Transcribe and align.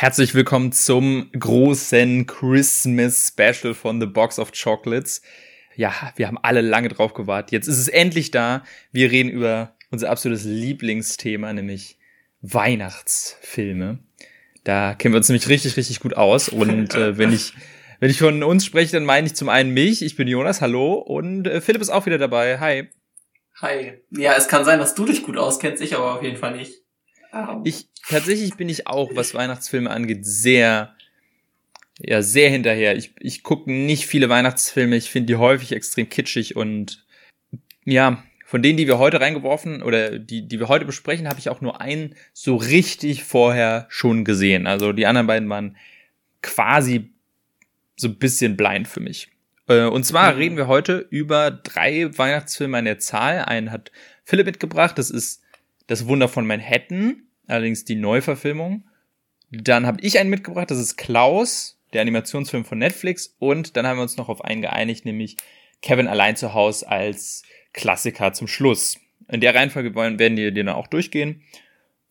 Herzlich 0.00 0.34
willkommen 0.34 0.72
zum 0.72 1.30
großen 1.38 2.26
Christmas 2.26 3.28
Special 3.28 3.74
von 3.74 4.00
The 4.00 4.06
Box 4.06 4.38
of 4.38 4.50
Chocolates. 4.52 5.20
Ja, 5.76 5.92
wir 6.16 6.26
haben 6.26 6.38
alle 6.38 6.62
lange 6.62 6.88
drauf 6.88 7.12
gewartet. 7.12 7.52
Jetzt 7.52 7.66
ist 7.66 7.76
es 7.76 7.88
endlich 7.88 8.30
da. 8.30 8.64
Wir 8.92 9.10
reden 9.10 9.28
über 9.28 9.76
unser 9.90 10.08
absolutes 10.08 10.46
Lieblingsthema, 10.46 11.52
nämlich 11.52 11.98
Weihnachtsfilme. 12.40 13.98
Da 14.64 14.94
kennen 14.94 15.12
wir 15.12 15.18
uns 15.18 15.28
nämlich 15.28 15.50
richtig, 15.50 15.76
richtig 15.76 16.00
gut 16.00 16.16
aus. 16.16 16.48
Und 16.48 16.94
äh, 16.94 17.18
wenn 17.18 17.34
ich 17.34 17.52
wenn 17.98 18.08
ich 18.08 18.20
von 18.20 18.42
uns 18.42 18.64
spreche, 18.64 18.92
dann 18.92 19.04
meine 19.04 19.26
ich 19.26 19.34
zum 19.34 19.50
einen 19.50 19.74
mich. 19.74 20.00
Ich 20.00 20.16
bin 20.16 20.26
Jonas, 20.28 20.62
hallo. 20.62 20.94
Und 20.94 21.46
äh, 21.46 21.60
Philipp 21.60 21.82
ist 21.82 21.90
auch 21.90 22.06
wieder 22.06 22.16
dabei. 22.16 22.58
Hi. 22.58 22.88
Hi. 23.60 24.00
Ja, 24.12 24.32
es 24.34 24.48
kann 24.48 24.64
sein, 24.64 24.78
dass 24.78 24.94
du 24.94 25.04
dich 25.04 25.24
gut 25.24 25.36
auskennst, 25.36 25.82
ich 25.82 25.94
aber 25.94 26.14
auf 26.14 26.22
jeden 26.22 26.38
Fall 26.38 26.56
nicht. 26.56 26.72
Ich 27.64 27.88
tatsächlich 28.08 28.56
bin 28.56 28.68
ich 28.68 28.86
auch, 28.86 29.10
was 29.14 29.34
Weihnachtsfilme 29.34 29.90
angeht, 29.90 30.26
sehr 30.26 30.94
ja 31.98 32.22
sehr 32.22 32.50
hinterher. 32.50 32.96
Ich 32.96 33.12
ich 33.18 33.42
gucke 33.42 33.70
nicht 33.70 34.06
viele 34.06 34.28
Weihnachtsfilme. 34.28 34.96
Ich 34.96 35.10
finde 35.10 35.26
die 35.26 35.36
häufig 35.36 35.72
extrem 35.72 36.08
kitschig 36.08 36.56
und 36.56 37.06
ja 37.84 38.22
von 38.46 38.62
denen, 38.62 38.78
die 38.78 38.88
wir 38.88 38.98
heute 38.98 39.20
reingeworfen 39.20 39.82
oder 39.82 40.18
die 40.18 40.48
die 40.48 40.58
wir 40.58 40.68
heute 40.68 40.84
besprechen, 40.84 41.28
habe 41.28 41.38
ich 41.38 41.50
auch 41.50 41.60
nur 41.60 41.80
einen 41.80 42.16
so 42.32 42.56
richtig 42.56 43.24
vorher 43.24 43.86
schon 43.90 44.24
gesehen. 44.24 44.66
Also 44.66 44.92
die 44.92 45.06
anderen 45.06 45.26
beiden 45.26 45.48
waren 45.48 45.76
quasi 46.42 47.12
so 47.96 48.08
ein 48.08 48.18
bisschen 48.18 48.56
blind 48.56 48.88
für 48.88 49.00
mich. 49.00 49.28
Äh, 49.68 49.84
und 49.84 50.04
zwar 50.04 50.36
reden 50.36 50.56
wir 50.56 50.66
heute 50.66 51.06
über 51.10 51.50
drei 51.50 52.10
Weihnachtsfilme 52.16 52.78
an 52.78 52.86
der 52.86 52.98
Zahl. 52.98 53.44
Einen 53.44 53.70
hat 53.70 53.92
Philipp 54.24 54.46
mitgebracht, 54.46 54.98
das 54.98 55.10
ist 55.10 55.39
Das 55.90 56.06
Wunder 56.06 56.28
von 56.28 56.46
Manhattan, 56.46 57.24
allerdings 57.48 57.84
die 57.84 57.96
Neuverfilmung. 57.96 58.84
Dann 59.50 59.88
habe 59.88 60.00
ich 60.02 60.20
einen 60.20 60.30
mitgebracht, 60.30 60.70
das 60.70 60.78
ist 60.78 60.96
Klaus, 60.96 61.80
der 61.92 62.02
Animationsfilm 62.02 62.64
von 62.64 62.78
Netflix. 62.78 63.34
Und 63.40 63.76
dann 63.76 63.88
haben 63.88 63.96
wir 63.96 64.02
uns 64.02 64.16
noch 64.16 64.28
auf 64.28 64.44
einen 64.44 64.62
geeinigt, 64.62 65.04
nämlich 65.04 65.36
Kevin 65.82 66.06
allein 66.06 66.36
zu 66.36 66.54
Hause 66.54 66.88
als 66.88 67.42
Klassiker 67.72 68.32
zum 68.32 68.46
Schluss. 68.46 69.00
In 69.26 69.40
der 69.40 69.52
Reihenfolge 69.52 69.92
werden 69.96 70.36
die 70.36 70.54
dann 70.54 70.68
auch 70.68 70.86
durchgehen. 70.86 71.42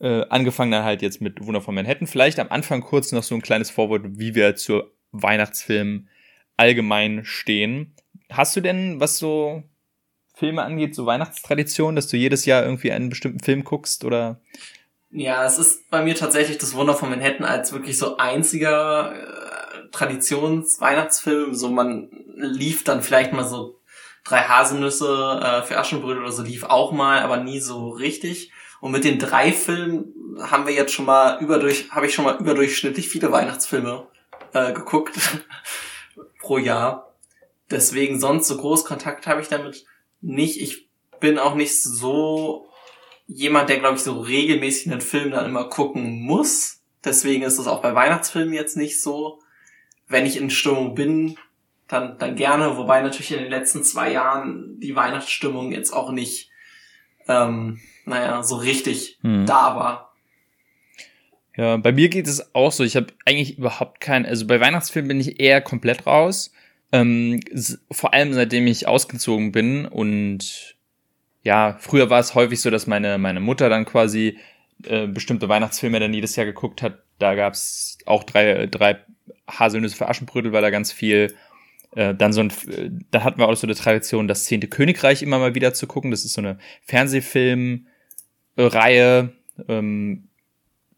Äh, 0.01 0.25
angefangen 0.27 0.71
dann 0.71 0.83
halt 0.83 1.01
jetzt 1.01 1.21
mit 1.21 1.39
Wunder 1.45 1.61
von 1.61 1.73
Manhattan. 1.73 2.05
Vielleicht 2.05 2.39
am 2.39 2.49
Anfang 2.49 2.81
kurz 2.81 3.13
noch 3.13 3.23
so 3.23 3.33
ein 3.33 3.41
kleines 3.41 3.69
Vorwort, 3.69 4.19
wie 4.19 4.35
wir 4.35 4.57
zur 4.57 4.91
Weihnachtsfilm 5.13 6.09
allgemein 6.57 7.23
stehen. 7.23 7.95
Hast 8.29 8.57
du 8.57 8.59
denn, 8.59 8.99
was 8.99 9.19
so 9.19 9.63
Filme 10.39 10.63
angeht, 10.63 10.95
so 10.95 11.05
Weihnachtstradition, 11.05 11.95
dass 11.95 12.07
du 12.07 12.15
jedes 12.15 12.45
Jahr 12.45 12.63
irgendwie 12.63 12.91
einen 12.91 13.09
bestimmten 13.09 13.41
Film 13.41 13.65
guckst 13.65 14.05
oder? 14.05 14.39
Ja, 15.11 15.45
es 15.45 15.59
ist 15.59 15.89
bei 15.89 16.01
mir 16.01 16.15
tatsächlich 16.15 16.57
das 16.57 16.73
Wunder 16.75 16.93
von 16.93 17.09
Manhattan 17.09 17.45
als 17.45 17.73
wirklich 17.73 17.97
so 17.97 18.17
einziger 18.17 19.13
äh, 19.13 19.89
Traditions-Weihnachtsfilm. 19.91 21.53
So 21.53 21.69
man 21.69 22.09
lief 22.35 22.83
dann 22.83 23.01
vielleicht 23.01 23.33
mal 23.33 23.43
so 23.43 23.79
drei 24.23 24.41
Haselnüsse 24.43 25.41
äh, 25.43 25.61
für 25.63 25.77
Aschenbrödel 25.77 26.23
oder 26.23 26.31
so 26.31 26.43
lief 26.43 26.63
auch 26.63 26.91
mal, 26.91 27.19
aber 27.19 27.37
nie 27.37 27.59
so 27.59 27.89
richtig. 27.89 28.51
Und 28.79 28.91
mit 28.91 29.03
den 29.03 29.19
drei 29.19 29.51
Filmen 29.51 30.13
haben 30.39 30.65
wir 30.65 30.73
jetzt 30.73 30.93
schon 30.93 31.05
mal 31.05 31.41
überdurch, 31.41 31.89
habe 31.91 32.05
ich 32.05 32.13
schon 32.13 32.23
mal 32.23 32.37
überdurchschnittlich 32.39 33.09
viele 33.09 33.31
Weihnachtsfilme 33.31 34.07
äh, 34.53 34.71
geguckt 34.71 35.17
pro 36.39 36.59
Jahr. 36.59 37.13
Deswegen 37.71 38.19
sonst 38.19 38.47
so 38.47 38.57
groß 38.57 38.85
Kontakt 38.85 39.27
habe 39.27 39.41
ich 39.41 39.47
damit 39.47 39.85
nicht. 40.21 40.61
Ich 40.61 40.87
bin 41.19 41.37
auch 41.39 41.55
nicht 41.55 41.81
so 41.81 42.67
jemand, 43.27 43.69
der, 43.69 43.79
glaube 43.79 43.95
ich, 43.95 44.01
so 44.01 44.19
regelmäßig 44.19 44.91
einen 44.91 45.01
Film 45.01 45.31
dann 45.31 45.45
immer 45.45 45.65
gucken 45.69 46.21
muss. 46.21 46.81
Deswegen 47.03 47.43
ist 47.43 47.59
es 47.59 47.67
auch 47.67 47.81
bei 47.81 47.93
Weihnachtsfilmen 47.93 48.53
jetzt 48.53 48.75
nicht 48.75 49.01
so. 49.01 49.39
Wenn 50.07 50.25
ich 50.25 50.37
in 50.37 50.49
Stimmung 50.49 50.95
bin, 50.95 51.37
dann, 51.87 52.17
dann 52.17 52.35
gerne. 52.35 52.77
Wobei 52.77 53.01
natürlich 53.01 53.31
in 53.31 53.39
den 53.39 53.51
letzten 53.51 53.83
zwei 53.83 54.11
Jahren 54.11 54.79
die 54.79 54.95
Weihnachtsstimmung 54.95 55.71
jetzt 55.71 55.91
auch 55.91 56.11
nicht, 56.11 56.49
ähm, 57.27 57.79
naja, 58.05 58.41
so 58.43 58.55
richtig 58.55 59.19
hm. 59.21 59.45
da 59.45 59.75
war. 59.75 60.13
Ja, 61.55 61.77
bei 61.77 61.91
mir 61.91 62.09
geht 62.09 62.27
es 62.27 62.55
auch 62.55 62.71
so. 62.71 62.83
Ich 62.83 62.95
habe 62.95 63.07
eigentlich 63.25 63.57
überhaupt 63.57 63.99
keinen, 63.99 64.25
also 64.25 64.47
bei 64.47 64.59
Weihnachtsfilmen 64.59 65.09
bin 65.09 65.19
ich 65.19 65.39
eher 65.39 65.61
komplett 65.61 66.07
raus. 66.07 66.51
Ähm, 66.91 67.39
vor 67.91 68.13
allem 68.13 68.33
seitdem 68.33 68.67
ich 68.67 68.87
ausgezogen 68.87 69.51
bin 69.51 69.85
und 69.85 70.75
ja, 71.43 71.77
früher 71.79 72.09
war 72.09 72.19
es 72.19 72.35
häufig 72.35 72.61
so, 72.61 72.69
dass 72.69 72.87
meine, 72.87 73.17
meine 73.17 73.39
Mutter 73.39 73.69
dann 73.69 73.85
quasi 73.85 74.37
äh, 74.85 75.07
bestimmte 75.07 75.49
Weihnachtsfilme 75.49 75.99
dann 75.99 76.13
jedes 76.13 76.35
Jahr 76.35 76.45
geguckt 76.45 76.81
hat. 76.81 76.99
Da 77.17 77.35
gab's 77.35 77.97
auch 78.05 78.23
drei, 78.23 78.67
drei 78.67 78.99
Haselnüsse 79.47 79.95
für 79.95 80.07
Aschenbrödel, 80.07 80.51
weil 80.51 80.61
da 80.61 80.69
ganz 80.69 80.91
viel. 80.91 81.35
Äh, 81.95 82.13
dann 82.13 82.33
so 82.33 82.41
ein, 82.41 82.51
da 83.09 83.23
hatten 83.23 83.39
wir 83.39 83.47
auch 83.47 83.55
so 83.55 83.65
eine 83.65 83.73
Tradition, 83.73 84.27
das 84.27 84.45
zehnte 84.45 84.67
Königreich 84.67 85.23
immer 85.23 85.39
mal 85.39 85.55
wieder 85.55 85.73
zu 85.73 85.87
gucken. 85.87 86.11
Das 86.11 86.23
ist 86.23 86.33
so 86.33 86.41
eine 86.41 86.59
Fernsehfilmreihe. 86.83 89.33
Ähm, 89.67 90.27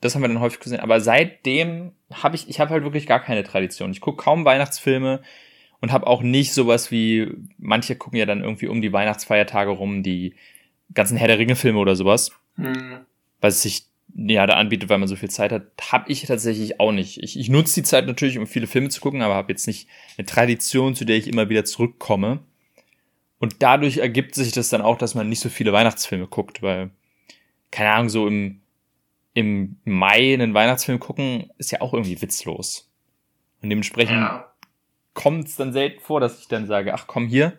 das 0.02 0.16
haben 0.16 0.22
wir 0.22 0.28
dann 0.28 0.42
häufig 0.42 0.60
gesehen. 0.60 0.82
Aber 0.82 1.00
seitdem 1.00 1.94
habe 2.12 2.36
ich, 2.36 2.50
ich 2.50 2.60
habe 2.60 2.72
halt 2.72 2.84
wirklich 2.84 3.08
gar 3.08 3.22
keine 3.22 3.44
Tradition. 3.44 3.92
Ich 3.92 4.02
gucke 4.02 4.22
kaum 4.22 4.44
Weihnachtsfilme 4.44 5.22
und 5.82 5.92
habe 5.92 6.08
auch 6.08 6.22
nicht 6.22 6.54
sowas 6.54 6.92
wie, 6.92 7.28
manche 7.58 7.96
gucken 7.96 8.20
ja 8.20 8.26
dann 8.26 8.44
irgendwie 8.44 8.68
um 8.68 8.82
die 8.82 8.94
Weihnachtsfeiertage 8.94 9.72
rum, 9.72 10.04
die 10.04 10.36
ganzen 10.94 11.18
Herr 11.18 11.28
der 11.28 11.40
Ringe-Filme 11.40 11.80
oder 11.80 11.96
sowas. 11.96 12.32
Mhm. 12.56 13.00
Was 13.40 13.62
sich 13.62 13.86
ja 14.14 14.46
da 14.46 14.56
anbietet, 14.56 14.90
weil 14.90 14.98
man 14.98 15.08
so 15.08 15.16
viel 15.16 15.30
Zeit 15.30 15.52
hat, 15.52 15.64
habe 15.92 16.12
ich 16.12 16.22
tatsächlich 16.24 16.80
auch 16.80 16.92
nicht. 16.92 17.18
Ich, 17.24 17.40
ich 17.40 17.50
nutze 17.50 17.76
die 17.76 17.84
Zeit 17.84 18.08
natürlich, 18.08 18.38
um 18.38 18.48
viele 18.48 18.68
Filme 18.68 18.90
zu 18.90 19.02
gucken, 19.02 19.22
aber 19.22 19.36
habe 19.36 19.52
jetzt 19.52 19.68
nicht 19.68 19.88
eine 20.18 20.26
Tradition, 20.26 20.96
zu 20.96 21.06
der 21.06 21.18
ich 21.18 21.28
immer 21.28 21.50
wieder 21.50 21.66
zurückkomme. 21.66 22.40
Und 23.40 23.56
dadurch 23.60 23.98
ergibt 23.98 24.36
sich 24.36 24.52
das 24.52 24.70
dann 24.70 24.82
auch, 24.82 24.98
dass 24.98 25.16
man 25.16 25.30
nicht 25.30 25.40
so 25.40 25.50
viele 25.50 25.74
Weihnachtsfilme 25.74 26.28
guckt, 26.28 26.62
weil, 26.62 26.92
keine 27.72 27.92
Ahnung, 27.92 28.10
so 28.10 28.28
im 28.28 28.62
im 29.34 29.78
Mai 29.86 30.34
einen 30.34 30.54
Weihnachtsfilm 30.54 31.00
gucken, 31.00 31.52
ist 31.58 31.72
ja 31.72 31.82
auch 31.82 31.94
irgendwie 31.94 32.22
witzlos. 32.22 32.90
Und 33.62 33.70
dementsprechend 33.70 34.18
ja. 34.18 34.51
Kommt 35.14 35.48
es 35.48 35.56
dann 35.56 35.74
selten 35.74 36.00
vor, 36.02 36.20
dass 36.20 36.40
ich 36.40 36.48
dann 36.48 36.68
sage, 36.68 36.94
ach 36.94 37.06
komm 37.08 37.28
hier, 37.28 37.58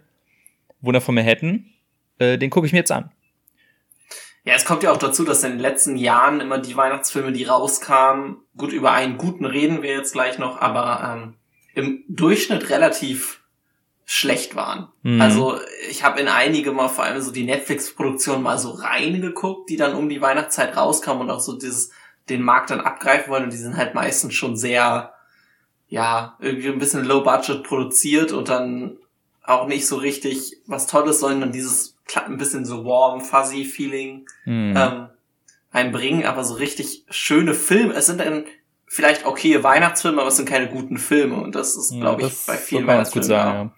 Wunder 0.81 1.01
von 1.01 1.15
Manhattan, 1.15 1.67
äh, 2.19 2.39
den 2.39 2.51
gucke 2.51 2.67
ich 2.67 2.73
mir 2.73 2.81
jetzt 2.81 2.93
an. 2.93 3.11
Ja, 4.45 4.55
es 4.55 4.65
kommt 4.65 4.83
ja 4.83 4.91
auch 4.91 4.99
dazu, 4.99 5.25
dass 5.25 5.45
in 5.45 5.53
den 5.53 5.61
letzten 5.61 5.97
Jahren 5.97 6.41
immer 6.41 6.59
die 6.59 6.77
Weihnachtsfilme, 6.77 7.33
die 7.33 7.45
rauskamen, 7.45 8.39
gut 8.57 8.73
über 8.73 8.93
einen 8.93 9.17
guten 9.17 9.45
reden 9.45 9.83
wir 9.83 9.93
jetzt 9.93 10.13
gleich 10.13 10.39
noch, 10.39 10.61
aber 10.61 11.15
ähm, 11.15 11.35
im 11.75 12.05
Durchschnitt 12.09 12.69
relativ 12.71 13.41
schlecht 14.05 14.57
waren. 14.57 14.89
Mhm. 15.03 15.21
Also 15.21 15.59
ich 15.89 16.03
habe 16.03 16.21
in 16.21 16.27
einige 16.27 16.73
mal 16.73 16.89
vor 16.89 17.05
allem 17.05 17.21
so 17.23 17.31
die 17.31 17.45
Netflix-Produktion 17.45 18.43
mal 18.43 18.59
so 18.59 18.73
reingeguckt, 18.73 19.71
die 19.71 19.77
dann 19.77 19.95
um 19.95 20.09
die 20.09 20.21
Weihnachtszeit 20.21 20.77
rauskamen 20.77 21.23
und 21.23 21.31
auch 21.31 21.41
so 21.41 21.57
dieses 21.57 21.93
den 22.29 22.43
Markt 22.43 22.71
dann 22.71 22.81
abgreifen 22.81 23.33
wollen 23.33 23.45
und 23.45 23.53
die 23.53 23.59
sind 23.59 23.77
halt 23.77 23.95
meistens 23.95 24.35
schon 24.35 24.57
sehr 24.57 25.12
ja 25.93 26.37
irgendwie 26.41 26.71
ein 26.71 26.79
bisschen 26.79 27.05
low 27.05 27.23
budget 27.23 27.63
produziert 27.65 28.33
und 28.33 28.49
dann 28.49 28.97
auch 29.43 29.67
nicht 29.67 29.87
so 29.87 29.97
richtig 29.97 30.57
was 30.67 30.87
Tolles, 30.87 31.21
sondern 31.21 31.53
dieses 31.53 31.99
ein 32.15 32.39
bisschen 32.39 32.65
so 32.65 32.87
warm 32.87 33.21
fuzzy 33.21 33.67
Feeling 33.67 34.25
mhm. 34.47 34.75
ähm, 34.75 35.09
einbringen, 35.71 36.25
aber 36.25 36.45
so 36.45 36.55
richtig 36.55 37.05
schöne 37.11 37.53
Filme. 37.53 37.93
Es 37.93 38.07
sind 38.07 38.21
dann 38.21 38.45
vielleicht 38.87 39.27
okay 39.27 39.63
Weihnachtsfilme, 39.63 40.19
aber 40.19 40.29
es 40.29 40.37
sind 40.37 40.49
keine 40.49 40.69
guten 40.69 40.97
Filme 40.97 41.37
und 41.37 41.55
das 41.55 41.77
ist 41.77 41.93
glaube 41.93 42.23
ich 42.23 42.33
bei 42.47 42.57
vielen 42.57 42.87
Weihnachtsfilmen. 42.87 43.29
Sagen, 43.29 43.75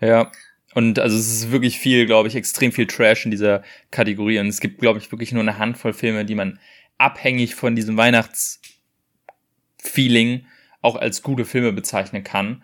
ja. 0.00 0.08
Ja. 0.08 0.32
Und 0.74 0.98
also 0.98 1.16
es 1.16 1.30
ist 1.30 1.52
wirklich 1.52 1.78
viel, 1.78 2.06
glaube 2.06 2.26
ich, 2.26 2.34
extrem 2.34 2.72
viel 2.72 2.88
Trash 2.88 3.26
in 3.26 3.30
dieser 3.30 3.62
Kategorie. 3.92 4.40
Und 4.40 4.48
es 4.48 4.58
gibt, 4.58 4.80
glaube 4.80 4.98
ich, 4.98 5.12
wirklich 5.12 5.30
nur 5.30 5.42
eine 5.42 5.58
Handvoll 5.58 5.92
Filme, 5.92 6.24
die 6.24 6.34
man 6.34 6.58
abhängig 6.96 7.54
von 7.54 7.76
diesem 7.76 7.98
Weihnachtsfeeling 7.98 10.46
auch 10.82 10.96
als 10.96 11.22
gute 11.22 11.44
Filme 11.44 11.72
bezeichnen 11.72 12.22
kann. 12.22 12.62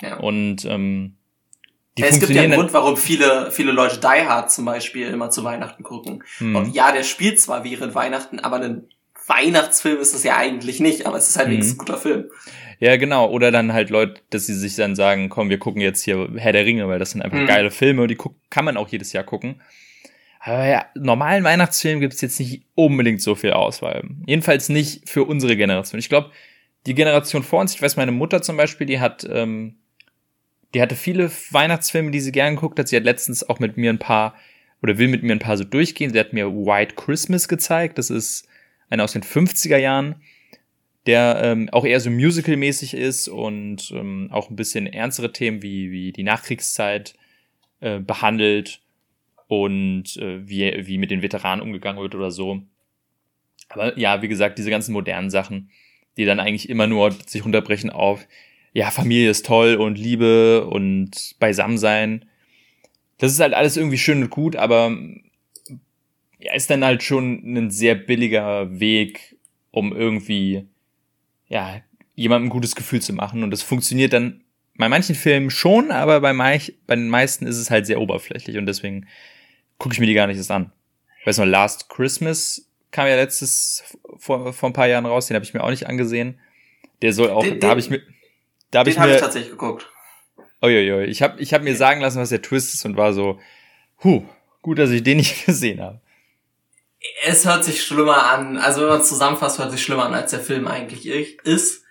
Ja. 0.00 0.18
Und 0.18 0.64
ähm, 0.64 1.16
die 1.96 2.02
es 2.02 2.18
gibt 2.18 2.32
ja 2.32 2.42
einen 2.42 2.54
Grund, 2.54 2.72
warum 2.72 2.96
viele, 2.96 3.50
viele 3.50 3.72
Leute 3.72 3.98
Die 3.98 4.26
Hard 4.26 4.50
zum 4.50 4.64
Beispiel 4.64 5.08
immer 5.08 5.30
zu 5.30 5.44
Weihnachten 5.44 5.82
gucken. 5.82 6.24
Mhm. 6.40 6.56
Und 6.56 6.74
ja, 6.74 6.92
der 6.92 7.04
spielt 7.04 7.40
zwar 7.40 7.64
während 7.64 7.94
Weihnachten, 7.94 8.40
aber 8.40 8.56
ein 8.56 8.88
Weihnachtsfilm 9.26 10.00
ist 10.00 10.14
es 10.14 10.24
ja 10.24 10.36
eigentlich 10.36 10.80
nicht, 10.80 11.06
aber 11.06 11.16
es 11.16 11.30
ist 11.30 11.38
halt 11.38 11.48
mhm. 11.48 11.60
ein 11.60 11.78
guter 11.78 11.96
Film. 11.96 12.26
Ja, 12.80 12.96
genau. 12.96 13.30
Oder 13.30 13.52
dann 13.52 13.72
halt 13.72 13.90
Leute, 13.90 14.20
dass 14.30 14.46
sie 14.46 14.54
sich 14.54 14.74
dann 14.74 14.96
sagen, 14.96 15.28
komm, 15.28 15.50
wir 15.50 15.58
gucken 15.58 15.80
jetzt 15.80 16.02
hier 16.02 16.28
Herr 16.36 16.52
der 16.52 16.66
Ringe, 16.66 16.88
weil 16.88 16.98
das 16.98 17.12
sind 17.12 17.22
einfach 17.22 17.38
mhm. 17.38 17.46
geile 17.46 17.70
Filme 17.70 18.02
und 18.02 18.08
die 18.08 18.18
kann 18.50 18.64
man 18.64 18.76
auch 18.76 18.88
jedes 18.88 19.12
Jahr 19.12 19.24
gucken. 19.24 19.62
Aber 20.40 20.66
ja, 20.66 20.84
normalen 20.94 21.44
Weihnachtsfilmen 21.44 22.00
gibt 22.00 22.12
es 22.12 22.20
jetzt 22.20 22.38
nicht 22.38 22.64
unbedingt 22.74 23.22
so 23.22 23.34
viel 23.34 23.52
Auswahl. 23.52 24.02
Jedenfalls 24.26 24.68
nicht 24.68 25.08
für 25.08 25.24
unsere 25.24 25.56
Generation. 25.56 25.98
Ich 25.98 26.10
glaube, 26.10 26.32
die 26.86 26.94
Generation 26.94 27.42
vor 27.42 27.60
uns, 27.60 27.74
ich 27.74 27.82
weiß, 27.82 27.96
meine 27.96 28.12
Mutter 28.12 28.42
zum 28.42 28.56
Beispiel, 28.56 28.86
die 28.86 29.00
hat, 29.00 29.26
ähm, 29.30 29.76
die 30.74 30.82
hatte 30.82 30.96
viele 30.96 31.30
Weihnachtsfilme, 31.50 32.10
die 32.10 32.20
sie 32.20 32.32
gern 32.32 32.56
geguckt 32.56 32.78
hat. 32.78 32.88
Sie 32.88 32.96
hat 32.96 33.04
letztens 33.04 33.48
auch 33.48 33.58
mit 33.58 33.76
mir 33.76 33.90
ein 33.90 33.98
paar, 33.98 34.34
oder 34.82 34.98
will 34.98 35.08
mit 35.08 35.22
mir 35.22 35.32
ein 35.32 35.38
paar 35.38 35.56
so 35.56 35.64
durchgehen. 35.64 36.12
Sie 36.12 36.18
hat 36.18 36.32
mir 36.32 36.52
White 36.52 36.96
Christmas 36.96 37.48
gezeigt. 37.48 37.98
Das 37.98 38.10
ist 38.10 38.46
einer 38.90 39.04
aus 39.04 39.12
den 39.12 39.22
50er 39.22 39.78
Jahren 39.78 40.16
der 41.06 41.40
ähm, 41.42 41.68
auch 41.70 41.84
eher 41.84 42.00
so 42.00 42.10
musical-mäßig 42.10 42.94
ist 42.94 43.28
und 43.28 43.90
ähm, 43.94 44.28
auch 44.32 44.50
ein 44.50 44.56
bisschen 44.56 44.86
ernstere 44.86 45.32
Themen 45.32 45.62
wie, 45.62 45.90
wie 45.90 46.12
die 46.12 46.22
Nachkriegszeit 46.22 47.14
äh, 47.80 48.00
behandelt 48.00 48.80
und 49.46 50.16
äh, 50.16 50.48
wie, 50.48 50.86
wie 50.86 50.98
mit 50.98 51.10
den 51.10 51.22
Veteranen 51.22 51.62
umgegangen 51.62 52.00
wird 52.00 52.14
oder 52.14 52.30
so. 52.30 52.62
Aber 53.68 53.98
ja, 53.98 54.22
wie 54.22 54.28
gesagt, 54.28 54.58
diese 54.58 54.70
ganzen 54.70 54.92
modernen 54.92 55.30
Sachen, 55.30 55.70
die 56.16 56.24
dann 56.24 56.40
eigentlich 56.40 56.68
immer 56.68 56.86
nur 56.86 57.12
sich 57.26 57.44
runterbrechen 57.44 57.90
auf, 57.90 58.26
ja, 58.72 58.90
Familie 58.90 59.30
ist 59.30 59.46
toll 59.46 59.76
und 59.76 59.96
Liebe 59.98 60.66
und 60.66 61.36
Beisammensein. 61.38 62.24
Das 63.18 63.32
ist 63.32 63.40
halt 63.40 63.54
alles 63.54 63.76
irgendwie 63.76 63.98
schön 63.98 64.22
und 64.22 64.30
gut, 64.30 64.56
aber 64.56 64.96
ja, 66.40 66.52
ist 66.54 66.70
dann 66.70 66.84
halt 66.84 67.02
schon 67.02 67.56
ein 67.56 67.70
sehr 67.70 67.94
billiger 67.94 68.80
Weg, 68.80 69.36
um 69.70 69.94
irgendwie, 69.94 70.66
ja, 71.48 71.80
jemandem 72.16 72.48
ein 72.48 72.50
gutes 72.50 72.74
Gefühl 72.74 73.00
zu 73.00 73.12
machen. 73.12 73.42
Und 73.42 73.50
das 73.50 73.62
funktioniert 73.62 74.12
dann 74.12 74.42
bei 74.76 74.88
manchen 74.88 75.14
Filmen 75.14 75.50
schon, 75.50 75.90
aber 75.90 76.20
bei, 76.20 76.32
meich, 76.32 76.74
bei 76.86 76.96
den 76.96 77.08
meisten 77.08 77.46
ist 77.46 77.58
es 77.58 77.70
halt 77.70 77.86
sehr 77.86 78.00
oberflächlich 78.00 78.58
und 78.58 78.66
deswegen 78.66 79.06
gucke 79.78 79.94
ich 79.94 80.00
mir 80.00 80.06
die 80.06 80.14
gar 80.14 80.26
nicht 80.26 80.36
erst 80.36 80.50
an. 80.50 80.72
Ich 81.20 81.26
weiß 81.26 81.38
noch, 81.38 81.46
Last 81.46 81.88
Christmas 81.88 82.68
kam 82.94 83.08
ja 83.08 83.16
letztes 83.16 83.82
vor, 84.18 84.52
vor 84.52 84.70
ein 84.70 84.72
paar 84.72 84.86
Jahren 84.86 85.04
raus, 85.04 85.26
den 85.26 85.34
habe 85.34 85.44
ich 85.44 85.52
mir 85.52 85.64
auch 85.64 85.70
nicht 85.70 85.88
angesehen. 85.88 86.38
Der 87.02 87.12
soll 87.12 87.28
auch, 87.28 87.42
den, 87.42 87.58
da 87.58 87.70
habe 87.70 87.80
ich 87.80 87.90
mir, 87.90 88.00
da 88.70 88.78
habe 88.78 88.90
ich 88.90 88.96
mir, 88.96 89.02
hab 89.02 89.10
ich 89.10 89.20
tatsächlich 89.20 89.50
geguckt. 89.50 89.90
Uiuiui, 90.62 91.06
ich 91.06 91.20
habe 91.20 91.40
ich 91.40 91.52
hab 91.52 91.62
mir 91.62 91.74
sagen 91.74 92.00
lassen, 92.00 92.20
was 92.20 92.28
der 92.28 92.40
Twist 92.40 92.72
ist 92.72 92.84
und 92.84 92.96
war 92.96 93.12
so, 93.12 93.40
huh, 94.04 94.22
gut, 94.62 94.78
dass 94.78 94.90
ich 94.90 95.02
den 95.02 95.16
nicht 95.18 95.44
gesehen 95.44 95.82
habe. 95.82 96.00
Es 97.26 97.44
hört 97.44 97.64
sich 97.64 97.82
schlimmer 97.82 98.30
an, 98.30 98.56
also 98.58 98.82
wenn 98.82 98.88
man 98.88 99.00
es 99.00 99.08
zusammenfasst, 99.08 99.58
hört 99.58 99.72
sich 99.72 99.82
schlimmer 99.82 100.06
an, 100.06 100.14
als 100.14 100.30
der 100.30 100.40
Film 100.40 100.68
eigentlich 100.68 101.04
ist. 101.44 101.82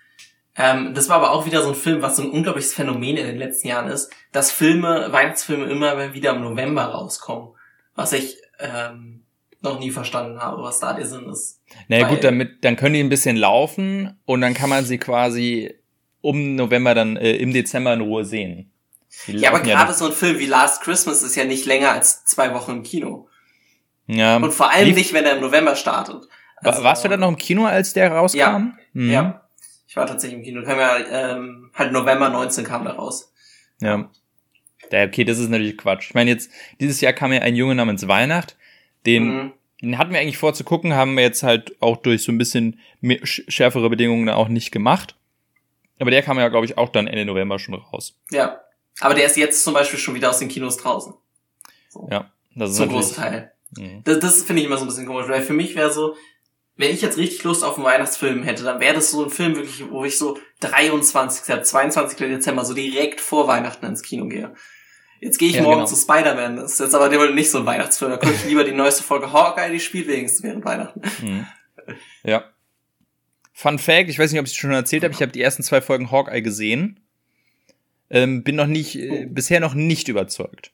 Ähm, 0.56 0.94
das 0.94 1.10
war 1.10 1.16
aber 1.16 1.32
auch 1.32 1.44
wieder 1.44 1.62
so 1.62 1.68
ein 1.68 1.74
Film, 1.74 2.00
was 2.00 2.16
so 2.16 2.22
ein 2.22 2.30
unglaubliches 2.30 2.72
Phänomen 2.72 3.18
in 3.18 3.26
den 3.26 3.36
letzten 3.36 3.68
Jahren 3.68 3.90
ist, 3.90 4.10
dass 4.32 4.50
Filme, 4.50 5.12
Weihnachtsfilme 5.12 5.66
immer 5.66 6.14
wieder 6.14 6.30
im 6.34 6.40
November 6.40 6.84
rauskommen. 6.84 7.50
Was 7.94 8.14
ich 8.14 8.38
ähm, 8.58 9.23
noch 9.64 9.80
nie 9.80 9.90
verstanden 9.90 10.40
habe, 10.40 10.62
was 10.62 10.78
da 10.78 10.92
der 10.92 11.06
Sinn 11.06 11.28
ist. 11.28 11.60
Naja 11.88 12.08
gut, 12.08 12.22
damit, 12.22 12.64
dann 12.64 12.76
können 12.76 12.94
die 12.94 13.00
ein 13.00 13.08
bisschen 13.08 13.36
laufen 13.36 14.16
und 14.24 14.40
dann 14.40 14.54
kann 14.54 14.70
man 14.70 14.84
sie 14.84 14.98
quasi 14.98 15.74
um 16.20 16.54
November 16.54 16.94
dann 16.94 17.16
äh, 17.16 17.32
im 17.32 17.52
Dezember 17.52 17.92
in 17.92 18.00
Ruhe 18.00 18.24
sehen. 18.24 18.70
ja, 19.26 19.50
aber 19.50 19.60
gerade 19.60 19.92
so 19.92 20.06
ein 20.06 20.12
Film 20.12 20.38
wie 20.38 20.46
Last 20.46 20.82
Christmas 20.82 21.22
ist 21.22 21.34
ja 21.34 21.44
nicht 21.44 21.66
länger 21.66 21.90
als 21.90 22.24
zwei 22.24 22.54
Wochen 22.54 22.70
im 22.70 22.82
Kino. 22.82 23.28
Ja. 24.06 24.36
Und 24.36 24.52
vor 24.52 24.70
allem 24.70 24.94
nicht, 24.94 25.12
wenn 25.12 25.24
er 25.24 25.36
im 25.36 25.40
November 25.40 25.76
startet. 25.76 26.28
Also, 26.56 26.82
warst 26.82 27.04
du 27.04 27.08
dann 27.08 27.20
noch 27.20 27.28
im 27.28 27.36
Kino, 27.36 27.64
als 27.66 27.92
der 27.92 28.12
rauskam? 28.12 28.38
Ja. 28.38 28.72
Mhm. 28.92 29.10
ja. 29.10 29.40
Ich 29.86 29.96
war 29.96 30.06
tatsächlich 30.06 30.38
im 30.38 30.44
Kino. 30.44 30.62
Kam 30.62 30.78
ja, 30.78 30.96
ähm, 30.98 31.70
halt 31.74 31.92
November 31.92 32.28
19 32.28 32.64
kam 32.64 32.84
da 32.84 32.92
raus. 32.92 33.32
Ja. 33.80 34.10
Ja, 34.90 35.04
okay, 35.04 35.24
das 35.24 35.38
ist 35.38 35.48
natürlich 35.48 35.76
Quatsch. 35.76 36.08
Ich 36.08 36.14
meine, 36.14 36.30
jetzt, 36.30 36.50
dieses 36.80 37.00
Jahr 37.00 37.12
kam 37.12 37.32
ja 37.32 37.40
ein 37.40 37.56
Junge 37.56 37.74
namens 37.74 38.06
Weihnacht, 38.06 38.56
den, 39.06 39.24
mhm. 39.24 39.52
den 39.82 39.98
hatten 39.98 40.12
wir 40.12 40.20
eigentlich 40.20 40.38
vor 40.38 40.54
zu 40.54 40.64
gucken, 40.64 40.94
haben 40.94 41.14
wir 41.16 41.22
jetzt 41.22 41.42
halt 41.42 41.80
auch 41.80 41.96
durch 41.96 42.22
so 42.22 42.32
ein 42.32 42.38
bisschen 42.38 42.80
schärfere 43.22 43.90
Bedingungen 43.90 44.28
auch 44.28 44.48
nicht 44.48 44.72
gemacht. 44.72 45.16
Aber 45.98 46.10
der 46.10 46.22
kam 46.22 46.38
ja, 46.38 46.48
glaube 46.48 46.66
ich, 46.66 46.76
auch 46.76 46.88
dann 46.88 47.06
Ende 47.06 47.24
November 47.24 47.58
schon 47.58 47.74
raus. 47.74 48.18
Ja. 48.30 48.60
Aber 49.00 49.14
der 49.14 49.26
ist 49.26 49.36
jetzt 49.36 49.64
zum 49.64 49.74
Beispiel 49.74 49.98
schon 49.98 50.14
wieder 50.14 50.30
aus 50.30 50.38
den 50.38 50.48
Kinos 50.48 50.76
draußen. 50.76 51.14
So. 51.88 52.08
Ja, 52.10 52.30
das 52.54 52.70
ist 52.70 52.76
Zum 52.76 52.88
großen 52.88 53.16
Teil. 53.16 53.52
Mhm. 53.76 54.02
Das, 54.04 54.18
das 54.20 54.42
finde 54.42 54.62
ich 54.62 54.66
immer 54.66 54.76
so 54.76 54.84
ein 54.84 54.88
bisschen 54.88 55.06
komisch, 55.06 55.28
weil 55.28 55.42
für 55.42 55.52
mich 55.52 55.74
wäre 55.74 55.92
so, 55.92 56.16
wenn 56.76 56.92
ich 56.92 57.02
jetzt 57.02 57.18
richtig 57.18 57.42
Lust 57.44 57.64
auf 57.64 57.76
einen 57.76 57.84
Weihnachtsfilm 57.84 58.42
hätte, 58.42 58.64
dann 58.64 58.80
wäre 58.80 58.94
das 58.94 59.10
so 59.10 59.24
ein 59.24 59.30
Film 59.30 59.54
wirklich, 59.56 59.88
wo 59.90 60.04
ich 60.04 60.18
so 60.18 60.38
23. 60.60 61.62
22. 61.64 62.18
Dezember 62.18 62.64
so 62.64 62.74
direkt 62.74 63.20
vor 63.20 63.46
Weihnachten 63.46 63.86
ins 63.86 64.02
Kino 64.02 64.26
gehe. 64.26 64.54
Jetzt 65.24 65.38
gehe 65.38 65.48
ich 65.48 65.54
ja, 65.54 65.62
morgen 65.62 65.76
genau. 65.76 65.86
zu 65.86 65.96
Spider-Man. 65.96 66.56
Das 66.56 66.72
ist 66.72 66.80
jetzt 66.80 66.94
aber 66.94 67.30
nicht 67.30 67.50
so 67.50 67.58
ein 67.58 67.64
Weihnachtsfilm. 67.64 68.10
Da 68.10 68.18
gucke 68.18 68.34
ich 68.34 68.44
lieber 68.44 68.62
die 68.62 68.72
neueste 68.72 69.02
Folge 69.02 69.32
Hawkeye, 69.32 69.70
die 69.72 69.80
spielt 69.80 70.06
wenigstens 70.06 70.42
während 70.42 70.66
Weihnachten. 70.66 71.00
Mhm. 71.22 71.46
Ja. 72.24 72.44
Fun 73.54 73.78
Fact, 73.78 74.10
ich 74.10 74.18
weiß 74.18 74.32
nicht, 74.32 74.40
ob 74.40 74.46
ich 74.46 74.52
es 74.52 74.58
schon 74.58 74.72
erzählt 74.72 75.02
habe, 75.02 75.14
ich 75.14 75.22
habe 75.22 75.32
die 75.32 75.40
ersten 75.40 75.62
zwei 75.62 75.80
Folgen 75.80 76.10
Hawkeye 76.10 76.42
gesehen. 76.42 77.00
Ähm, 78.10 78.44
bin 78.44 78.56
noch 78.56 78.66
nicht, 78.66 78.96
äh, 78.96 79.24
oh. 79.24 79.32
bisher 79.32 79.60
noch 79.60 79.72
nicht 79.72 80.08
überzeugt. 80.08 80.72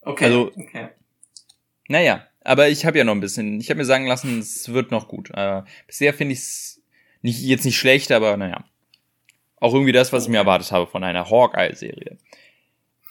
Okay. 0.00 0.24
Also, 0.24 0.50
okay. 0.56 0.88
Naja, 1.88 2.26
aber 2.44 2.70
ich 2.70 2.86
habe 2.86 2.96
ja 2.96 3.04
noch 3.04 3.14
ein 3.14 3.20
bisschen, 3.20 3.60
ich 3.60 3.68
habe 3.68 3.76
mir 3.76 3.84
sagen 3.84 4.06
lassen, 4.06 4.38
es 4.38 4.72
wird 4.72 4.90
noch 4.90 5.06
gut. 5.06 5.30
Äh, 5.34 5.64
bisher 5.86 6.14
finde 6.14 6.32
ich 6.32 6.38
es 6.38 6.82
nicht, 7.20 7.42
jetzt 7.42 7.66
nicht 7.66 7.76
schlecht, 7.76 8.10
aber 8.10 8.38
naja. 8.38 8.64
Auch 9.56 9.74
irgendwie 9.74 9.92
das, 9.92 10.14
was 10.14 10.22
ich 10.22 10.30
mir 10.30 10.38
erwartet 10.38 10.72
habe 10.72 10.86
von 10.86 11.04
einer 11.04 11.28
Hawkeye-Serie. 11.28 12.16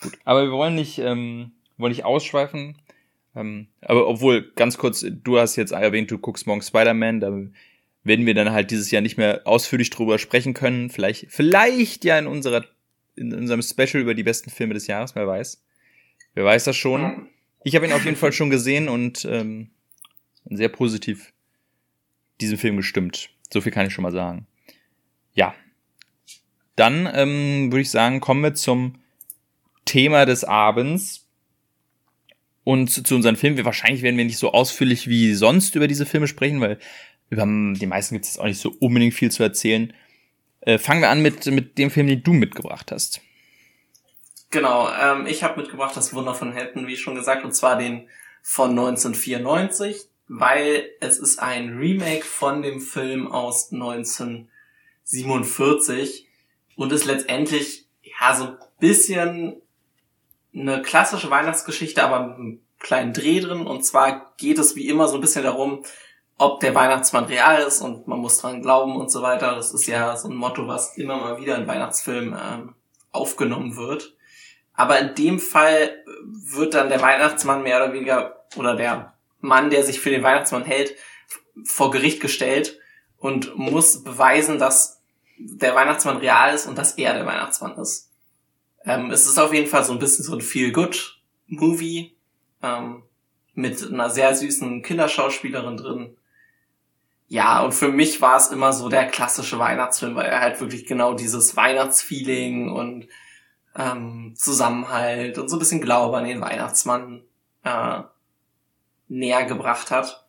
Gut, 0.01 0.17
aber 0.25 0.43
wir 0.43 0.51
wollen 0.51 0.75
nicht, 0.75 0.99
ähm, 0.99 1.51
wollen 1.77 1.91
nicht 1.91 2.05
ausschweifen. 2.05 2.77
Ähm, 3.35 3.67
aber 3.81 4.07
obwohl, 4.07 4.51
ganz 4.55 4.77
kurz, 4.77 5.05
du 5.07 5.37
hast 5.37 5.55
jetzt 5.55 5.71
erwähnt, 5.71 6.11
du 6.11 6.17
guckst 6.17 6.47
morgen 6.47 6.61
Spider-Man, 6.61 7.19
da 7.19 7.31
werden 8.03 8.25
wir 8.25 8.33
dann 8.33 8.51
halt 8.51 8.71
dieses 8.71 8.89
Jahr 8.91 9.01
nicht 9.01 9.17
mehr 9.17 9.41
ausführlich 9.45 9.89
drüber 9.89 10.17
sprechen 10.17 10.53
können. 10.53 10.89
Vielleicht, 10.89 11.27
vielleicht 11.29 12.03
ja 12.05 12.17
in 12.17 12.27
unserer, 12.27 12.65
in 13.15 13.33
unserem 13.33 13.61
Special 13.61 14.01
über 14.01 14.15
die 14.15 14.23
besten 14.23 14.49
Filme 14.49 14.73
des 14.73 14.87
Jahres, 14.87 15.15
wer 15.15 15.27
weiß. 15.27 15.63
Wer 16.33 16.45
weiß 16.45 16.63
das 16.65 16.75
schon. 16.75 17.27
Ich 17.63 17.75
habe 17.75 17.85
ihn 17.85 17.91
auf 17.91 18.05
jeden 18.05 18.17
Fall 18.17 18.31
schon 18.31 18.49
gesehen 18.49 18.89
und 18.89 19.25
ähm, 19.25 19.71
sehr 20.45 20.69
positiv 20.69 21.33
diesem 22.39 22.57
Film 22.57 22.77
gestimmt. 22.77 23.29
So 23.51 23.61
viel 23.61 23.71
kann 23.71 23.87
ich 23.87 23.93
schon 23.93 24.03
mal 24.03 24.11
sagen. 24.11 24.47
Ja. 25.33 25.53
Dann 26.75 27.09
ähm, 27.11 27.71
würde 27.71 27.81
ich 27.81 27.89
sagen, 27.89 28.19
kommen 28.19 28.43
wir 28.43 28.53
zum 28.53 28.99
Thema 29.87 30.25
des 30.25 30.43
Abends 30.43 31.27
und 32.63 32.89
zu, 32.89 33.15
unseren 33.15 33.37
Filmen. 33.37 33.57
Wir, 33.57 33.65
wahrscheinlich 33.65 34.03
werden 34.03 34.17
wir 34.17 34.25
nicht 34.25 34.37
so 34.37 34.51
ausführlich 34.51 35.07
wie 35.07 35.33
sonst 35.33 35.75
über 35.75 35.87
diese 35.87 36.05
Filme 36.05 36.27
sprechen, 36.27 36.61
weil 36.61 36.77
über 37.29 37.45
die 37.45 37.87
meisten 37.87 38.15
gibt 38.15 38.25
es 38.25 38.37
auch 38.37 38.45
nicht 38.45 38.59
so 38.59 38.73
unbedingt 38.79 39.13
viel 39.13 39.31
zu 39.31 39.41
erzählen. 39.41 39.93
Äh, 40.61 40.77
fangen 40.77 41.01
wir 41.01 41.09
an 41.09 41.21
mit, 41.21 41.45
mit 41.47 41.77
dem 41.77 41.89
Film, 41.89 42.07
den 42.07 42.23
du 42.23 42.33
mitgebracht 42.33 42.91
hast. 42.91 43.21
Genau, 44.49 44.89
ähm, 44.89 45.27
ich 45.27 45.43
habe 45.43 45.61
mitgebracht 45.61 45.97
das 45.97 46.13
Wunder 46.13 46.33
von 46.33 46.53
Helden, 46.53 46.87
wie 46.87 46.95
schon 46.95 47.15
gesagt, 47.15 47.43
und 47.43 47.53
zwar 47.53 47.77
den 47.77 48.07
von 48.41 48.69
1994, 48.71 50.07
weil 50.29 50.89
es 51.01 51.19
ist 51.19 51.39
ein 51.39 51.77
Remake 51.77 52.23
von 52.23 52.61
dem 52.61 52.79
Film 52.79 53.27
aus 53.27 53.73
1947 53.73 56.29
und 56.75 56.93
ist 56.93 57.03
letztendlich 57.05 57.87
ja 58.03 58.35
so 58.35 58.45
ein 58.45 58.55
bisschen 58.79 59.61
eine 60.59 60.81
klassische 60.81 61.29
Weihnachtsgeschichte, 61.29 62.03
aber 62.03 62.27
mit 62.27 62.37
einem 62.37 62.61
kleinen 62.79 63.13
Dreh 63.13 63.39
drin. 63.39 63.67
Und 63.67 63.85
zwar 63.85 64.33
geht 64.37 64.57
es 64.59 64.75
wie 64.75 64.87
immer 64.87 65.07
so 65.07 65.15
ein 65.15 65.21
bisschen 65.21 65.43
darum, 65.43 65.83
ob 66.37 66.59
der 66.59 66.75
Weihnachtsmann 66.75 67.25
real 67.25 67.61
ist 67.61 67.81
und 67.81 68.07
man 68.07 68.19
muss 68.19 68.39
dran 68.39 68.61
glauben 68.61 68.95
und 68.95 69.11
so 69.11 69.21
weiter. 69.21 69.55
Das 69.55 69.73
ist 69.73 69.87
ja 69.87 70.15
so 70.15 70.29
ein 70.29 70.35
Motto, 70.35 70.67
was 70.67 70.95
immer 70.97 71.17
mal 71.17 71.39
wieder 71.39 71.57
in 71.57 71.67
Weihnachtsfilmen 71.67 72.39
ähm, 72.39 72.75
aufgenommen 73.11 73.75
wird. 73.75 74.15
Aber 74.73 74.99
in 74.99 75.15
dem 75.15 75.39
Fall 75.39 76.03
wird 76.23 76.75
dann 76.75 76.89
der 76.89 77.01
Weihnachtsmann 77.01 77.63
mehr 77.63 77.83
oder 77.83 77.93
weniger 77.93 78.45
oder 78.55 78.75
der 78.75 79.13
Mann, 79.39 79.71
der 79.71 79.83
sich 79.83 79.99
für 79.99 80.11
den 80.11 80.21
Weihnachtsmann 80.21 80.63
hält, 80.63 80.95
vor 81.63 81.89
Gericht 81.89 82.19
gestellt 82.19 82.79
und 83.17 83.57
muss 83.57 84.03
beweisen, 84.03 84.59
dass 84.59 85.01
der 85.39 85.73
Weihnachtsmann 85.73 86.17
real 86.17 86.53
ist 86.53 86.67
und 86.67 86.77
dass 86.77 86.97
er 86.97 87.13
der 87.13 87.25
Weihnachtsmann 87.25 87.75
ist. 87.77 88.06
Ähm, 88.87 89.11
es 89.11 89.27
ist 89.27 89.37
auf 89.37 89.53
jeden 89.53 89.67
Fall 89.67 89.83
so 89.83 89.91
ein 89.91 89.99
bisschen 89.99 90.23
so 90.23 90.33
ein 90.33 90.41
Feel-Good-Movie 90.41 92.15
ähm, 92.63 93.03
mit 93.53 93.85
einer 93.85 94.09
sehr 94.09 94.33
süßen 94.33 94.81
Kinderschauspielerin 94.81 95.75
drin. 95.75 96.17
Ja, 97.27 97.61
und 97.63 97.73
für 97.73 97.89
mich 97.89 98.21
war 98.21 98.37
es 98.37 98.47
immer 98.47 98.71
so 98.71 98.87
der 98.87 99.07
klassische 99.07 99.59
Weihnachtsfilm, 99.59 100.15
weil 100.15 100.27
er 100.27 100.39
halt 100.39 100.61
wirklich 100.61 100.85
genau 100.85 101.13
dieses 101.13 101.57
Weihnachtsfeeling 101.57 102.71
und 102.71 103.09
ähm, 103.75 104.33
Zusammenhalt 104.37 105.37
und 105.37 105.49
so 105.49 105.57
ein 105.57 105.59
bisschen 105.59 105.81
Glaube 105.81 106.17
an 106.17 106.23
den 106.23 106.39
Weihnachtsmann 106.39 107.23
äh, 107.63 108.03
näher 109.09 109.43
gebracht 109.43 109.91
hat. 109.91 110.25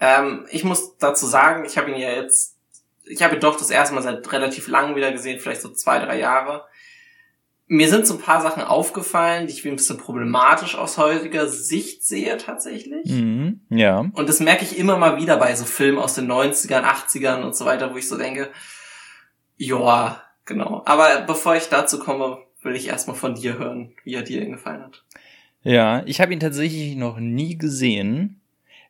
Ähm, 0.00 0.46
ich 0.50 0.64
muss 0.64 0.98
dazu 0.98 1.26
sagen, 1.26 1.64
ich 1.64 1.78
habe 1.78 1.92
ihn 1.92 2.00
ja 2.00 2.10
jetzt, 2.10 2.56
ich 3.04 3.22
habe 3.22 3.36
ihn 3.36 3.40
doch 3.40 3.56
das 3.56 3.70
erste 3.70 3.94
Mal 3.94 4.02
seit 4.02 4.32
relativ 4.32 4.66
langem 4.66 4.96
wieder 4.96 5.12
gesehen, 5.12 5.38
vielleicht 5.38 5.62
so 5.62 5.68
zwei, 5.68 6.00
drei 6.00 6.18
Jahre. 6.18 6.64
Mir 7.70 7.88
sind 7.88 8.06
so 8.06 8.14
ein 8.14 8.20
paar 8.20 8.40
Sachen 8.40 8.62
aufgefallen, 8.62 9.46
die 9.46 9.52
ich 9.52 9.66
ein 9.66 9.76
bisschen 9.76 9.98
problematisch 9.98 10.74
aus 10.74 10.96
heutiger 10.96 11.46
Sicht 11.48 12.02
sehe 12.02 12.38
tatsächlich. 12.38 13.10
Mhm, 13.10 13.60
ja. 13.68 13.98
Und 13.98 14.28
das 14.28 14.40
merke 14.40 14.64
ich 14.64 14.78
immer 14.78 14.96
mal 14.96 15.18
wieder 15.18 15.36
bei 15.36 15.54
so 15.54 15.66
Filmen 15.66 15.98
aus 15.98 16.14
den 16.14 16.30
90ern, 16.30 16.82
80ern 16.82 17.42
und 17.42 17.54
so 17.54 17.66
weiter, 17.66 17.92
wo 17.92 17.98
ich 17.98 18.08
so 18.08 18.16
denke, 18.16 18.50
joa, 19.58 20.22
genau. 20.46 20.82
Aber 20.86 21.20
bevor 21.26 21.56
ich 21.56 21.68
dazu 21.68 21.98
komme, 21.98 22.38
will 22.62 22.74
ich 22.74 22.88
erstmal 22.88 23.16
von 23.16 23.34
dir 23.34 23.58
hören, 23.58 23.92
wie 24.02 24.14
er 24.14 24.22
dir 24.22 24.44
gefallen 24.46 24.84
hat. 24.84 25.04
Ja, 25.62 26.02
ich 26.06 26.20
habe 26.20 26.32
ihn 26.32 26.40
tatsächlich 26.40 26.96
noch 26.96 27.18
nie 27.18 27.58
gesehen. 27.58 28.40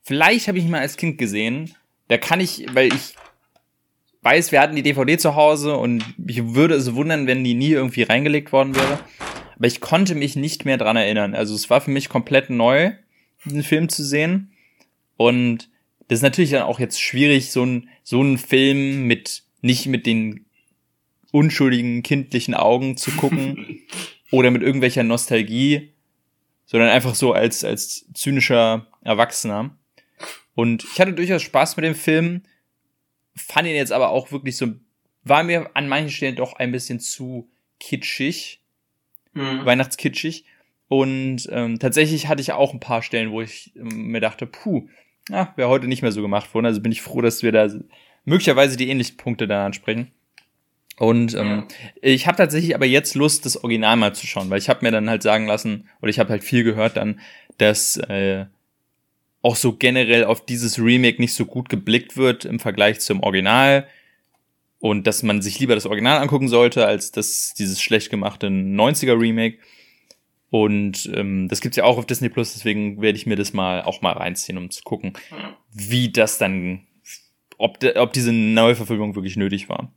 Vielleicht 0.02 0.46
habe 0.46 0.58
ich 0.58 0.64
ihn 0.64 0.70
mal 0.70 0.80
als 0.80 0.96
Kind 0.96 1.18
gesehen. 1.18 1.74
Da 2.08 2.16
kann 2.16 2.40
ich, 2.40 2.66
weil 2.74 2.94
ich 2.94 3.16
weiß, 4.22 4.52
wir 4.52 4.60
hatten 4.60 4.76
die 4.76 4.82
DVD 4.82 5.16
zu 5.16 5.36
Hause 5.36 5.76
und 5.76 6.04
ich 6.26 6.54
würde 6.54 6.74
es 6.74 6.94
wundern, 6.94 7.26
wenn 7.26 7.44
die 7.44 7.54
nie 7.54 7.70
irgendwie 7.70 8.02
reingelegt 8.02 8.52
worden 8.52 8.74
wäre. 8.74 8.98
Aber 9.56 9.66
ich 9.66 9.80
konnte 9.80 10.14
mich 10.14 10.36
nicht 10.36 10.64
mehr 10.64 10.76
dran 10.76 10.96
erinnern. 10.96 11.34
Also 11.34 11.54
es 11.54 11.68
war 11.70 11.80
für 11.80 11.90
mich 11.90 12.08
komplett 12.08 12.50
neu, 12.50 12.92
diesen 13.44 13.62
Film 13.62 13.88
zu 13.88 14.04
sehen. 14.04 14.52
Und 15.16 15.68
das 16.08 16.18
ist 16.18 16.22
natürlich 16.22 16.50
dann 16.50 16.62
auch 16.62 16.80
jetzt 16.80 17.00
schwierig, 17.00 17.50
so 17.50 17.64
ein, 17.64 17.88
so 18.02 18.22
ein 18.22 18.38
Film 18.38 19.04
mit, 19.04 19.42
nicht 19.60 19.86
mit 19.86 20.06
den 20.06 20.46
unschuldigen 21.32 22.02
kindlichen 22.02 22.54
Augen 22.54 22.96
zu 22.96 23.10
gucken 23.12 23.80
oder 24.30 24.50
mit 24.50 24.62
irgendwelcher 24.62 25.02
Nostalgie, 25.02 25.92
sondern 26.64 26.90
einfach 26.90 27.14
so 27.14 27.32
als, 27.32 27.64
als 27.64 28.06
zynischer 28.14 28.86
Erwachsener. 29.02 29.76
Und 30.54 30.84
ich 30.84 31.00
hatte 31.00 31.12
durchaus 31.12 31.42
Spaß 31.42 31.76
mit 31.76 31.84
dem 31.84 31.94
Film, 31.94 32.42
fand 33.38 33.68
ihn 33.68 33.74
jetzt 33.74 33.92
aber 33.92 34.10
auch 34.10 34.32
wirklich 34.32 34.56
so, 34.56 34.68
war 35.24 35.42
mir 35.42 35.70
an 35.74 35.88
manchen 35.88 36.10
Stellen 36.10 36.36
doch 36.36 36.54
ein 36.54 36.72
bisschen 36.72 37.00
zu 37.00 37.48
kitschig, 37.80 38.60
mhm. 39.32 39.64
weihnachtskitschig. 39.64 40.44
Und 40.88 41.48
ähm, 41.52 41.78
tatsächlich 41.78 42.28
hatte 42.28 42.40
ich 42.40 42.52
auch 42.52 42.72
ein 42.72 42.80
paar 42.80 43.02
Stellen, 43.02 43.30
wo 43.30 43.42
ich 43.42 43.72
ähm, 43.76 44.08
mir 44.08 44.20
dachte, 44.20 44.46
puh, 44.46 44.88
ja, 45.28 45.52
wäre 45.56 45.68
heute 45.68 45.86
nicht 45.86 46.02
mehr 46.02 46.12
so 46.12 46.22
gemacht 46.22 46.54
worden. 46.54 46.66
Also 46.66 46.80
bin 46.80 46.92
ich 46.92 47.02
froh, 47.02 47.20
dass 47.20 47.42
wir 47.42 47.52
da 47.52 47.68
möglicherweise 48.24 48.76
die 48.76 48.88
ähnlichen 48.88 49.16
Punkte 49.16 49.46
dann 49.46 49.66
ansprechen. 49.66 50.10
Und 50.96 51.34
ähm, 51.34 51.46
ja. 51.46 51.66
ich 52.02 52.26
habe 52.26 52.36
tatsächlich 52.36 52.74
aber 52.74 52.86
jetzt 52.86 53.14
Lust, 53.14 53.44
das 53.44 53.62
Original 53.62 53.96
mal 53.96 54.14
zu 54.14 54.26
schauen, 54.26 54.50
weil 54.50 54.58
ich 54.58 54.68
habe 54.68 54.84
mir 54.84 54.90
dann 54.90 55.08
halt 55.08 55.22
sagen 55.22 55.46
lassen, 55.46 55.88
oder 56.00 56.10
ich 56.10 56.18
habe 56.18 56.30
halt 56.30 56.42
viel 56.42 56.64
gehört 56.64 56.96
dann, 56.96 57.20
dass 57.58 57.96
äh, 57.96 58.46
auch 59.42 59.56
so 59.56 59.72
generell 59.72 60.24
auf 60.24 60.44
dieses 60.44 60.78
Remake 60.78 61.20
nicht 61.20 61.34
so 61.34 61.46
gut 61.46 61.68
geblickt 61.68 62.16
wird 62.16 62.44
im 62.44 62.58
Vergleich 62.58 63.00
zum 63.00 63.22
Original 63.22 63.86
und 64.80 65.06
dass 65.06 65.22
man 65.22 65.42
sich 65.42 65.58
lieber 65.58 65.74
das 65.74 65.86
Original 65.86 66.18
angucken 66.18 66.48
sollte, 66.48 66.86
als 66.86 67.12
das 67.12 67.54
dieses 67.54 67.80
schlecht 67.80 68.10
gemachte 68.10 68.48
90er 68.48 69.20
Remake. 69.20 69.58
Und 70.50 71.10
ähm, 71.14 71.48
das 71.48 71.60
gibt's 71.60 71.76
ja 71.76 71.84
auch 71.84 71.98
auf 71.98 72.06
Disney 72.06 72.30
Plus, 72.30 72.54
deswegen 72.54 73.02
werde 73.02 73.18
ich 73.18 73.26
mir 73.26 73.36
das 73.36 73.52
mal 73.52 73.82
auch 73.82 74.00
mal 74.00 74.12
reinziehen, 74.12 74.56
um 74.56 74.70
zu 74.70 74.82
gucken, 74.82 75.12
wie 75.72 76.10
das 76.10 76.38
dann, 76.38 76.86
ob, 77.58 77.80
de, 77.80 77.96
ob 77.98 78.12
diese 78.12 78.32
Neuverfilmung 78.32 79.14
wirklich 79.14 79.36
nötig 79.36 79.68
war. 79.68 79.92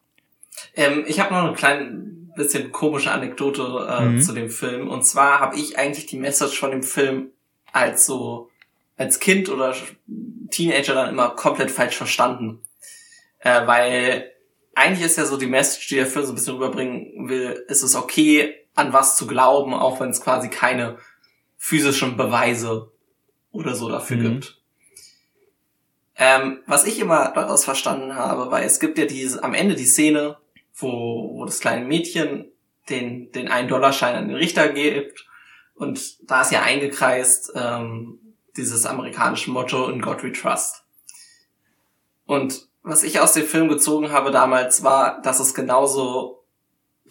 Ähm, 0.76 1.06
ich 1.08 1.20
habe 1.20 1.34
noch 1.34 1.46
eine 1.46 1.54
kleine 1.54 1.90
bisschen 2.36 2.72
komische 2.72 3.12
Anekdote 3.12 3.88
äh, 3.90 4.06
mhm. 4.06 4.22
zu 4.22 4.34
dem 4.34 4.50
Film. 4.50 4.90
Und 4.90 5.06
zwar 5.06 5.40
habe 5.40 5.58
ich 5.58 5.78
eigentlich 5.78 6.06
die 6.08 6.18
Message 6.18 6.60
von 6.60 6.72
dem 6.72 6.84
Film 6.84 7.30
als 7.72 8.06
so 8.06 8.51
als 9.02 9.20
Kind 9.20 9.50
oder 9.50 9.76
Teenager 10.52 10.94
dann 10.94 11.10
immer 11.10 11.30
komplett 11.32 11.72
falsch 11.72 11.96
verstanden. 11.96 12.62
Äh, 13.40 13.66
weil 13.66 14.32
eigentlich 14.76 15.06
ist 15.06 15.18
ja 15.18 15.26
so 15.26 15.38
die 15.38 15.48
Message, 15.48 15.88
die 15.88 15.96
der 15.96 16.06
Film 16.06 16.26
so 16.26 16.32
ein 16.32 16.36
bisschen 16.36 16.54
rüberbringen 16.54 17.28
will, 17.28 17.66
ist 17.68 17.82
es 17.82 17.96
okay, 17.96 18.56
an 18.76 18.94
was 18.94 19.18
zu 19.18 19.26
glauben, 19.26 19.74
auch 19.74 20.00
wenn 20.00 20.12
es 20.12 20.22
quasi 20.22 20.50
keine 20.50 20.98
physischen 21.58 22.16
Beweise 22.16 22.92
oder 23.52 23.74
so 23.74 23.90
dafür 23.90 24.18
mhm. 24.18 24.22
gibt. 24.22 24.62
Ähm, 26.16 26.60
was 26.68 26.86
ich 26.86 27.00
immer 27.00 27.32
daraus 27.34 27.66
verstanden 27.66 28.16
habe, 28.16 28.52
weil 28.52 28.66
es 28.66 28.80
gibt 28.80 29.00
ja 29.00 29.06
diese, 29.06 29.44
am 29.44 29.56
Ende 29.56 29.74
die 29.74 29.86
Szene, 29.86 30.38
wo, 30.76 31.32
wo 31.34 31.46
das 31.46 31.60
kleine 31.60 31.86
Mädchen 31.86 32.52
den, 32.90 33.32
den 33.32 33.48
einen 33.48 33.68
Dollarschein 33.68 34.16
an 34.16 34.28
den 34.28 34.38
Richter 34.38 34.70
gibt 34.70 35.26
und 35.74 36.30
da 36.30 36.42
ist 36.42 36.52
ja 36.52 36.62
eingekreist 36.62 37.54
ähm, 37.56 38.20
dieses 38.58 38.86
amerikanische 38.86 39.52
Motto 39.52 39.90
in 39.90 40.02
God 40.02 40.24
we 40.24 40.32
trust. 40.32 40.84
Und 42.26 42.68
was 42.84 43.04
ich 43.04 43.20
aus 43.20 43.34
dem 43.34 43.46
Film 43.46 43.68
gezogen 43.68 44.12
habe 44.12 44.32
damals 44.32 44.84
war, 44.84 45.22
dass 45.22 45.40
es 45.40 45.54
genauso 45.54 46.44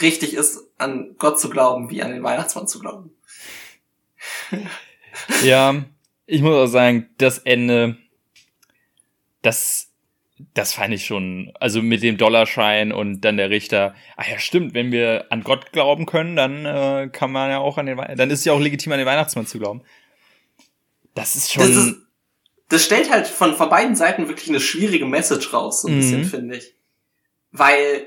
richtig 0.00 0.34
ist, 0.34 0.70
an 0.78 1.14
Gott 1.18 1.38
zu 1.38 1.50
glauben, 1.50 1.90
wie 1.90 2.02
an 2.02 2.10
den 2.10 2.22
Weihnachtsmann 2.22 2.66
zu 2.66 2.78
glauben. 2.80 3.10
ja, 5.42 5.84
ich 6.26 6.42
muss 6.42 6.54
auch 6.54 6.66
sagen, 6.66 7.10
das 7.18 7.38
Ende, 7.38 7.96
das 9.42 9.90
das 10.54 10.72
fand 10.72 10.94
ich 10.94 11.04
schon, 11.04 11.52
also 11.60 11.82
mit 11.82 12.02
dem 12.02 12.16
Dollarschein 12.16 12.92
und 12.92 13.20
dann 13.20 13.36
der 13.36 13.50
Richter, 13.50 13.94
ah 14.16 14.24
ja, 14.30 14.38
stimmt, 14.38 14.74
wenn 14.74 14.92
wir 14.92 15.26
an 15.30 15.42
Gott 15.42 15.72
glauben 15.72 16.06
können, 16.06 16.36
dann 16.36 16.64
äh, 16.64 17.08
kann 17.12 17.30
man 17.30 17.50
ja 17.50 17.58
auch 17.58 17.78
an 17.78 17.86
den, 17.86 17.98
dann 17.98 18.30
ist 18.30 18.40
es 18.40 18.44
ja 18.44 18.52
auch 18.52 18.60
legitim, 18.60 18.92
an 18.92 18.98
den 18.98 19.06
Weihnachtsmann 19.06 19.46
zu 19.46 19.58
glauben. 19.58 19.82
Das 21.14 21.36
ist 21.36 21.52
schon. 21.52 21.62
Das, 21.62 21.84
ist, 21.84 21.96
das 22.68 22.84
stellt 22.84 23.10
halt 23.10 23.26
von, 23.26 23.56
von 23.56 23.68
beiden 23.68 23.96
Seiten 23.96 24.28
wirklich 24.28 24.48
eine 24.48 24.60
schwierige 24.60 25.06
Message 25.06 25.52
raus, 25.52 25.82
so 25.82 25.88
ein 25.88 25.96
mhm. 25.96 26.00
bisschen, 26.00 26.24
finde 26.24 26.56
ich. 26.56 26.76
Weil, 27.50 28.06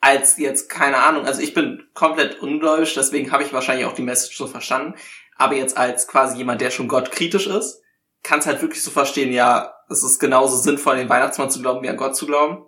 als 0.00 0.36
jetzt, 0.36 0.68
keine 0.68 0.98
Ahnung, 0.98 1.26
also 1.26 1.40
ich 1.40 1.54
bin 1.54 1.82
komplett 1.94 2.40
ungläubig, 2.40 2.92
deswegen 2.94 3.32
habe 3.32 3.44
ich 3.44 3.52
wahrscheinlich 3.52 3.86
auch 3.86 3.94
die 3.94 4.02
Message 4.02 4.36
so 4.36 4.46
verstanden, 4.46 4.94
aber 5.36 5.56
jetzt 5.56 5.76
als 5.76 6.06
quasi 6.06 6.36
jemand, 6.36 6.60
der 6.60 6.70
schon 6.70 6.88
Gott 6.88 7.10
kritisch 7.10 7.46
ist, 7.46 7.80
kann 8.22 8.40
es 8.40 8.46
halt 8.46 8.60
wirklich 8.62 8.82
so 8.82 8.90
verstehen, 8.90 9.32
ja, 9.32 9.74
es 9.88 10.02
ist 10.02 10.18
genauso 10.18 10.56
sinnvoll, 10.56 10.96
den 10.96 11.08
Weihnachtsmann 11.08 11.50
zu 11.50 11.60
glauben, 11.60 11.82
wie 11.82 11.88
an 11.88 11.96
Gott 11.96 12.14
zu 12.14 12.26
glauben. 12.26 12.66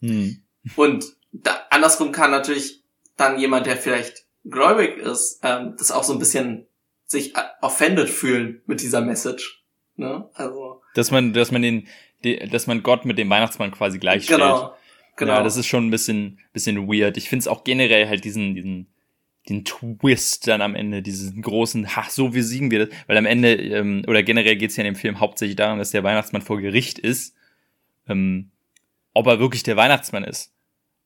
Hm. 0.00 0.42
Und 0.76 1.04
da, 1.32 1.60
andersrum 1.70 2.12
kann 2.12 2.30
natürlich 2.30 2.82
dann 3.16 3.38
jemand, 3.38 3.66
der 3.66 3.76
vielleicht 3.76 4.26
gläubig 4.44 4.98
ist, 4.98 5.40
ähm, 5.42 5.76
das 5.78 5.92
auch 5.92 6.04
so 6.04 6.12
ein 6.12 6.18
bisschen 6.18 6.66
sich 7.12 7.32
offended 7.60 8.10
fühlen 8.10 8.62
mit 8.66 8.82
dieser 8.82 9.00
Message. 9.00 9.64
Ne? 9.96 10.28
Also. 10.34 10.82
Dass 10.94 11.10
man, 11.10 11.32
dass 11.32 11.52
man 11.52 11.62
den, 11.62 11.86
dass 12.50 12.66
man 12.66 12.82
Gott 12.82 13.04
mit 13.04 13.18
dem 13.18 13.30
Weihnachtsmann 13.30 13.70
quasi 13.70 13.98
gleichstellt. 13.98 14.40
Genau. 14.40 14.74
Genau. 15.16 15.34
Ja, 15.34 15.42
das 15.42 15.56
ist 15.56 15.66
schon 15.66 15.86
ein 15.86 15.90
bisschen, 15.90 16.40
bisschen 16.52 16.88
weird. 16.88 17.16
Ich 17.16 17.28
finde 17.28 17.40
es 17.40 17.48
auch 17.48 17.64
generell 17.64 18.08
halt 18.08 18.24
diesen, 18.24 18.54
diesen, 18.54 18.88
den 19.48 19.64
Twist 19.64 20.48
dann 20.48 20.62
am 20.62 20.74
Ende, 20.74 21.02
diesen 21.02 21.42
großen, 21.42 21.94
ha, 21.94 22.06
so 22.08 22.34
wie 22.34 22.40
siegen 22.40 22.70
wir 22.70 22.86
das, 22.86 22.96
weil 23.06 23.18
am 23.18 23.26
Ende, 23.26 23.52
ähm, 23.52 24.04
oder 24.08 24.22
generell 24.22 24.56
geht 24.56 24.70
es 24.70 24.76
ja 24.76 24.84
in 24.84 24.94
dem 24.94 24.98
Film 24.98 25.20
hauptsächlich 25.20 25.56
darum, 25.56 25.78
dass 25.78 25.90
der 25.90 26.02
Weihnachtsmann 26.02 26.40
vor 26.40 26.60
Gericht 26.60 26.98
ist, 26.98 27.36
ähm, 28.08 28.50
ob 29.12 29.26
er 29.26 29.38
wirklich 29.38 29.62
der 29.62 29.76
Weihnachtsmann 29.76 30.24
ist. 30.24 30.54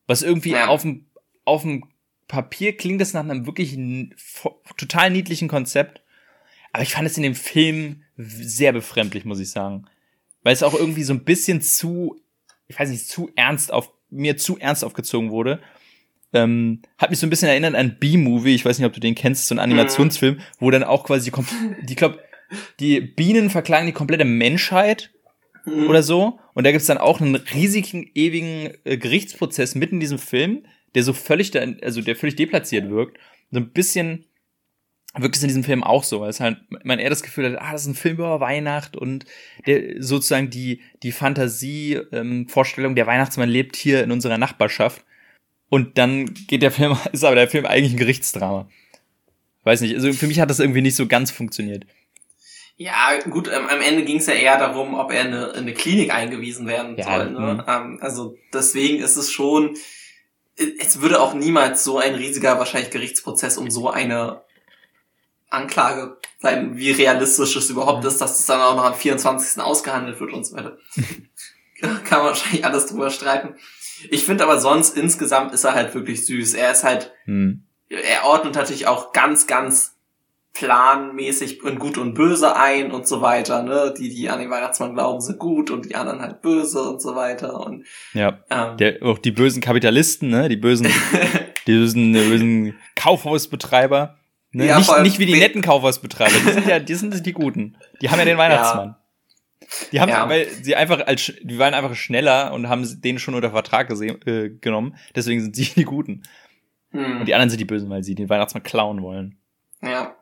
Was 0.05 0.23
irgendwie 0.23 0.51
ja. 0.51 0.67
auf 0.67 0.83
dem 0.83 1.05
auf 1.43 1.63
dem 1.63 1.83
Papier 2.27 2.75
klingt 2.75 3.01
das 3.01 3.13
nach 3.13 3.23
einem 3.23 3.45
wirklich 3.45 3.77
total 4.77 5.11
niedlichen 5.11 5.47
Konzept, 5.47 6.01
aber 6.73 6.83
ich 6.83 6.91
fand 6.91 7.07
es 7.07 7.17
in 7.17 7.23
dem 7.23 7.35
Film 7.35 8.03
sehr 8.17 8.73
befremdlich, 8.73 9.25
muss 9.25 9.39
ich 9.39 9.51
sagen. 9.51 9.85
Weil 10.43 10.53
es 10.53 10.63
auch 10.63 10.73
irgendwie 10.73 11.03
so 11.03 11.13
ein 11.13 11.23
bisschen 11.23 11.61
zu, 11.61 12.21
ich 12.67 12.79
weiß 12.79 12.89
nicht, 12.89 13.07
zu 13.07 13.29
ernst 13.35 13.71
auf, 13.71 13.91
mir 14.09 14.37
zu 14.37 14.57
ernst 14.57 14.83
aufgezogen 14.83 15.31
wurde 15.31 15.61
ähm, 16.33 16.81
hat 16.97 17.09
mich 17.09 17.19
so 17.19 17.27
ein 17.27 17.29
bisschen 17.29 17.49
erinnert 17.49 17.75
an 17.75 17.97
B-Movie, 17.99 18.55
ich 18.55 18.65
weiß 18.65 18.77
nicht, 18.79 18.85
ob 18.85 18.93
du 18.93 18.99
den 18.99 19.15
kennst, 19.15 19.47
so 19.47 19.55
ein 19.55 19.59
Animationsfilm, 19.59 20.35
mhm. 20.35 20.41
wo 20.59 20.71
dann 20.71 20.83
auch 20.83 21.05
quasi 21.05 21.31
die, 21.31 21.85
die 21.85 21.95
glaub, 21.95 22.19
die 22.79 23.01
Bienen 23.01 23.49
verklagen 23.49 23.87
die 23.87 23.93
komplette 23.93 24.25
Menschheit 24.25 25.11
mhm. 25.65 25.87
oder 25.87 26.03
so. 26.03 26.39
Und 26.53 26.65
da 26.65 26.71
gibt's 26.71 26.87
dann 26.87 26.97
auch 26.97 27.21
einen 27.21 27.35
riesigen, 27.35 28.09
ewigen 28.13 28.73
äh, 28.83 28.97
Gerichtsprozess 28.97 29.75
mitten 29.75 29.95
in 29.95 30.01
diesem 30.01 30.19
Film, 30.19 30.65
der 30.95 31.03
so 31.03 31.13
völlig, 31.13 31.51
da, 31.51 31.65
also 31.81 32.01
der 32.01 32.15
völlig 32.15 32.35
deplatziert 32.35 32.89
wirkt. 32.89 33.17
So 33.51 33.59
ein 33.59 33.71
bisschen 33.71 34.25
wirkt 35.15 35.35
es 35.35 35.41
in 35.41 35.47
diesem 35.47 35.63
Film 35.63 35.83
auch 35.83 36.03
so, 36.03 36.21
weil 36.21 36.29
es 36.29 36.39
halt 36.39 36.57
man 36.83 36.99
eher 36.99 37.09
das 37.09 37.23
Gefühl 37.23 37.51
hat, 37.51 37.61
ah, 37.61 37.71
das 37.71 37.81
ist 37.81 37.87
ein 37.87 37.95
Film 37.95 38.15
über 38.15 38.39
Weihnacht 38.39 38.95
und 38.95 39.25
der 39.65 40.01
sozusagen 40.01 40.49
die 40.49 40.81
die 41.03 41.11
Fantasie 41.11 41.99
ähm, 42.11 42.47
Vorstellung 42.47 42.95
der 42.95 43.07
Weihnachtsmann 43.07 43.49
lebt 43.49 43.75
hier 43.75 44.03
in 44.03 44.11
unserer 44.11 44.37
Nachbarschaft 44.37 45.03
und 45.69 45.97
dann 45.97 46.33
geht 46.47 46.61
der 46.61 46.71
Film, 46.71 46.97
ist 47.11 47.23
aber 47.23 47.35
der 47.35 47.49
Film 47.49 47.65
eigentlich 47.65 47.93
ein 47.93 47.99
Gerichtsdrama. 47.99 48.69
Weiß 49.63 49.81
nicht, 49.81 49.95
also 49.95 50.13
für 50.13 50.27
mich 50.27 50.39
hat 50.39 50.49
das 50.49 50.59
irgendwie 50.59 50.81
nicht 50.81 50.95
so 50.95 51.07
ganz 51.07 51.31
funktioniert. 51.31 51.85
Ja, 52.77 53.19
gut, 53.29 53.47
ähm, 53.47 53.67
am 53.69 53.81
Ende 53.81 54.05
ging 54.05 54.17
es 54.17 54.27
ja 54.27 54.33
eher 54.33 54.59
darum, 54.59 54.93
ob 54.93 55.11
er 55.11 55.21
in 55.21 55.33
eine, 55.33 55.45
in 55.47 55.55
eine 55.61 55.73
Klinik 55.73 56.13
eingewiesen 56.13 56.67
werden 56.67 56.95
ja, 56.95 57.05
soll. 57.05 57.31
Ne? 57.31 57.53
Mhm. 57.55 57.63
Ähm, 57.67 57.97
also 58.01 58.37
deswegen 58.53 58.99
ist 58.99 59.17
es 59.17 59.31
schon, 59.31 59.75
es 60.57 61.01
würde 61.01 61.21
auch 61.21 61.33
niemals 61.33 61.83
so 61.83 61.99
ein 61.99 62.15
riesiger 62.15 62.57
wahrscheinlich 62.57 62.91
Gerichtsprozess 62.91 63.57
um 63.57 63.69
so 63.69 63.89
eine 63.89 64.41
Anklage 65.49 66.17
sein, 66.39 66.77
wie 66.77 66.91
realistisch 66.91 67.55
es 67.55 67.69
überhaupt 67.69 68.03
ist, 68.05 68.19
dass 68.19 68.37
das 68.37 68.45
dann 68.47 68.61
auch 68.61 68.75
noch 68.75 68.83
am 68.83 68.95
24. 68.95 69.61
ausgehandelt 69.61 70.19
wird 70.19 70.33
und 70.33 70.45
so 70.45 70.55
weiter. 70.55 70.77
Kann 71.79 72.19
man 72.19 72.27
wahrscheinlich 72.27 72.65
alles 72.65 72.87
drüber 72.87 73.09
streiten. 73.11 73.55
Ich 74.09 74.25
finde 74.25 74.43
aber 74.43 74.59
sonst 74.59 74.97
insgesamt 74.97 75.53
ist 75.53 75.63
er 75.63 75.73
halt 75.73 75.93
wirklich 75.93 76.25
süß. 76.25 76.55
Er 76.55 76.71
ist 76.71 76.83
halt, 76.83 77.13
hm. 77.25 77.63
er 77.89 78.25
ordnet 78.25 78.55
natürlich 78.55 78.87
auch 78.87 79.13
ganz, 79.13 79.47
ganz 79.47 79.96
planmäßig 80.57 81.63
in 81.63 81.77
Gut 81.77 81.97
und 81.97 82.13
Böse 82.13 82.55
ein 82.55 82.91
und 82.91 83.07
so 83.07 83.21
weiter. 83.21 83.61
Ne? 83.61 83.93
Die, 83.97 84.09
die 84.09 84.29
an 84.29 84.39
den 84.39 84.49
Weihnachtsmann 84.49 84.95
glauben, 84.95 85.21
sind 85.21 85.37
gut 85.37 85.69
und 85.69 85.85
die 85.85 85.95
anderen 85.95 86.19
halt 86.19 86.41
böse 86.41 86.81
und 86.81 87.01
so 87.01 87.15
weiter. 87.15 87.59
Und 87.65 87.85
ja, 88.13 88.39
ähm, 88.49 88.77
Der, 88.77 89.03
auch 89.03 89.19
die 89.19 89.31
bösen 89.31 89.61
Kapitalisten, 89.61 90.29
ne? 90.29 90.49
die 90.49 90.57
bösen, 90.57 90.87
die 91.67 91.71
bösen, 91.73 92.13
die 92.13 92.19
bösen 92.19 92.75
Kaufhausbetreiber. 92.95 94.17
Ne? 94.51 94.65
Ja, 94.65 94.79
nicht, 94.79 95.01
nicht 95.03 95.19
wie 95.19 95.27
die 95.27 95.39
netten 95.39 95.61
Kaufhausbetreiber. 95.61 96.33
Die 96.45 96.51
sind 96.51 96.67
ja, 96.67 96.79
die 96.79 96.95
sind 96.95 97.25
die 97.25 97.33
guten. 97.33 97.77
Die 98.01 98.09
haben 98.09 98.19
ja 98.19 98.25
den 98.25 98.37
Weihnachtsmann. 98.39 98.89
Ja. 98.89 98.97
Die 99.91 100.01
haben, 100.01 100.09
ja. 100.09 100.29
weil 100.29 100.47
sie 100.47 100.75
einfach 100.75 101.05
als, 101.05 101.33
die 101.41 101.59
waren 101.59 101.73
einfach 101.73 101.93
schneller 101.93 102.53
und 102.53 102.69
haben 102.69 103.01
den 103.01 103.19
schon 103.19 103.35
unter 103.35 103.51
Vertrag 103.51 103.87
gesehen, 103.89 104.19
äh, 104.25 104.49
genommen. 104.49 104.95
Deswegen 105.15 105.41
sind 105.41 105.55
sie 105.55 105.65
die 105.75 105.83
Guten. 105.83 106.23
Hm. 106.91 107.19
Und 107.19 107.27
die 107.27 107.35
anderen 107.35 107.49
sind 107.49 107.59
die 107.59 107.65
Bösen, 107.65 107.89
weil 107.89 108.03
sie 108.03 108.15
den 108.15 108.29
Weihnachtsmann 108.29 108.63
klauen 108.63 109.03
wollen. 109.03 109.37
Ja. 109.83 110.16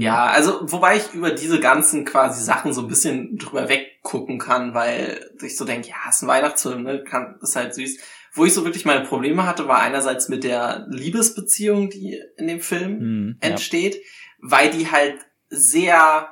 Ja, 0.00 0.26
also 0.26 0.60
wobei 0.62 0.96
ich 0.96 1.12
über 1.14 1.30
diese 1.30 1.60
ganzen 1.60 2.04
quasi 2.04 2.42
Sachen 2.42 2.72
so 2.72 2.82
ein 2.82 2.88
bisschen 2.88 3.36
drüber 3.36 3.68
weggucken 3.68 4.38
kann, 4.38 4.74
weil 4.74 5.30
ich 5.42 5.56
so 5.56 5.64
denke, 5.64 5.88
ja, 5.88 5.96
ist 6.08 6.22
ein 6.22 6.28
Weihnachtsfilm, 6.28 6.82
ne? 6.82 7.04
Kann, 7.04 7.38
ist 7.42 7.56
halt 7.56 7.74
süß. 7.74 7.98
Wo 8.32 8.44
ich 8.44 8.54
so 8.54 8.64
wirklich 8.64 8.84
meine 8.84 9.04
Probleme 9.04 9.46
hatte, 9.46 9.68
war 9.68 9.80
einerseits 9.80 10.28
mit 10.28 10.42
der 10.42 10.86
Liebesbeziehung, 10.90 11.90
die 11.90 12.20
in 12.36 12.46
dem 12.48 12.60
Film 12.60 12.98
hm, 12.98 13.36
entsteht, 13.40 13.94
ja. 13.94 14.00
weil 14.40 14.70
die 14.70 14.90
halt 14.90 15.18
sehr 15.48 16.28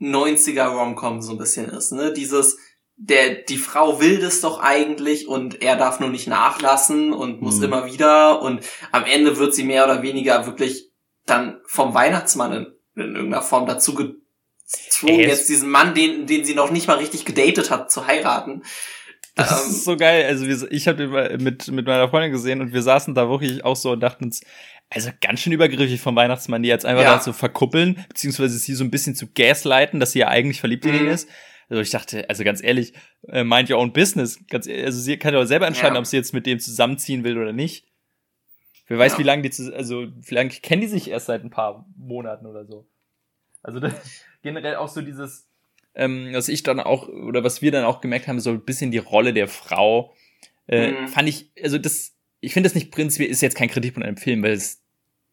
90er 0.00 0.64
Romcom 0.64 1.20
so 1.20 1.32
ein 1.32 1.38
bisschen 1.38 1.68
ist, 1.68 1.92
ne? 1.92 2.12
Dieses, 2.12 2.56
der, 2.96 3.34
die 3.34 3.58
Frau 3.58 4.00
will 4.00 4.18
das 4.18 4.40
doch 4.40 4.60
eigentlich 4.60 5.28
und 5.28 5.62
er 5.62 5.76
darf 5.76 6.00
nur 6.00 6.10
nicht 6.10 6.26
nachlassen 6.26 7.12
und 7.12 7.40
muss 7.40 7.58
mhm. 7.58 7.64
immer 7.64 7.86
wieder 7.86 8.42
und 8.42 8.60
am 8.92 9.04
Ende 9.04 9.38
wird 9.38 9.54
sie 9.54 9.64
mehr 9.64 9.84
oder 9.84 10.02
weniger 10.02 10.46
wirklich 10.46 10.90
dann 11.24 11.60
vom 11.64 11.94
Weihnachtsmann 11.94 12.66
in, 12.96 13.02
in 13.02 13.14
irgendeiner 13.14 13.42
Form 13.42 13.66
dazu 13.66 13.94
gezwungen, 13.94 15.20
jetzt 15.20 15.48
diesen 15.48 15.70
Mann, 15.70 15.94
den, 15.94 16.26
den 16.26 16.44
sie 16.44 16.54
noch 16.54 16.70
nicht 16.70 16.86
mal 16.86 16.98
richtig 16.98 17.24
gedatet 17.24 17.70
hat, 17.70 17.90
zu 17.90 18.06
heiraten. 18.06 18.62
Das 19.34 19.64
ähm, 19.64 19.70
ist 19.70 19.84
so 19.84 19.96
geil. 19.96 20.24
Also 20.26 20.44
ich 20.66 20.88
habe 20.88 20.98
den 20.98 21.42
mit, 21.42 21.68
mit 21.68 21.86
meiner 21.86 22.08
Freundin 22.08 22.32
gesehen 22.32 22.60
und 22.60 22.72
wir 22.72 22.82
saßen 22.82 23.14
da 23.14 23.28
wirklich 23.28 23.64
auch 23.64 23.76
so 23.76 23.92
und 23.92 24.00
dachten 24.00 24.24
uns, 24.24 24.42
also 24.90 25.10
ganz 25.20 25.40
schön 25.40 25.52
übergriffig 25.52 26.00
vom 26.00 26.16
Weihnachtsmann, 26.16 26.62
die 26.62 26.68
jetzt 26.68 26.84
einfach 26.84 27.04
ja. 27.04 27.16
da 27.16 27.22
so 27.22 27.32
verkuppeln, 27.32 28.04
beziehungsweise 28.08 28.58
sie 28.58 28.74
so 28.74 28.82
ein 28.82 28.90
bisschen 28.90 29.14
zu 29.14 29.28
gaslighten, 29.28 30.00
dass 30.00 30.12
sie 30.12 30.20
ja 30.20 30.28
eigentlich 30.28 30.60
verliebt 30.60 30.84
in 30.84 30.94
ihn 30.94 31.04
mhm. 31.04 31.10
ist. 31.10 31.28
Also 31.68 31.80
ich 31.82 31.90
dachte, 31.90 32.28
also 32.28 32.42
ganz 32.42 32.62
ehrlich, 32.62 32.92
äh, 33.28 33.44
mind 33.44 33.70
your 33.70 33.78
own 33.78 33.92
business. 33.92 34.40
Ganz, 34.48 34.68
also 34.68 34.98
sie 34.98 35.16
kann 35.16 35.32
ja 35.32 35.46
selber 35.46 35.68
entscheiden, 35.68 35.94
ja. 35.94 36.00
ob 36.00 36.06
sie 36.06 36.16
jetzt 36.16 36.34
mit 36.34 36.44
dem 36.44 36.58
zusammenziehen 36.58 37.22
will 37.22 37.38
oder 37.38 37.52
nicht. 37.52 37.86
Wer 38.90 38.98
weiß, 38.98 39.12
ja. 39.12 39.18
wie 39.20 39.22
lange 39.22 39.48
die, 39.48 39.72
also 39.72 40.08
wie 40.16 40.34
lange 40.34 40.50
kennen 40.50 40.82
die 40.82 40.88
sich 40.88 41.08
erst 41.08 41.26
seit 41.26 41.44
ein 41.44 41.50
paar 41.50 41.86
Monaten 41.96 42.44
oder 42.44 42.64
so. 42.64 42.88
Also 43.62 43.78
das, 43.78 43.94
generell 44.42 44.74
auch 44.74 44.88
so 44.88 45.00
dieses, 45.00 45.48
ähm, 45.94 46.30
was 46.32 46.48
ich 46.48 46.64
dann 46.64 46.80
auch, 46.80 47.06
oder 47.06 47.44
was 47.44 47.62
wir 47.62 47.70
dann 47.70 47.84
auch 47.84 48.00
gemerkt 48.00 48.26
haben, 48.26 48.40
so 48.40 48.50
ein 48.50 48.64
bisschen 48.64 48.90
die 48.90 48.98
Rolle 48.98 49.32
der 49.32 49.46
Frau, 49.46 50.12
äh, 50.66 50.90
mhm. 50.90 51.06
fand 51.06 51.28
ich, 51.28 51.52
also 51.62 51.78
das, 51.78 52.16
ich 52.40 52.52
finde 52.52 52.68
das 52.68 52.74
nicht 52.74 52.90
prinzipiell, 52.90 53.30
ist 53.30 53.42
jetzt 53.42 53.56
kein 53.56 53.70
Kritikpunkt 53.70 54.04
an 54.04 54.08
einem 54.08 54.16
Film, 54.16 54.42
weil 54.42 54.54
es, 54.54 54.82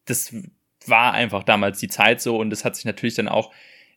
das 0.06 0.36
war 0.86 1.14
einfach 1.14 1.42
damals 1.42 1.80
die 1.80 1.88
Zeit 1.88 2.22
so 2.22 2.38
und 2.38 2.52
das 2.52 2.64
hat 2.64 2.76
sich 2.76 2.86
natürlich 2.86 3.16
dann 3.16 3.28
auch 3.28 3.52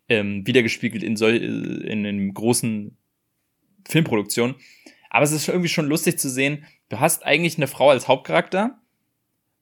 ähm, 0.08 0.46
wiedergespiegelt 0.46 1.02
in, 1.02 1.16
sol 1.16 1.34
in, 1.34 2.06
in 2.06 2.32
großen 2.32 2.96
Filmproduktionen. 3.86 4.56
Aber 5.10 5.24
es 5.24 5.32
ist 5.32 5.48
irgendwie 5.48 5.68
schon 5.68 5.86
lustig 5.86 6.18
zu 6.18 6.30
sehen, 6.30 6.64
du 6.88 6.98
hast 6.98 7.26
eigentlich 7.26 7.58
eine 7.58 7.66
Frau 7.66 7.90
als 7.90 8.08
Hauptcharakter, 8.08 8.79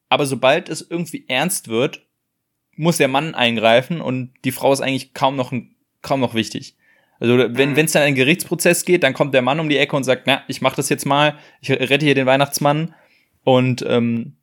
aber 0.09 0.27
sobald 0.27 0.69
es 0.69 0.87
irgendwie 0.89 1.25
ernst 1.29 1.69
wird, 1.69 2.07
muss 2.77 2.97
der 2.97 3.09
Mann 3.09 3.35
eingreifen 3.35 4.01
und 4.01 4.33
die 4.45 4.53
Frau 4.53 4.73
ist 4.73 4.81
eigentlich 4.81 5.13
kaum 5.13 5.37
noch, 5.37 5.53
kaum 6.03 6.21
noch 6.21 6.35
wichtig. 6.35 6.77
Also 7.21 7.37
wenn 7.37 7.73
mhm. 7.73 7.79
es 7.79 7.93
dann 7.93 8.03
in 8.03 8.09
einen 8.09 8.17
Gerichtsprozess 8.17 8.85
geht, 8.85 9.03
dann 9.03 9.15
kommt 9.15 9.35
der 9.35 9.43
Mann 9.43 9.59
um 9.59 9.69
die 9.69 9.77
Ecke 9.77 9.97
und 9.97 10.05
sagt, 10.05 10.23
na, 10.27 10.45
ich 10.47 10.61
mach 10.61 10.77
das 10.77 10.89
jetzt 10.89 11.05
mal, 11.05 11.37
ich 11.61 11.71
rette 11.71 12.05
hier 12.05 12.15
den 12.15 12.27
Weihnachtsmann 12.27 12.95
und 13.45 13.85
ähm, 13.87 14.35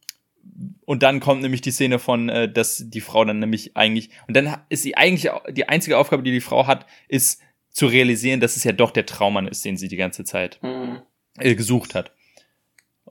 und 0.86 1.04
dann 1.04 1.20
kommt 1.20 1.42
nämlich 1.42 1.62
die 1.62 1.72
Szene 1.72 2.00
von, 2.00 2.30
äh, 2.30 2.52
dass 2.52 2.84
die 2.86 3.02
Frau 3.02 3.26
dann 3.26 3.40
nämlich 3.40 3.76
eigentlich 3.76 4.10
und 4.28 4.36
dann 4.36 4.58
ist 4.70 4.84
sie 4.84 4.98
eigentlich 4.98 5.32
die 5.52 5.70
einzige 5.70 5.98
Aufgabe, 5.98 6.24
die 6.24 6.32
die 6.32 6.42
Frau 6.42 6.68
hat, 6.68 6.86
ist 7.08 7.42
zu 7.72 7.88
realisieren, 7.88 8.40
dass 8.40 8.56
es 8.56 8.64
ja 8.64 8.72
doch 8.72 8.92
der 8.92 9.06
Traummann 9.06 9.48
ist, 9.48 9.64
den 9.66 9.78
sie 9.78 9.88
die 9.88 9.98
ganze 9.98 10.24
Zeit 10.24 10.60
mhm. 10.62 11.02
äh, 11.38 11.56
gesucht 11.56 11.96
hat. 11.96 12.12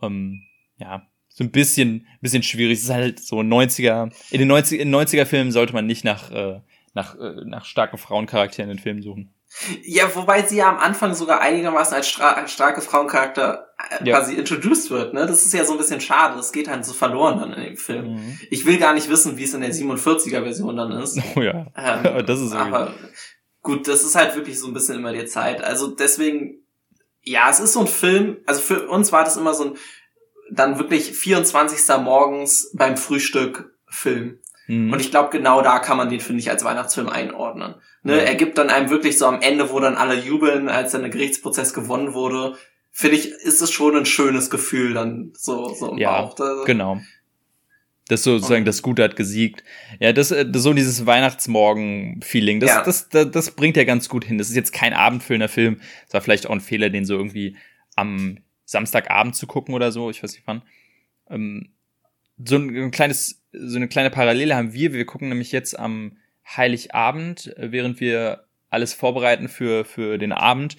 Ähm, 0.02 0.42
ja, 0.78 1.06
so 1.35 1.43
ein 1.43 1.50
bisschen, 1.50 2.07
bisschen 2.21 2.45
schwierig. 2.45 2.78
Es 2.78 2.85
ist 2.85 2.91
halt 2.91 3.21
so 3.21 3.41
90er. 3.41 4.13
In 4.30 4.39
den 4.39 4.50
90er, 4.50 4.76
in 4.76 4.95
90er 4.95 5.26
Filmen 5.26 5.50
sollte 5.50 5.73
man 5.73 5.85
nicht 5.85 6.04
nach, 6.04 6.30
äh, 6.30 6.61
nach, 6.95 7.17
äh, 7.19 7.45
nach 7.45 7.65
starken 7.65 7.99
Frauencharakteren 7.99 8.71
in 8.71 8.78
Filmen 8.78 9.02
suchen. 9.02 9.35
Ja, 9.82 10.15
wobei 10.15 10.43
sie 10.43 10.56
ja 10.56 10.69
am 10.69 10.78
Anfang 10.78 11.15
sogar 11.15 11.41
einigermaßen 11.41 11.95
als, 11.95 12.21
als 12.21 12.52
starke 12.52 12.80
Frauencharakter 12.80 13.67
äh, 13.78 14.08
ja. 14.08 14.17
quasi 14.17 14.35
introduced 14.35 14.91
wird, 14.91 15.13
ne? 15.13 15.26
Das 15.26 15.45
ist 15.45 15.52
ja 15.52 15.65
so 15.65 15.73
ein 15.73 15.78
bisschen 15.78 16.00
schade. 16.00 16.37
Das 16.37 16.52
geht 16.52 16.69
halt 16.69 16.85
so 16.85 16.93
verloren 16.93 17.41
dann 17.41 17.52
in 17.52 17.65
dem 17.65 17.76
Film. 17.76 18.15
Mhm. 18.15 18.39
Ich 18.50 18.65
will 18.65 18.78
gar 18.78 18.95
nicht 18.95 19.08
wissen, 19.08 19.37
wie 19.37 19.45
es 19.45 19.54
in 19.54 19.61
der 19.61 19.73
47er 19.73 20.43
Version 20.43 20.76
dann 20.76 20.93
ist. 20.93 21.21
Oh 21.37 21.41
ja. 21.41 21.67
Ähm, 21.76 22.26
das 22.26 22.41
ist 22.41 22.52
aber 22.52 22.95
gut, 23.63 23.89
das 23.89 24.04
ist 24.04 24.15
halt 24.15 24.37
wirklich 24.37 24.58
so 24.58 24.69
ein 24.69 24.75
bisschen 24.75 24.97
immer 24.97 25.13
die 25.13 25.25
Zeit. 25.25 25.65
Also 25.65 25.89
deswegen, 25.89 26.65
ja, 27.23 27.50
es 27.50 27.58
ist 27.58 27.73
so 27.73 27.80
ein 27.80 27.89
Film, 27.89 28.37
also 28.47 28.61
für 28.61 28.89
uns 28.89 29.11
war 29.11 29.25
das 29.25 29.37
immer 29.37 29.54
so 29.54 29.65
ein 29.65 29.76
dann 30.50 30.78
wirklich 30.78 31.13
24. 31.13 31.97
morgens 32.02 32.71
beim 32.75 32.97
Frühstück 32.97 33.75
Film. 33.87 34.39
Mhm. 34.67 34.93
Und 34.93 35.00
ich 35.00 35.11
glaube, 35.11 35.30
genau 35.30 35.63
da 35.63 35.78
kann 35.78 35.97
man 35.97 36.09
den, 36.09 36.21
finde 36.21 36.41
ich, 36.41 36.50
als 36.50 36.65
Weihnachtsfilm 36.65 37.09
einordnen. 37.09 37.75
Ne? 38.02 38.17
Ja. 38.17 38.23
Er 38.23 38.35
gibt 38.35 38.59
dann 38.59 38.71
einem 38.71 38.91
wirklich 38.91 39.19
so 39.19 39.26
am 39.26 39.41
Ende, 39.41 39.71
wo 39.71 39.80
dann 39.80 39.97
alle 39.97 40.19
jubeln, 40.19 40.69
als 40.69 40.93
dann 40.93 41.02
der 41.02 41.11
Gerichtsprozess 41.11 41.75
gewonnen 41.75 42.15
wurde, 42.15 42.57
finde 42.91 43.17
ich, 43.17 43.30
ist 43.30 43.61
es 43.61 43.73
schon 43.73 43.97
ein 43.97 44.07
schönes 44.07 44.50
Gefühl 44.50 44.95
dann 44.95 45.33
so, 45.37 45.75
so 45.75 45.91
im 45.93 45.99
ja, 45.99 46.23
Bauch. 46.23 46.35
Da, 46.35 46.63
genau. 46.65 47.00
Das 48.09 48.23
sozusagen 48.23 48.63
okay. 48.63 48.67
das 48.67 48.83
Gute 48.83 49.02
hat 49.02 49.17
gesiegt. 49.17 49.65
Ja, 49.99 50.13
das, 50.13 50.28
das 50.28 50.63
so 50.63 50.75
dieses 50.75 51.07
Weihnachtsmorgen-Feeling, 51.07 52.61
das, 52.61 52.71
ja. 52.71 52.83
das, 52.83 53.09
das, 53.09 53.30
das 53.30 53.50
bringt 53.52 53.76
ja 53.76 53.85
ganz 53.85 54.09
gut 54.09 54.25
hin. 54.25 54.37
Das 54.37 54.50
ist 54.50 54.57
jetzt 54.57 54.73
kein 54.73 54.93
abendfüllender 54.93 55.49
Film. 55.49 55.80
Das 56.04 56.15
war 56.15 56.21
vielleicht 56.21 56.47
auch 56.47 56.52
ein 56.52 56.61
Fehler, 56.61 56.91
den 56.91 57.07
so 57.07 57.15
irgendwie 57.15 57.57
am 57.97 58.39
Samstagabend 58.75 59.34
zu 59.34 59.47
gucken 59.47 59.75
oder 59.75 59.91
so, 59.93 60.10
ich 60.10 60.23
weiß 60.23 60.32
nicht 60.32 60.47
wann. 60.47 60.63
Ähm, 61.30 61.71
so 62.45 62.56
ein, 62.56 62.91
kleines, 62.91 63.43
so 63.52 63.76
eine 63.76 63.89
kleine 63.89 64.10
Parallele 64.10 64.56
haben 64.56 64.73
wir. 64.73 64.93
Wir 64.93 65.06
gucken 65.06 65.28
nämlich 65.28 65.52
jetzt 65.52 65.78
am 65.78 66.17
Heiligabend, 66.47 67.56
äh, 67.56 67.73
während 67.73 68.00
wir 68.00 68.45
alles 68.69 68.93
vorbereiten 68.93 69.49
für, 69.49 69.84
für 69.84 70.19
den 70.19 70.32
Abend. 70.32 70.76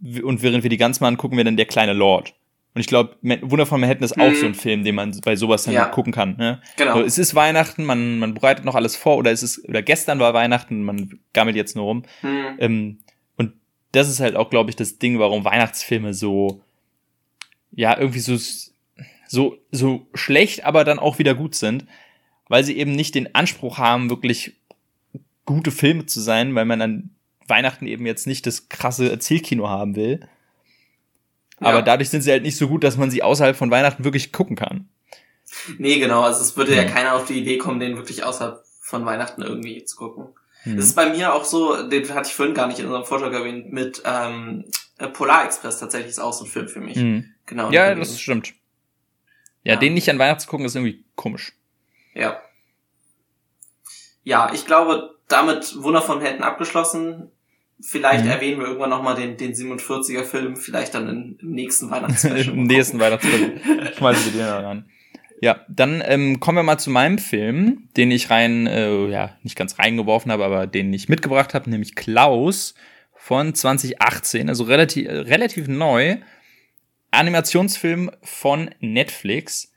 Und 0.00 0.42
während 0.42 0.64
wir 0.64 0.70
die 0.70 0.76
ganz 0.76 1.00
machen, 1.00 1.16
gucken 1.16 1.38
wir 1.38 1.44
dann 1.44 1.56
Der 1.56 1.66
kleine 1.66 1.92
Lord. 1.92 2.34
Und 2.74 2.80
ich 2.80 2.86
glaube, 2.86 3.16
Wunder 3.22 3.66
von 3.66 3.80
Manhattan 3.80 4.02
ist 4.02 4.18
auch 4.18 4.30
mhm. 4.30 4.34
so 4.34 4.46
ein 4.46 4.54
Film, 4.54 4.82
den 4.82 4.94
man 4.94 5.18
bei 5.22 5.36
sowas 5.36 5.64
dann 5.64 5.74
ja. 5.74 5.84
gucken 5.86 6.12
kann. 6.12 6.36
Ne? 6.38 6.60
Genau. 6.76 6.94
So, 6.94 7.02
es 7.02 7.18
ist 7.18 7.34
Weihnachten, 7.34 7.84
man, 7.84 8.18
man 8.18 8.32
bereitet 8.34 8.64
noch 8.64 8.74
alles 8.74 8.96
vor, 8.96 9.18
oder 9.18 9.30
es 9.30 9.42
ist, 9.42 9.68
oder 9.68 9.82
gestern 9.82 10.18
war 10.20 10.32
Weihnachten, 10.32 10.82
man 10.82 11.20
gammelt 11.34 11.54
jetzt 11.54 11.76
nur 11.76 11.84
rum. 11.84 12.02
Mhm. 12.22 12.56
Ähm, 12.58 12.98
und 13.36 13.52
das 13.92 14.08
ist 14.08 14.20
halt 14.20 14.36
auch, 14.36 14.48
glaube 14.48 14.70
ich, 14.70 14.76
das 14.76 14.98
Ding, 14.98 15.18
warum 15.18 15.44
Weihnachtsfilme 15.44 16.14
so, 16.14 16.62
ja, 17.72 17.98
irgendwie 17.98 18.20
so 18.20 18.36
so, 19.32 19.56
so 19.70 20.06
schlecht, 20.12 20.64
aber 20.64 20.84
dann 20.84 20.98
auch 20.98 21.18
wieder 21.18 21.34
gut 21.34 21.54
sind, 21.54 21.86
weil 22.48 22.64
sie 22.64 22.76
eben 22.76 22.92
nicht 22.92 23.14
den 23.14 23.34
Anspruch 23.34 23.78
haben, 23.78 24.10
wirklich 24.10 24.56
gute 25.46 25.70
Filme 25.70 26.04
zu 26.04 26.20
sein, 26.20 26.54
weil 26.54 26.66
man 26.66 26.82
an 26.82 27.10
Weihnachten 27.48 27.86
eben 27.86 28.04
jetzt 28.04 28.26
nicht 28.26 28.46
das 28.46 28.68
krasse 28.68 29.10
Erzählkino 29.10 29.68
haben 29.70 29.96
will. 29.96 30.20
Ja. 31.60 31.68
Aber 31.68 31.82
dadurch 31.82 32.10
sind 32.10 32.20
sie 32.20 32.30
halt 32.30 32.42
nicht 32.42 32.58
so 32.58 32.68
gut, 32.68 32.84
dass 32.84 32.98
man 32.98 33.10
sie 33.10 33.22
außerhalb 33.22 33.56
von 33.56 33.70
Weihnachten 33.70 34.04
wirklich 34.04 34.32
gucken 34.32 34.54
kann. 34.54 34.88
Nee, 35.78 35.98
genau. 35.98 36.22
Also 36.22 36.42
es 36.42 36.56
würde 36.58 36.74
ja, 36.74 36.82
ja 36.82 36.88
keiner 36.88 37.14
auf 37.14 37.24
die 37.24 37.38
Idee 37.38 37.56
kommen, 37.56 37.80
den 37.80 37.96
wirklich 37.96 38.24
außerhalb 38.24 38.62
von 38.80 39.06
Weihnachten 39.06 39.40
irgendwie 39.40 39.84
zu 39.84 39.96
gucken. 39.96 40.26
Mhm. 40.64 40.76
Das 40.76 40.84
ist 40.84 40.94
bei 40.94 41.08
mir 41.08 41.34
auch 41.34 41.44
so, 41.44 41.88
den 41.88 42.06
hatte 42.14 42.28
ich 42.28 42.34
vorhin 42.34 42.54
gar 42.54 42.66
nicht 42.66 42.80
in 42.80 42.86
unserem 42.86 43.06
Vortrag 43.06 43.32
erwähnt, 43.32 43.72
mit 43.72 44.02
ähm, 44.04 44.64
Polar 45.14 45.46
Express 45.46 45.78
tatsächlich 45.78 46.10
ist 46.10 46.18
auch 46.18 46.34
so 46.34 46.44
ein 46.44 46.50
Film 46.50 46.68
für 46.68 46.80
mich. 46.80 46.96
Mhm. 46.96 47.31
Genau. 47.46 47.70
Ja, 47.70 47.94
das 47.94 48.20
stimmt. 48.20 48.54
Ja, 49.64 49.74
ja, 49.74 49.78
den 49.78 49.94
nicht 49.94 50.10
an 50.10 50.18
Weihnachten 50.18 50.40
zu 50.40 50.48
gucken, 50.48 50.66
ist 50.66 50.74
irgendwie 50.74 51.04
komisch. 51.14 51.52
Ja. 52.14 52.40
Ja, 54.24 54.52
ich 54.52 54.66
glaube, 54.66 55.16
damit 55.28 55.82
Wunder 55.82 56.02
von 56.02 56.20
Helden 56.20 56.42
abgeschlossen. 56.42 57.30
Vielleicht 57.80 58.24
mhm. 58.24 58.30
erwähnen 58.30 58.60
wir 58.60 58.66
irgendwann 58.66 58.90
nochmal 58.90 59.16
den, 59.16 59.36
den 59.36 59.54
47er 59.54 60.22
Film, 60.22 60.56
vielleicht 60.56 60.94
dann 60.94 61.08
in, 61.08 61.38
im 61.40 61.50
nächsten 61.52 61.90
Weihnachtsfilm. 61.90 62.36
Im 62.58 62.64
nächsten 62.64 63.00
Weihnachtsfilm. 63.00 63.60
Schmeißen 63.96 64.32
wir 64.34 64.44
den 64.44 64.64
ran. 64.64 64.90
Ja, 65.40 65.60
dann 65.68 66.00
ähm, 66.06 66.38
kommen 66.38 66.58
wir 66.58 66.62
mal 66.62 66.78
zu 66.78 66.90
meinem 66.90 67.18
Film, 67.18 67.88
den 67.96 68.12
ich 68.12 68.30
rein, 68.30 68.68
äh, 68.68 69.06
ja, 69.08 69.36
nicht 69.42 69.56
ganz 69.56 69.76
reingeworfen 69.80 70.30
habe, 70.30 70.44
aber 70.44 70.68
den 70.68 70.92
ich 70.92 71.08
mitgebracht 71.08 71.54
habe, 71.54 71.68
nämlich 71.68 71.96
Klaus 71.96 72.74
von 73.12 73.52
2018, 73.52 74.48
also 74.48 74.62
relativ, 74.62 75.08
relativ 75.08 75.66
neu. 75.66 76.18
Animationsfilm 77.12 78.10
von 78.22 78.70
Netflix 78.80 79.72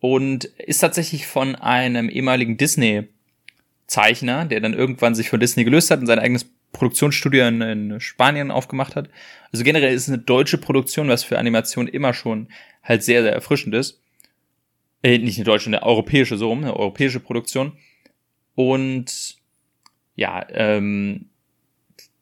und 0.00 0.44
ist 0.44 0.78
tatsächlich 0.78 1.26
von 1.26 1.56
einem 1.56 2.08
ehemaligen 2.10 2.56
Disney-Zeichner, 2.56 4.44
der 4.44 4.60
dann 4.60 4.74
irgendwann 4.74 5.14
sich 5.14 5.30
von 5.30 5.40
Disney 5.40 5.64
gelöst 5.64 5.90
hat 5.90 6.00
und 6.00 6.06
sein 6.06 6.18
eigenes 6.18 6.46
Produktionsstudio 6.72 7.46
in, 7.46 7.62
in, 7.62 8.00
Spanien 8.00 8.50
aufgemacht 8.50 8.96
hat. 8.96 9.08
Also 9.50 9.64
generell 9.64 9.94
ist 9.94 10.02
es 10.02 10.08
eine 10.08 10.22
deutsche 10.22 10.58
Produktion, 10.58 11.08
was 11.08 11.24
für 11.24 11.38
Animation 11.38 11.88
immer 11.88 12.12
schon 12.12 12.48
halt 12.82 13.02
sehr, 13.02 13.22
sehr 13.22 13.32
erfrischend 13.32 13.74
ist. 13.74 14.00
Äh, 15.02 15.18
nicht 15.18 15.38
eine 15.38 15.44
deutsche, 15.44 15.70
eine 15.70 15.82
europäische, 15.82 16.36
so 16.36 16.48
rum, 16.48 16.58
eine 16.58 16.76
europäische 16.76 17.20
Produktion. 17.20 17.72
Und 18.54 19.36
ja, 20.16 20.44
ähm, 20.50 21.30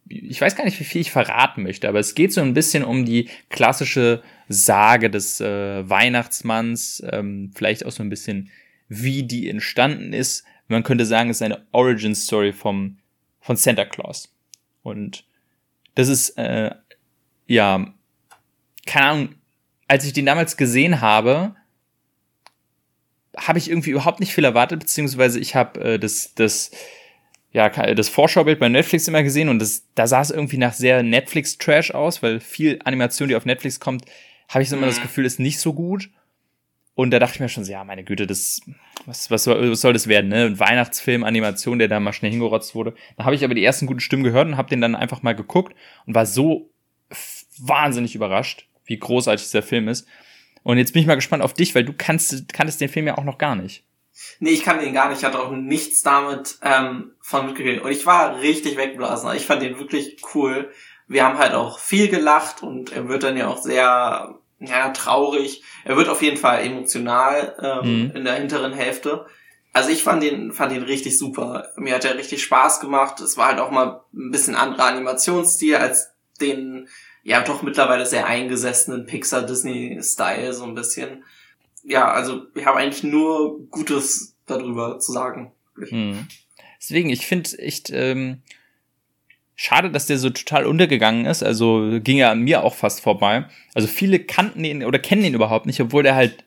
ich 0.09 0.41
weiß 0.41 0.55
gar 0.55 0.65
nicht, 0.65 0.79
wie 0.79 0.85
viel 0.85 1.01
ich 1.01 1.11
verraten 1.11 1.63
möchte, 1.63 1.89
aber 1.89 1.99
es 1.99 2.15
geht 2.15 2.33
so 2.33 2.43
ein 2.43 2.55
bisschen 2.55 2.85
um 2.85 3.05
die 3.05 3.29
klassische 3.49 4.23
Sage 4.53 5.11
des 5.11 5.41
äh, 5.41 5.89
Weihnachtsmanns, 5.89 7.03
ähm, 7.11 7.51
vielleicht 7.55 7.85
auch 7.85 7.93
so 7.93 8.03
ein 8.03 8.11
bisschen, 8.11 8.51
wie 8.89 9.23
die 9.23 9.49
entstanden 9.49 10.13
ist. 10.13 10.45
Man 10.69 10.83
könnte 10.83 11.07
sagen, 11.07 11.31
es 11.31 11.39
ist 11.39 11.43
eine 11.43 11.67
Origin 11.73 12.15
Story 12.15 12.53
vom 12.53 12.99
von 13.41 13.57
Santa 13.57 13.85
Claus. 13.85 14.33
Und 14.83 15.25
das 15.95 16.09
ist 16.09 16.39
äh, 16.39 16.71
ja 17.47 17.93
keine 18.87 19.07
Ahnung, 19.07 19.35
als 19.89 20.05
ich 20.05 20.13
den 20.13 20.27
damals 20.27 20.57
gesehen 20.57 21.01
habe, 21.01 21.55
habe 23.37 23.59
ich 23.59 23.71
irgendwie 23.71 23.91
überhaupt 23.91 24.21
nicht 24.21 24.35
viel 24.35 24.45
erwartet, 24.45 24.81
beziehungsweise 24.81 25.39
ich 25.39 25.55
habe 25.55 25.81
äh, 25.81 25.99
das, 25.99 26.35
das, 26.35 26.71
ja, 27.53 27.69
das 27.69 28.09
Vorschaubild 28.09 28.59
bei 28.59 28.69
Netflix 28.69 29.09
immer 29.09 29.23
gesehen 29.23 29.49
und 29.49 29.59
das, 29.59 29.85
da 29.95 30.07
sah 30.07 30.21
es 30.21 30.31
irgendwie 30.31 30.59
nach 30.59 30.75
sehr 30.75 31.03
Netflix-Trash 31.03 31.93
aus, 31.93 32.23
weil 32.23 32.41
viel 32.41 32.79
Animation, 32.85 33.29
die 33.29 33.37
auf 33.37 33.47
Netflix 33.47 33.81
kommt, 33.81 34.05
habe 34.53 34.63
ich 34.63 34.69
so 34.69 34.77
immer 34.77 34.87
das 34.87 34.99
mhm. 34.99 35.03
Gefühl, 35.03 35.25
ist 35.25 35.41
nicht 35.41 35.61
so 35.61 35.73
gut. 35.73 36.11
Und 36.95 37.11
da 37.11 37.19
dachte 37.19 37.35
ich 37.35 37.41
mir 37.41 37.49
schon 37.49 37.65
so, 37.65 37.73
ja, 37.73 37.85
meine 37.85 38.05
Güte, 38.05 38.27
das, 38.27 38.61
was, 39.07 39.31
was, 39.31 39.45
soll, 39.45 39.71
was 39.71 39.81
soll 39.81 39.95
das 39.95 40.09
werden, 40.09 40.29
ne? 40.29 40.45
Ein 40.45 40.59
Weihnachtsfilm, 40.59 41.25
Animation, 41.25 41.79
der 41.79 41.89
da 41.89 42.01
mal 42.01 42.13
schnell 42.13 42.31
hingerotzt 42.31 42.75
wurde. 42.75 42.95
Da 43.17 43.25
habe 43.25 43.35
ich 43.35 43.45
aber 43.45 43.55
die 43.55 43.65
ersten 43.65 43.87
guten 43.87 44.01
Stimmen 44.01 44.25
gehört 44.25 44.47
und 44.47 44.59
habe 44.59 44.69
den 44.69 44.83
dann 44.83 44.95
einfach 44.95 45.23
mal 45.23 45.35
geguckt 45.35 45.75
und 46.07 46.15
war 46.15 46.27
so 46.27 46.71
wahnsinnig 47.59 48.15
überrascht, 48.15 48.69
wie 48.85 48.99
großartig 48.99 49.45
dieser 49.45 49.63
Film 49.63 49.89
ist. 49.89 50.07
Und 50.63 50.79
jetzt 50.79 50.93
bin 50.93 51.01
ich 51.01 51.09
mal 51.09 51.15
gespannt 51.15 51.43
auf 51.43 51.55
dich, 51.55 51.75
weil 51.75 51.85
du 51.85 51.95
kannst, 51.97 52.53
kanntest 52.53 52.81
den 52.81 52.89
Film 52.89 53.07
ja 53.07 53.17
auch 53.17 53.25
noch 53.25 53.39
gar 53.39 53.57
nicht. 53.57 53.85
Nee, 54.39 54.51
ich 54.51 54.63
kannte 54.63 54.85
ihn 54.85 54.93
gar 54.93 55.09
nicht. 55.09 55.19
Ich 55.19 55.25
hatte 55.25 55.41
auch 55.41 55.51
nichts 55.51 56.03
damit 56.03 56.59
ähm, 56.63 57.13
von 57.21 57.47
mitgekriegt. 57.47 57.83
Und 57.83 57.91
ich 57.91 58.05
war 58.05 58.41
richtig 58.41 58.77
wegblasen. 58.77 59.35
Ich 59.35 59.47
fand 59.47 59.63
den 59.63 59.79
wirklich 59.79 60.19
cool. 60.35 60.71
Wir 61.09 61.25
haben 61.25 61.39
halt 61.39 61.55
auch 61.55 61.79
viel 61.79 62.09
gelacht 62.09 62.63
und 62.63 62.93
er 62.93 63.09
wird 63.09 63.23
dann 63.23 63.37
ja 63.37 63.49
auch 63.49 63.59
sehr 63.59 64.39
ja, 64.67 64.91
traurig. 64.91 65.63
Er 65.85 65.97
wird 65.97 66.09
auf 66.09 66.23
jeden 66.23 66.37
Fall 66.37 66.65
emotional 66.65 67.57
ähm, 67.63 68.05
mhm. 68.05 68.17
in 68.17 68.25
der 68.25 68.35
hinteren 68.35 68.73
Hälfte. 68.73 69.27
Also 69.73 69.91
ich 69.91 70.03
fand 70.03 70.23
den, 70.23 70.53
fand 70.53 70.73
den 70.73 70.83
richtig 70.83 71.19
super. 71.19 71.71
Mir 71.77 71.95
hat 71.95 72.05
er 72.05 72.17
richtig 72.17 72.43
Spaß 72.43 72.81
gemacht. 72.81 73.21
Es 73.21 73.37
war 73.37 73.49
halt 73.49 73.59
auch 73.59 73.71
mal 73.71 74.03
ein 74.13 74.31
bisschen 74.31 74.55
anderer 74.55 74.87
Animationsstil 74.87 75.77
als 75.77 76.11
den 76.41 76.89
ja 77.23 77.41
doch 77.43 77.63
mittlerweile 77.63 78.05
sehr 78.05 78.27
eingesessenen 78.27 79.07
Pixar-Disney-Style 79.07 80.53
so 80.53 80.65
ein 80.65 80.75
bisschen. 80.75 81.25
Ja, 81.85 82.11
also 82.11 82.43
wir 82.55 82.67
haben 82.67 82.79
eigentlich 82.79 83.03
nur 83.03 83.67
Gutes 83.69 84.37
darüber 84.47 84.99
zu 84.99 85.13
sagen. 85.13 85.53
Hm. 85.77 86.27
Deswegen, 86.81 87.11
ich 87.11 87.27
finde 87.27 87.59
echt 87.59 87.91
ähm, 87.91 88.43
schade, 89.55 89.91
dass 89.91 90.07
der 90.07 90.19
so 90.19 90.31
total 90.31 90.67
untergegangen 90.67 91.27
ist. 91.27 91.43
Also 91.43 92.01
ging 92.03 92.17
ja 92.17 92.31
an 92.31 92.41
mir 92.41 92.65
auch 92.65 92.75
fast 92.75 93.01
vorbei. 93.01 93.47
Also 93.75 93.89
viele 93.89 94.19
kannten 94.19 94.65
ihn 94.65 94.85
oder 94.85 94.99
kennen 94.99 95.25
ihn 95.25 95.35
überhaupt 95.35 95.67
nicht, 95.67 95.81
obwohl 95.81 96.03
der 96.03 96.15
halt 96.15 96.45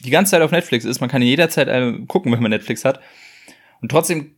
die 0.00 0.10
ganze 0.10 0.32
Zeit 0.32 0.42
auf 0.42 0.50
Netflix 0.50 0.84
ist. 0.84 1.00
Man 1.00 1.10
kann 1.10 1.22
ihn 1.22 1.28
jederzeit 1.28 1.68
äh, 1.68 1.92
gucken, 2.06 2.32
wenn 2.32 2.42
man 2.42 2.50
Netflix 2.50 2.84
hat. 2.84 3.00
Und 3.80 3.90
trotzdem 3.90 4.34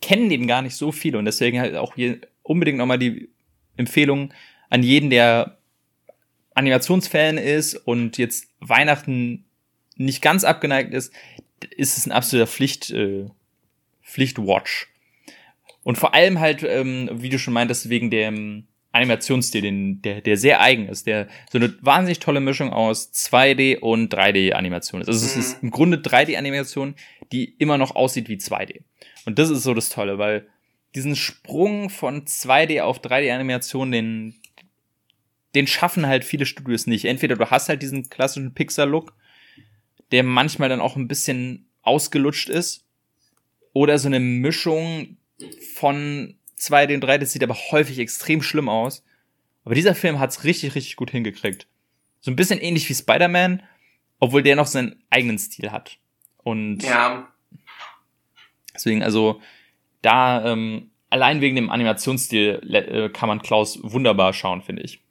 kennen 0.00 0.28
den 0.28 0.46
gar 0.46 0.62
nicht 0.62 0.76
so 0.76 0.92
viele. 0.92 1.18
Und 1.18 1.24
deswegen 1.24 1.60
halt 1.60 1.76
auch 1.76 1.94
hier 1.94 2.20
unbedingt 2.42 2.78
nochmal 2.78 2.98
die 2.98 3.28
Empfehlung, 3.76 4.32
an 4.68 4.82
jeden, 4.82 5.10
der 5.10 5.58
Animationsfan 6.54 7.38
ist 7.38 7.74
und 7.74 8.18
jetzt 8.18 8.48
Weihnachten 8.60 9.44
nicht 9.96 10.22
ganz 10.22 10.44
abgeneigt 10.44 10.92
ist, 10.94 11.12
ist 11.70 11.98
es 11.98 12.06
ein 12.06 12.12
absoluter 12.12 12.46
Pflicht, 12.46 12.90
äh, 12.90 13.26
Pflichtwatch. 14.02 14.88
Und 15.86 15.98
vor 15.98 16.14
allem 16.14 16.40
halt, 16.40 16.64
ähm, 16.64 17.08
wie 17.12 17.28
du 17.28 17.38
schon 17.38 17.54
meintest, 17.54 17.88
wegen 17.88 18.10
dem 18.10 18.66
Animationsstil, 18.90 19.62
den, 19.62 20.02
der, 20.02 20.20
der 20.20 20.36
sehr 20.36 20.60
eigen 20.60 20.88
ist, 20.88 21.06
der 21.06 21.28
so 21.48 21.58
eine 21.58 21.72
wahnsinnig 21.80 22.18
tolle 22.18 22.40
Mischung 22.40 22.72
aus 22.72 23.12
2D 23.12 23.78
und 23.78 24.12
3D-Animation 24.12 25.00
ist. 25.00 25.06
Also 25.06 25.20
mhm. 25.20 25.26
es 25.26 25.36
ist 25.36 25.62
im 25.62 25.70
Grunde 25.70 25.98
3D-Animation, 25.98 26.96
die 27.30 27.44
immer 27.44 27.78
noch 27.78 27.94
aussieht 27.94 28.28
wie 28.28 28.34
2D. 28.34 28.82
Und 29.26 29.38
das 29.38 29.48
ist 29.48 29.62
so 29.62 29.74
das 29.74 29.88
Tolle, 29.88 30.18
weil 30.18 30.48
diesen 30.96 31.14
Sprung 31.14 31.88
von 31.88 32.24
2D 32.24 32.80
auf 32.80 32.98
3D-Animation, 32.98 33.92
den, 33.92 34.34
den 35.54 35.68
schaffen 35.68 36.08
halt 36.08 36.24
viele 36.24 36.46
Studios 36.46 36.88
nicht. 36.88 37.04
Entweder 37.04 37.36
du 37.36 37.48
hast 37.48 37.68
halt 37.68 37.80
diesen 37.80 38.10
klassischen 38.10 38.54
Pixar-Look, 38.54 39.14
der 40.10 40.24
manchmal 40.24 40.68
dann 40.68 40.80
auch 40.80 40.96
ein 40.96 41.06
bisschen 41.06 41.68
ausgelutscht 41.82 42.48
ist, 42.48 42.88
oder 43.72 44.00
so 44.00 44.08
eine 44.08 44.18
Mischung 44.18 45.18
von 45.74 46.36
2D 46.58 46.94
und 46.94 47.04
3D, 47.04 47.18
das 47.18 47.32
sieht 47.32 47.42
aber 47.42 47.56
häufig 47.70 47.98
extrem 47.98 48.42
schlimm 48.42 48.68
aus. 48.68 49.04
Aber 49.64 49.74
dieser 49.74 49.94
Film 49.94 50.18
hat's 50.18 50.44
richtig, 50.44 50.74
richtig 50.74 50.96
gut 50.96 51.10
hingekriegt. 51.10 51.66
So 52.20 52.30
ein 52.30 52.36
bisschen 52.36 52.60
ähnlich 52.60 52.88
wie 52.88 52.94
Spider-Man, 52.94 53.62
obwohl 54.20 54.42
der 54.42 54.56
noch 54.56 54.66
seinen 54.66 55.02
eigenen 55.10 55.38
Stil 55.38 55.72
hat. 55.72 55.98
Und 56.38 56.82
ja. 56.82 57.28
deswegen, 58.74 59.02
also 59.02 59.40
da 60.02 60.44
ähm, 60.44 60.90
allein 61.10 61.40
wegen 61.40 61.56
dem 61.56 61.70
Animationsstil 61.70 62.60
äh, 62.72 63.08
kann 63.10 63.28
man 63.28 63.42
Klaus 63.42 63.80
wunderbar 63.82 64.32
schauen, 64.32 64.62
finde 64.62 64.82
ich. 64.82 65.02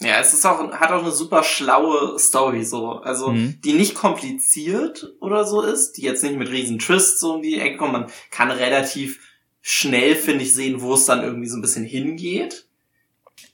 Ja, 0.00 0.20
es 0.20 0.34
ist 0.34 0.44
auch, 0.44 0.72
hat 0.72 0.90
auch 0.90 1.02
eine 1.02 1.10
super 1.10 1.42
schlaue 1.42 2.18
Story, 2.18 2.64
so. 2.64 2.92
Also, 3.00 3.32
mhm. 3.32 3.60
die 3.64 3.72
nicht 3.72 3.94
kompliziert 3.94 5.14
oder 5.20 5.46
so 5.46 5.62
ist, 5.62 5.92
die 5.92 6.02
jetzt 6.02 6.22
nicht 6.22 6.36
mit 6.36 6.50
riesen 6.50 6.78
Twists 6.78 7.20
so 7.20 7.34
um 7.34 7.42
die 7.42 7.58
Ecke 7.58 7.78
kommt. 7.78 7.92
Man 7.92 8.06
kann 8.30 8.50
relativ 8.50 9.25
schnell, 9.68 10.14
finde 10.14 10.44
ich, 10.44 10.54
sehen, 10.54 10.80
wo 10.80 10.94
es 10.94 11.06
dann 11.06 11.24
irgendwie 11.24 11.48
so 11.48 11.56
ein 11.56 11.60
bisschen 11.60 11.84
hingeht. 11.84 12.68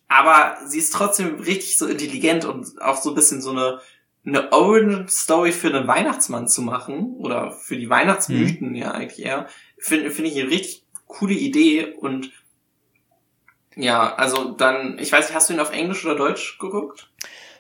Aber 0.08 0.58
sie 0.66 0.78
ist 0.78 0.92
trotzdem 0.92 1.36
richtig 1.36 1.78
so 1.78 1.86
intelligent 1.86 2.44
und 2.44 2.82
auch 2.82 3.00
so 3.00 3.12
ein 3.12 3.14
bisschen 3.14 3.40
so 3.40 3.52
eine, 3.52 3.80
eine 4.26 4.52
Origin-Story 4.52 5.52
für 5.52 5.68
einen 5.68 5.88
Weihnachtsmann 5.88 6.48
zu 6.48 6.60
machen, 6.60 7.14
oder 7.16 7.52
für 7.52 7.78
die 7.78 7.88
Weihnachtsmythen 7.88 8.68
mhm. 8.68 8.74
ja 8.74 8.90
eigentlich 8.90 9.24
eher, 9.24 9.48
finde 9.78 10.10
find 10.10 10.28
ich 10.28 10.38
eine 10.38 10.50
richtig 10.50 10.84
coole 11.06 11.32
Idee 11.32 11.94
und 11.98 12.30
ja, 13.74 14.14
also 14.14 14.50
dann, 14.50 14.98
ich 14.98 15.10
weiß 15.10 15.28
nicht, 15.28 15.34
hast 15.34 15.48
du 15.48 15.54
ihn 15.54 15.60
auf 15.60 15.72
Englisch 15.72 16.04
oder 16.04 16.16
Deutsch 16.16 16.58
geguckt? 16.58 17.10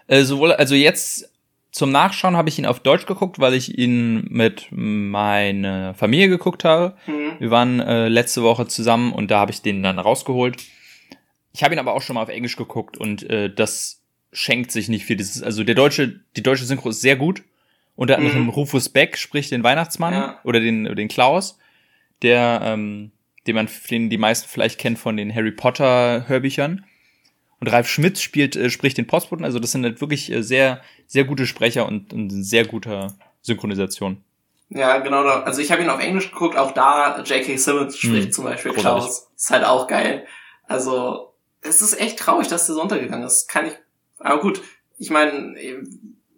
Äh, 0.08 0.24
sowohl, 0.24 0.52
also 0.52 0.74
jetzt 0.74 1.31
zum 1.72 1.90
Nachschauen 1.90 2.36
habe 2.36 2.50
ich 2.50 2.58
ihn 2.58 2.66
auf 2.66 2.80
Deutsch 2.80 3.06
geguckt, 3.06 3.38
weil 3.38 3.54
ich 3.54 3.78
ihn 3.78 4.26
mit 4.28 4.68
meiner 4.70 5.94
Familie 5.94 6.28
geguckt 6.28 6.64
habe. 6.64 6.96
Mhm. 7.06 7.32
Wir 7.38 7.50
waren 7.50 7.80
äh, 7.80 8.08
letzte 8.08 8.42
Woche 8.42 8.68
zusammen 8.68 9.12
und 9.12 9.30
da 9.30 9.40
habe 9.40 9.50
ich 9.50 9.62
den 9.62 9.82
dann 9.82 9.98
rausgeholt. 9.98 10.62
Ich 11.54 11.64
habe 11.64 11.74
ihn 11.74 11.78
aber 11.78 11.94
auch 11.94 12.02
schon 12.02 12.14
mal 12.14 12.22
auf 12.22 12.28
Englisch 12.28 12.56
geguckt 12.56 12.98
und 12.98 13.28
äh, 13.28 13.52
das 13.52 14.02
schenkt 14.32 14.70
sich 14.70 14.88
nicht 14.88 15.06
viel. 15.06 15.16
Dieses, 15.16 15.42
also 15.42 15.64
der 15.64 15.74
deutsche, 15.74 16.20
die 16.36 16.42
deutsche 16.42 16.66
Synchro 16.66 16.90
ist 16.90 17.00
sehr 17.00 17.16
gut. 17.16 17.42
Unter 17.96 18.18
anderem 18.18 18.44
mhm. 18.44 18.48
Rufus 18.50 18.88
Beck 18.88 19.16
spricht 19.16 19.50
den 19.50 19.62
Weihnachtsmann 19.62 20.14
ja. 20.14 20.40
oder 20.44 20.60
den, 20.60 20.84
den 20.94 21.08
Klaus, 21.08 21.58
der 22.22 22.60
ähm, 22.62 23.12
den 23.46 23.54
man, 23.54 23.68
den 23.90 24.10
die 24.10 24.18
meisten 24.18 24.48
vielleicht 24.48 24.78
kennen 24.78 24.96
von 24.96 25.16
den 25.16 25.34
Harry 25.34 25.52
Potter 25.52 26.28
Hörbüchern. 26.28 26.84
Und 27.62 27.68
Ralf 27.68 27.88
Schmidt 27.88 28.18
spielt, 28.18 28.56
äh, 28.56 28.70
spricht 28.70 28.98
den 28.98 29.06
Postboten. 29.06 29.44
Also 29.44 29.60
das 29.60 29.70
sind 29.70 29.84
halt 29.84 30.00
wirklich 30.00 30.32
äh, 30.32 30.42
sehr, 30.42 30.80
sehr 31.06 31.22
gute 31.22 31.46
Sprecher 31.46 31.86
und, 31.86 32.12
und 32.12 32.28
sehr 32.28 32.66
gute 32.66 33.14
Synchronisation. 33.40 34.16
Ja, 34.68 34.98
genau. 34.98 35.22
Also 35.22 35.62
ich 35.62 35.70
habe 35.70 35.80
ihn 35.80 35.88
auf 35.88 36.02
Englisch 36.02 36.32
geguckt, 36.32 36.56
auch 36.56 36.72
da 36.72 37.22
J.K. 37.22 37.56
Simmons 37.58 37.96
spricht 37.96 38.24
hm, 38.24 38.32
zum 38.32 38.44
Beispiel 38.46 38.72
großartig. 38.72 39.04
Klaus. 39.04 39.30
Ist 39.36 39.50
halt 39.52 39.62
auch 39.62 39.86
geil. 39.86 40.26
Also 40.66 41.34
es 41.60 41.82
ist 41.82 42.00
echt 42.00 42.18
traurig, 42.18 42.48
dass 42.48 42.66
der 42.66 42.74
so 42.74 42.82
untergegangen 42.82 43.24
ist. 43.24 43.48
Kann 43.48 43.68
ich. 43.68 43.74
Aber 44.18 44.40
gut, 44.40 44.60
ich 44.98 45.10
meine, 45.10 45.54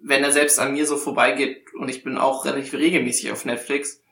wenn 0.03 0.25
er 0.25 0.31
selbst 0.31 0.61
an 0.61 0.75
mir 0.75 0.85
so 0.85 0.99
vorbeigeht 0.99 1.73
und 1.73 1.89
ich 1.89 2.05
bin 2.05 2.19
auch 2.19 2.45
relativ 2.45 2.75
regelmäßig 2.75 3.33
auf 3.33 3.47
Netflix, 3.47 4.03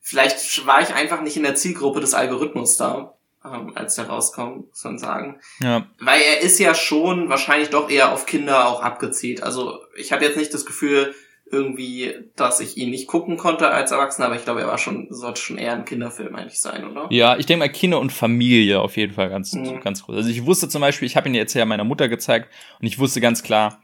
vielleicht 0.00 0.64
war 0.68 0.82
ich 0.82 0.94
einfach 0.94 1.20
nicht 1.20 1.36
in 1.36 1.42
der 1.42 1.56
Zielgruppe 1.56 1.98
des 1.98 2.14
Algorithmus 2.14 2.76
da, 2.76 3.16
ähm, 3.44 3.72
als 3.74 3.96
der 3.96 4.06
rauskommt, 4.06 4.68
muss 4.68 4.84
man 4.84 4.98
sagen. 4.98 5.40
Ja. 5.60 5.86
Weil 6.00 6.20
er 6.20 6.40
ist 6.42 6.58
ja 6.58 6.74
schon 6.74 7.28
wahrscheinlich 7.28 7.70
doch 7.70 7.90
eher 7.90 8.12
auf 8.12 8.26
Kinder 8.26 8.68
auch 8.68 8.82
abgezielt. 8.82 9.42
Also 9.42 9.80
ich 9.96 10.12
habe 10.12 10.24
jetzt 10.24 10.36
nicht 10.36 10.54
das 10.54 10.66
Gefühl, 10.66 11.14
irgendwie, 11.50 12.14
dass 12.36 12.60
ich 12.60 12.76
ihn 12.76 12.90
nicht 12.90 13.06
gucken 13.06 13.36
konnte 13.36 13.68
als 13.68 13.92
Erwachsener, 13.92 14.26
aber 14.26 14.36
ich 14.36 14.44
glaube, 14.44 14.62
er 14.62 14.66
war 14.66 14.78
schon, 14.78 15.06
sollte 15.10 15.40
schon 15.40 15.58
eher 15.58 15.74
ein 15.74 15.84
Kinderfilm 15.84 16.34
eigentlich 16.34 16.58
sein, 16.58 16.84
oder? 16.84 17.06
Ja, 17.10 17.36
ich 17.36 17.46
denke 17.46 17.60
mal 17.60 17.68
Kinder 17.68 18.00
und 18.00 18.12
Familie 18.12 18.80
auf 18.80 18.96
jeden 18.96 19.12
Fall 19.12 19.28
ganz, 19.28 19.52
mhm. 19.52 19.80
ganz 19.80 20.02
groß. 20.02 20.16
Also 20.16 20.30
ich 20.30 20.46
wusste 20.46 20.68
zum 20.68 20.80
Beispiel, 20.80 21.06
ich 21.06 21.16
habe 21.16 21.28
ihn 21.28 21.34
jetzt 21.34 21.54
ja 21.54 21.64
meiner 21.64 21.84
Mutter 21.84 22.08
gezeigt 22.08 22.48
und 22.80 22.86
ich 22.86 22.98
wusste 22.98 23.20
ganz 23.20 23.42
klar, 23.42 23.82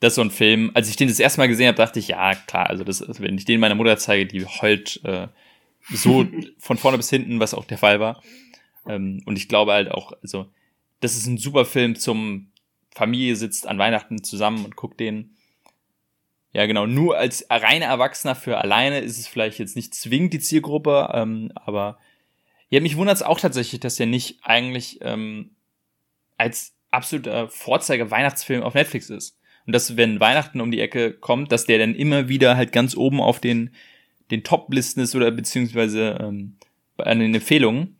das 0.00 0.12
ist 0.12 0.16
so 0.16 0.22
ein 0.22 0.30
Film. 0.30 0.72
Als 0.74 0.88
ich 0.90 0.96
den 0.96 1.08
das 1.08 1.20
erste 1.20 1.40
Mal 1.40 1.48
gesehen 1.48 1.68
habe, 1.68 1.78
dachte 1.78 1.98
ich, 1.98 2.08
ja, 2.08 2.34
klar, 2.34 2.68
also 2.68 2.84
das, 2.84 3.02
wenn 3.20 3.38
ich 3.38 3.44
den 3.44 3.60
meiner 3.60 3.76
Mutter 3.76 3.96
zeige, 3.96 4.26
die 4.26 4.44
heult 4.44 5.00
äh, 5.04 5.28
so 5.88 6.26
von 6.58 6.76
vorne 6.76 6.98
bis 6.98 7.08
hinten, 7.08 7.40
was 7.40 7.54
auch 7.54 7.64
der 7.64 7.78
Fall 7.78 8.00
war. 8.00 8.20
Ähm, 8.88 9.22
und 9.26 9.36
ich 9.36 9.48
glaube 9.48 9.72
halt 9.72 9.90
auch, 9.90 10.12
also, 10.22 10.46
das 11.00 11.16
ist 11.16 11.26
ein 11.26 11.38
super 11.38 11.64
Film 11.64 11.96
zum 11.96 12.50
Familie 12.94 13.36
sitzt 13.36 13.66
an 13.66 13.78
Weihnachten 13.78 14.24
zusammen 14.24 14.64
und 14.64 14.76
guckt 14.76 14.98
den. 15.00 15.36
Ja, 16.52 16.64
genau. 16.64 16.86
Nur 16.86 17.18
als 17.18 17.44
reiner 17.50 17.86
Erwachsener 17.86 18.34
für 18.34 18.56
alleine 18.58 19.00
ist 19.00 19.18
es 19.18 19.26
vielleicht 19.26 19.58
jetzt 19.58 19.76
nicht 19.76 19.94
zwingend 19.94 20.32
die 20.32 20.38
Zielgruppe, 20.38 21.10
ähm, 21.12 21.52
aber 21.54 21.98
Ja, 22.68 22.80
mich 22.80 22.96
wundert 22.96 23.16
es 23.16 23.22
auch 23.22 23.38
tatsächlich, 23.38 23.80
dass 23.80 23.96
der 23.96 24.06
nicht 24.06 24.40
eigentlich 24.42 24.98
ähm, 25.02 25.50
als 26.36 26.74
absoluter 26.90 27.48
Vorzeiger 27.48 28.10
Weihnachtsfilm 28.10 28.62
auf 28.62 28.74
Netflix 28.74 29.10
ist. 29.10 29.38
Und 29.66 29.72
dass, 29.74 29.96
wenn 29.96 30.20
Weihnachten 30.20 30.60
um 30.60 30.70
die 30.70 30.80
Ecke 30.80 31.12
kommt, 31.12 31.52
dass 31.52 31.66
der 31.66 31.78
dann 31.78 31.94
immer 31.94 32.28
wieder 32.28 32.56
halt 32.56 32.72
ganz 32.72 32.96
oben 32.96 33.20
auf 33.20 33.40
den, 33.40 33.70
den 34.30 34.44
Top-Listen 34.44 35.00
ist 35.00 35.14
oder 35.14 35.30
beziehungsweise 35.30 36.18
ähm, 36.20 36.56
an 36.98 37.20
den 37.20 37.34
Empfehlungen. 37.34 37.95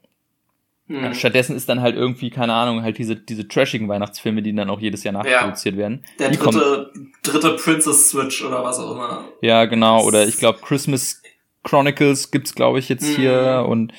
Mhm. 0.88 1.14
Stattdessen 1.14 1.56
ist 1.56 1.68
dann 1.68 1.80
halt 1.80 1.96
irgendwie, 1.96 2.30
keine 2.30 2.54
Ahnung, 2.54 2.82
halt 2.82 2.98
diese, 2.98 3.16
diese 3.16 3.48
trashigen 3.48 3.88
Weihnachtsfilme, 3.88 4.40
die 4.40 4.54
dann 4.54 4.70
auch 4.70 4.80
jedes 4.80 5.02
Jahr 5.02 5.14
nachproduziert 5.14 5.74
ja. 5.74 5.80
werden. 5.80 6.04
Der 6.18 6.30
die 6.30 6.38
dritte, 6.38 6.92
dritte 7.22 7.56
Princess 7.56 8.10
Switch 8.10 8.44
oder 8.44 8.62
was 8.62 8.78
auch 8.78 8.94
immer. 8.94 9.24
Ja, 9.40 9.64
genau. 9.64 10.04
Oder 10.04 10.26
ich 10.28 10.36
glaube, 10.36 10.60
Christmas 10.62 11.22
Chronicles 11.64 12.30
gibt's, 12.30 12.54
glaube 12.54 12.78
ich, 12.78 12.88
jetzt 12.88 13.08
mhm. 13.08 13.16
hier. 13.16 13.66
Und 13.68 13.92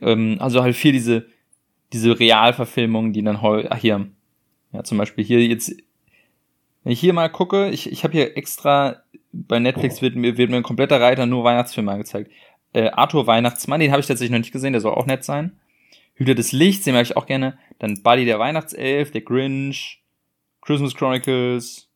ähm, 0.00 0.38
also 0.40 0.62
halt 0.62 0.74
viel 0.74 0.92
diese, 0.92 1.26
diese 1.92 2.18
Realverfilmungen, 2.18 3.12
die 3.12 3.22
dann 3.22 3.40
heu 3.40 3.64
ach 3.70 3.78
hier, 3.78 4.08
ja, 4.72 4.82
zum 4.82 4.98
Beispiel 4.98 5.24
hier 5.24 5.46
jetzt, 5.46 5.70
wenn 6.82 6.92
ich 6.92 7.00
hier 7.00 7.12
mal 7.12 7.28
gucke, 7.28 7.70
ich, 7.70 7.92
ich 7.92 8.02
habe 8.02 8.14
hier 8.14 8.36
extra, 8.36 8.96
bei 9.32 9.60
Netflix 9.60 10.02
wird 10.02 10.16
mir, 10.16 10.36
wird 10.36 10.50
mir 10.50 10.56
ein 10.56 10.62
kompletter 10.64 11.00
Reiter 11.00 11.26
nur 11.26 11.44
Weihnachtsfilme 11.44 11.92
angezeigt. 11.92 12.32
Äh, 12.72 12.90
Arthur 12.90 13.26
Weihnachtsmann, 13.26 13.80
den 13.80 13.92
habe 13.92 14.00
ich 14.00 14.06
tatsächlich 14.06 14.32
noch 14.32 14.38
nicht 14.38 14.52
gesehen, 14.52 14.72
der 14.72 14.80
soll 14.80 14.94
auch 14.94 15.06
nett 15.06 15.22
sein. 15.24 15.52
Hüter 16.14 16.34
des 16.34 16.52
Lichts, 16.52 16.84
den 16.84 16.94
mag 16.94 17.02
ich 17.02 17.16
auch 17.16 17.26
gerne. 17.26 17.58
Dann 17.78 18.02
Buddy 18.02 18.24
der 18.24 18.38
Weihnachtself, 18.38 19.10
der 19.10 19.22
Grinch, 19.22 20.02
Christmas 20.60 20.94
Chronicles. 20.94 21.88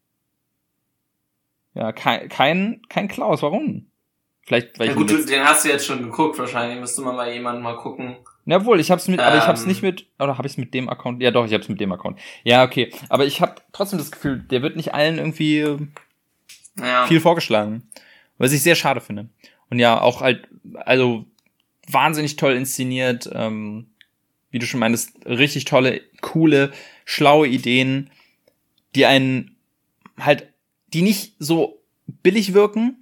Ja, 1.74 1.92
kein, 1.92 2.28
kein, 2.28 2.82
kein 2.88 3.08
Klaus, 3.08 3.42
warum? 3.42 3.86
Vielleicht, 4.42 4.78
weil 4.78 4.88
ja, 4.88 4.94
gut, 4.94 5.10
den 5.10 5.44
hast 5.44 5.64
du 5.64 5.68
jetzt 5.68 5.86
schon 5.86 6.02
geguckt, 6.02 6.38
wahrscheinlich 6.38 6.78
müsste 6.78 7.02
man 7.02 7.16
bei 7.16 7.34
jemandem 7.34 7.64
mal 7.64 7.76
gucken. 7.76 8.16
Ja, 8.46 8.64
wohl, 8.64 8.78
ich 8.78 8.92
hab's 8.92 9.08
mit, 9.08 9.18
ähm, 9.18 9.26
aber 9.26 9.38
ich 9.38 9.46
hab's 9.46 9.62
ähm. 9.62 9.68
nicht 9.68 9.82
mit, 9.82 10.06
oder 10.20 10.38
habe 10.38 10.46
ich's 10.46 10.56
mit 10.56 10.72
dem 10.72 10.88
Account? 10.88 11.20
Ja, 11.20 11.32
doch, 11.32 11.44
ich 11.44 11.52
hab's 11.52 11.68
mit 11.68 11.80
dem 11.80 11.90
Account. 11.90 12.20
Ja, 12.44 12.62
okay. 12.62 12.92
Aber 13.08 13.26
ich 13.26 13.40
habe 13.40 13.56
trotzdem 13.72 13.98
das 13.98 14.12
Gefühl, 14.12 14.38
der 14.38 14.62
wird 14.62 14.76
nicht 14.76 14.94
allen 14.94 15.18
irgendwie 15.18 15.88
ja. 16.78 17.06
viel 17.06 17.20
vorgeschlagen. 17.20 17.88
Was 18.38 18.52
ich 18.52 18.62
sehr 18.62 18.76
schade 18.76 19.00
finde. 19.00 19.28
Und 19.68 19.80
ja, 19.80 20.00
auch 20.00 20.20
halt, 20.20 20.48
also 20.76 21.24
wahnsinnig 21.88 22.36
toll 22.36 22.54
inszeniert, 22.54 23.28
ähm, 23.32 23.88
wie 24.56 24.58
du 24.58 24.64
schon 24.64 24.80
meintest, 24.80 25.12
richtig 25.26 25.66
tolle, 25.66 26.00
coole, 26.22 26.72
schlaue 27.04 27.46
Ideen, 27.46 28.08
die 28.94 29.04
einen 29.04 29.54
halt, 30.18 30.48
die 30.94 31.02
nicht 31.02 31.34
so 31.38 31.82
billig 32.22 32.54
wirken, 32.54 32.96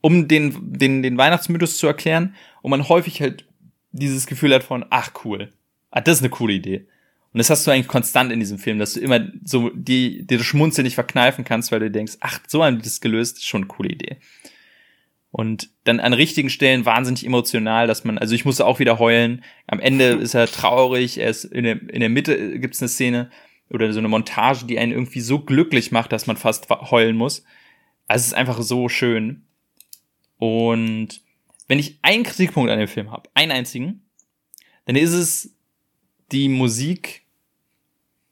um 0.00 0.28
den, 0.28 0.78
den, 0.78 1.02
den 1.02 1.18
Weihnachtsmythos 1.18 1.76
zu 1.78 1.88
erklären, 1.88 2.36
und 2.62 2.70
man 2.70 2.88
häufig 2.88 3.20
halt 3.20 3.46
dieses 3.90 4.28
Gefühl 4.28 4.54
hat 4.54 4.62
von, 4.62 4.84
ach 4.90 5.10
cool, 5.24 5.52
ah, 5.90 6.00
das 6.00 6.18
ist 6.18 6.22
eine 6.22 6.30
coole 6.30 6.52
Idee. 6.52 6.86
Und 7.32 7.38
das 7.38 7.50
hast 7.50 7.66
du 7.66 7.72
eigentlich 7.72 7.88
konstant 7.88 8.30
in 8.30 8.38
diesem 8.38 8.58
Film, 8.58 8.78
dass 8.78 8.92
du 8.92 9.00
immer 9.00 9.26
so 9.44 9.70
die, 9.70 10.24
dir 10.24 10.38
das 10.38 10.46
Schmunzeln 10.46 10.84
nicht 10.84 10.94
verkneifen 10.94 11.44
kannst, 11.44 11.72
weil 11.72 11.80
du 11.80 11.90
denkst, 11.90 12.18
ach, 12.20 12.38
so 12.46 12.64
haben 12.64 12.76
die 12.76 12.84
das 12.84 13.00
gelöst, 13.00 13.38
ist 13.38 13.46
schon 13.46 13.62
eine 13.62 13.68
coole 13.68 13.88
Idee. 13.88 14.18
Und 15.30 15.70
dann 15.84 16.00
an 16.00 16.12
richtigen 16.12 16.50
Stellen 16.50 16.86
wahnsinnig 16.86 17.26
emotional, 17.26 17.86
dass 17.86 18.04
man, 18.04 18.16
also 18.16 18.34
ich 18.34 18.44
musste 18.44 18.66
auch 18.66 18.78
wieder 18.78 18.98
heulen. 18.98 19.44
Am 19.66 19.80
Ende 19.80 20.12
ist 20.12 20.34
er 20.34 20.46
traurig, 20.46 21.18
er 21.18 21.28
ist 21.28 21.44
in 21.44 21.64
der, 21.64 21.82
in 21.90 22.00
der 22.00 22.08
Mitte 22.08 22.58
gibt's 22.58 22.80
eine 22.80 22.88
Szene 22.88 23.30
oder 23.68 23.92
so 23.92 23.98
eine 23.98 24.08
Montage, 24.08 24.64
die 24.64 24.78
einen 24.78 24.92
irgendwie 24.92 25.20
so 25.20 25.40
glücklich 25.40 25.92
macht, 25.92 26.12
dass 26.12 26.26
man 26.26 26.36
fast 26.36 26.70
heulen 26.70 27.16
muss. 27.16 27.44
Also 28.06 28.22
es 28.22 28.26
ist 28.28 28.34
einfach 28.34 28.62
so 28.62 28.88
schön. 28.88 29.42
Und 30.38 31.20
wenn 31.68 31.78
ich 31.78 31.98
einen 32.02 32.22
Kritikpunkt 32.22 32.70
an 32.70 32.78
dem 32.78 32.88
Film 32.88 33.10
habe, 33.10 33.28
einen 33.34 33.52
einzigen, 33.52 34.02
dann 34.84 34.96
ist 34.96 35.12
es 35.12 35.54
die 36.32 36.48
Musik 36.48 37.22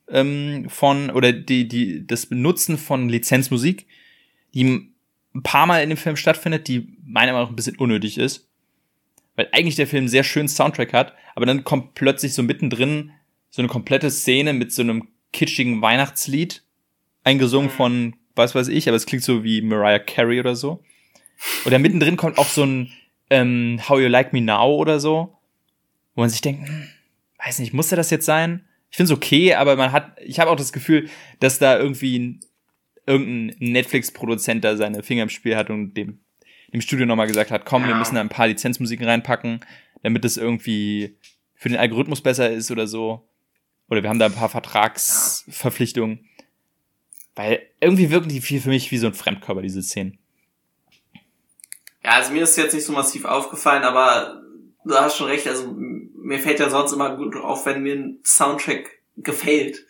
ähm, 0.09 0.67
von 0.69 1.11
oder 1.11 1.33
die 1.33 1.67
die 1.67 2.07
das 2.07 2.27
Benutzen 2.27 2.79
von 2.79 3.09
Lizenzmusik, 3.09 3.87
die 4.55 4.94
ein 5.35 5.43
paar 5.43 5.67
Mal 5.67 5.83
in 5.83 5.89
dem 5.89 5.99
Film 5.99 6.17
stattfindet, 6.17 6.69
die 6.69 6.97
meiner 7.05 7.33
Meinung 7.33 7.47
nach 7.47 7.53
ein 7.53 7.57
bisschen 7.57 7.77
unnötig 7.77 8.19
ist. 8.19 8.49
Weil 9.37 9.49
eigentlich 9.53 9.77
der 9.77 9.87
Film 9.87 10.03
einen 10.03 10.09
sehr 10.09 10.23
schönen 10.23 10.49
Soundtrack 10.49 10.93
hat, 10.93 11.15
aber 11.35 11.47
dann 11.47 11.65
kommt 11.65 11.95
plötzlich 11.95 12.35
so 12.35 12.43
mittendrin 12.43 13.11
so 13.51 13.63
eine 13.63 13.69
komplette 13.69 14.11
Szene 14.11 14.53
mit 14.53 14.73
so 14.73 14.83
einem 14.83 15.09
kitschigen 15.33 15.83
Weihnachtslied, 15.83 16.63
eingesungen 17.25 17.71
mhm. 17.71 17.75
von 17.75 18.17
was 18.37 18.55
weiß 18.55 18.69
ich, 18.69 18.89
aber 18.89 18.97
es 18.97 19.07
klingt 19.07 19.23
so 19.23 19.45
wie 19.45 19.63
Mariah 19.63 20.01
Carey 20.01 20.41
oder 20.41 20.57
so. 20.57 20.83
Oder 21.65 21.79
mittendrin 21.79 22.17
kommt 22.17 22.39
auch 22.39 22.49
so 22.49 22.65
ein 22.65 22.93
ähm, 23.31 23.81
How 23.89 24.01
You 24.01 24.09
Like 24.09 24.33
Me 24.33 24.41
Now 24.41 24.75
oder 24.75 25.01
so, 25.01 25.37
wo 26.15 26.23
man 26.23 26.31
sich 26.31 26.41
denkt, 26.41 26.69
hm, 26.69 26.89
weiß 27.45 27.59
nicht, 27.61 27.73
musste 27.73 27.97
das 27.97 28.11
jetzt 28.11 28.27
sein? 28.27 28.65
Ich 28.91 28.97
finde 28.97 29.13
es 29.13 29.17
okay, 29.17 29.55
aber 29.55 29.77
man 29.77 29.93
hat, 29.93 30.17
ich 30.25 30.39
habe 30.39 30.51
auch 30.51 30.57
das 30.57 30.73
Gefühl, 30.73 31.09
dass 31.41 31.59
da 31.59 31.79
irgendwie 31.79 32.41
irgendein 33.07 33.57
Netflix-Produzent 33.59 34.65
da 34.65 34.77
seine 34.77 35.03
Finger 35.03 35.25
im 35.25 35.29
Spiel 35.29 35.57
hat 35.57 35.71
und 35.71 35.95
dem, 35.95 36.21
dem 36.73 36.81
Studio 36.81 37.07
nochmal 37.07 37.27
gesagt 37.27 37.51
hat, 37.51 37.65
komm, 37.65 37.87
wir 37.87 37.95
müssen 37.95 38.15
da 38.15 38.21
ein 38.21 38.29
paar 38.29 38.47
Lizenzmusiken 38.47 39.07
reinpacken, 39.07 39.61
damit 40.03 40.25
es 40.25 40.37
irgendwie 40.37 41.17
für 41.55 41.69
den 41.69 41.79
Algorithmus 41.79 42.21
besser 42.21 42.51
ist 42.51 42.71
oder 42.71 42.87
so. 42.87 43.29
Oder 43.89 44.03
wir 44.03 44.11
haben 44.11 44.19
da 44.19 44.27
ein 44.27 44.35
paar 44.35 44.49
Vertragsverpflichtungen. 44.49 46.29
Weil 47.35 47.63
irgendwie 47.81 48.11
wirken 48.11 48.29
die 48.29 48.41
viel 48.41 48.61
für 48.61 48.69
mich 48.69 48.91
wie 48.91 48.99
so 48.99 49.07
ein 49.07 49.15
Fremdkörper, 49.15 49.63
diese 49.63 49.83
Szenen. 49.83 50.19
Ja, 52.03 52.13
also 52.13 52.33
mir 52.33 52.43
ist 52.43 52.57
jetzt 52.57 52.75
nicht 52.75 52.85
so 52.85 52.93
massiv 52.93 53.25
aufgefallen, 53.25 53.83
aber 53.83 54.43
du 54.85 54.95
hast 54.95 55.17
schon 55.17 55.29
recht, 55.29 55.47
also 55.49 55.73
mir 55.73 56.39
fällt 56.39 56.61
ja 56.61 56.71
sonst 56.71 56.93
immer 56.93 57.17
gut 57.17 57.37
auf, 57.37 57.67
wenn 57.67 57.83
mir 57.83 57.95
ein 57.95 58.21
Soundtrack 58.25 58.91
gefällt. 59.17 59.85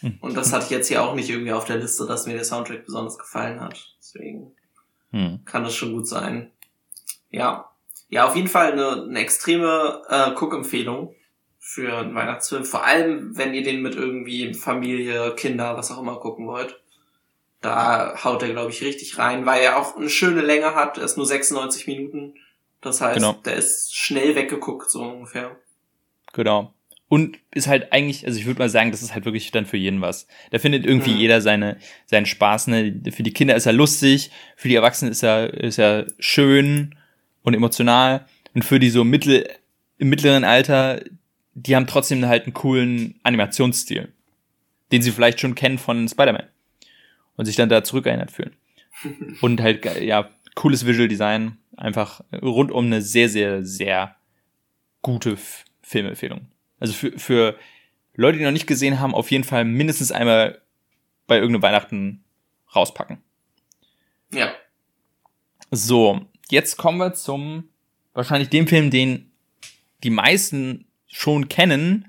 Hm. 0.00 0.18
Und 0.20 0.36
das 0.36 0.52
hatte 0.52 0.64
ich 0.66 0.70
jetzt 0.70 0.88
hier 0.88 1.02
auch 1.02 1.14
nicht 1.14 1.28
irgendwie 1.28 1.52
auf 1.52 1.64
der 1.64 1.76
Liste, 1.76 2.06
dass 2.06 2.26
mir 2.26 2.34
der 2.34 2.44
Soundtrack 2.44 2.84
besonders 2.84 3.18
gefallen 3.18 3.60
hat. 3.60 3.94
Deswegen 3.98 4.52
hm. 5.10 5.40
kann 5.44 5.64
das 5.64 5.74
schon 5.74 5.92
gut 5.92 6.06
sein. 6.06 6.52
Ja. 7.30 7.70
Ja, 8.10 8.26
auf 8.26 8.36
jeden 8.36 8.48
Fall 8.48 8.72
eine, 8.72 9.02
eine 9.02 9.18
extreme 9.18 10.02
äh, 10.08 10.30
Cook-Empfehlung 10.30 11.14
für 11.58 11.98
einen 11.98 12.14
Weihnachtsfilm. 12.14 12.64
Vor 12.64 12.84
allem, 12.84 13.36
wenn 13.36 13.52
ihr 13.52 13.62
den 13.62 13.82
mit 13.82 13.94
irgendwie 13.94 14.54
Familie, 14.54 15.34
Kinder, 15.34 15.76
was 15.76 15.90
auch 15.90 16.00
immer 16.00 16.16
gucken 16.16 16.46
wollt. 16.46 16.80
Da 17.60 18.14
haut 18.24 18.42
er, 18.42 18.50
glaube 18.50 18.70
ich, 18.70 18.82
richtig 18.82 19.18
rein, 19.18 19.44
weil 19.44 19.62
er 19.62 19.78
auch 19.78 19.96
eine 19.96 20.08
schöne 20.08 20.40
Länge 20.40 20.74
hat. 20.74 20.96
Er 20.96 21.04
ist 21.04 21.16
nur 21.16 21.26
96 21.26 21.86
Minuten. 21.88 22.34
Das 22.80 23.00
heißt, 23.00 23.16
genau. 23.16 23.32
der 23.44 23.56
ist 23.56 23.94
schnell 23.94 24.34
weggeguckt, 24.36 24.88
so 24.88 25.02
ungefähr. 25.02 25.56
Genau. 26.32 26.72
Und 27.08 27.38
ist 27.54 27.68
halt 27.68 27.92
eigentlich, 27.92 28.26
also 28.26 28.38
ich 28.38 28.44
würde 28.44 28.58
mal 28.58 28.68
sagen, 28.68 28.90
das 28.90 29.02
ist 29.02 29.14
halt 29.14 29.24
wirklich 29.24 29.50
dann 29.50 29.64
für 29.64 29.78
jeden 29.78 30.02
was. 30.02 30.26
Da 30.50 30.58
findet 30.58 30.84
irgendwie 30.84 31.12
mhm. 31.12 31.18
jeder 31.18 31.40
seine, 31.40 31.78
seinen 32.04 32.26
Spaß. 32.26 32.66
Ne? 32.66 33.00
Für 33.10 33.22
die 33.22 33.32
Kinder 33.32 33.56
ist 33.56 33.64
er 33.64 33.72
lustig, 33.72 34.30
für 34.56 34.68
die 34.68 34.74
Erwachsenen 34.74 35.10
ist 35.10 35.22
er, 35.22 35.54
ist 35.54 35.78
er 35.78 36.06
schön 36.18 36.94
und 37.42 37.54
emotional. 37.54 38.26
Und 38.54 38.64
für 38.64 38.78
die 38.78 38.90
so 38.90 39.04
mittel, 39.04 39.48
im 39.96 40.10
mittleren 40.10 40.44
Alter, 40.44 41.02
die 41.54 41.74
haben 41.74 41.86
trotzdem 41.86 42.26
halt 42.26 42.44
einen 42.44 42.54
coolen 42.54 43.18
Animationsstil, 43.22 44.12
den 44.92 45.02
sie 45.02 45.10
vielleicht 45.10 45.40
schon 45.40 45.54
kennen 45.54 45.78
von 45.78 46.08
Spider-Man 46.08 46.46
und 47.36 47.46
sich 47.46 47.56
dann 47.56 47.70
da 47.70 47.82
zurückerinnert 47.84 48.30
fühlen. 48.30 48.54
Und 49.40 49.60
halt, 49.60 49.84
ja, 50.02 50.28
cooles 50.56 50.84
Visual 50.84 51.06
Design, 51.06 51.56
einfach 51.76 52.20
rundum 52.42 52.86
eine 52.86 53.00
sehr, 53.00 53.28
sehr, 53.28 53.64
sehr 53.64 54.16
gute 55.02 55.38
Filmempfehlung. 55.82 56.48
Also 56.80 56.92
für, 56.92 57.18
für 57.18 57.58
Leute, 58.14 58.38
die 58.38 58.44
noch 58.44 58.52
nicht 58.52 58.66
gesehen 58.66 59.00
haben, 59.00 59.14
auf 59.14 59.30
jeden 59.30 59.44
Fall 59.44 59.64
mindestens 59.64 60.12
einmal 60.12 60.60
bei 61.26 61.36
irgendeinem 61.36 61.62
Weihnachten 61.62 62.24
rauspacken. 62.74 63.18
Ja. 64.32 64.52
So, 65.70 66.26
jetzt 66.50 66.76
kommen 66.76 66.98
wir 66.98 67.14
zum 67.14 67.68
wahrscheinlich 68.14 68.48
dem 68.48 68.66
Film, 68.66 68.90
den 68.90 69.30
die 70.02 70.10
meisten 70.10 70.86
schon 71.06 71.48
kennen, 71.48 72.08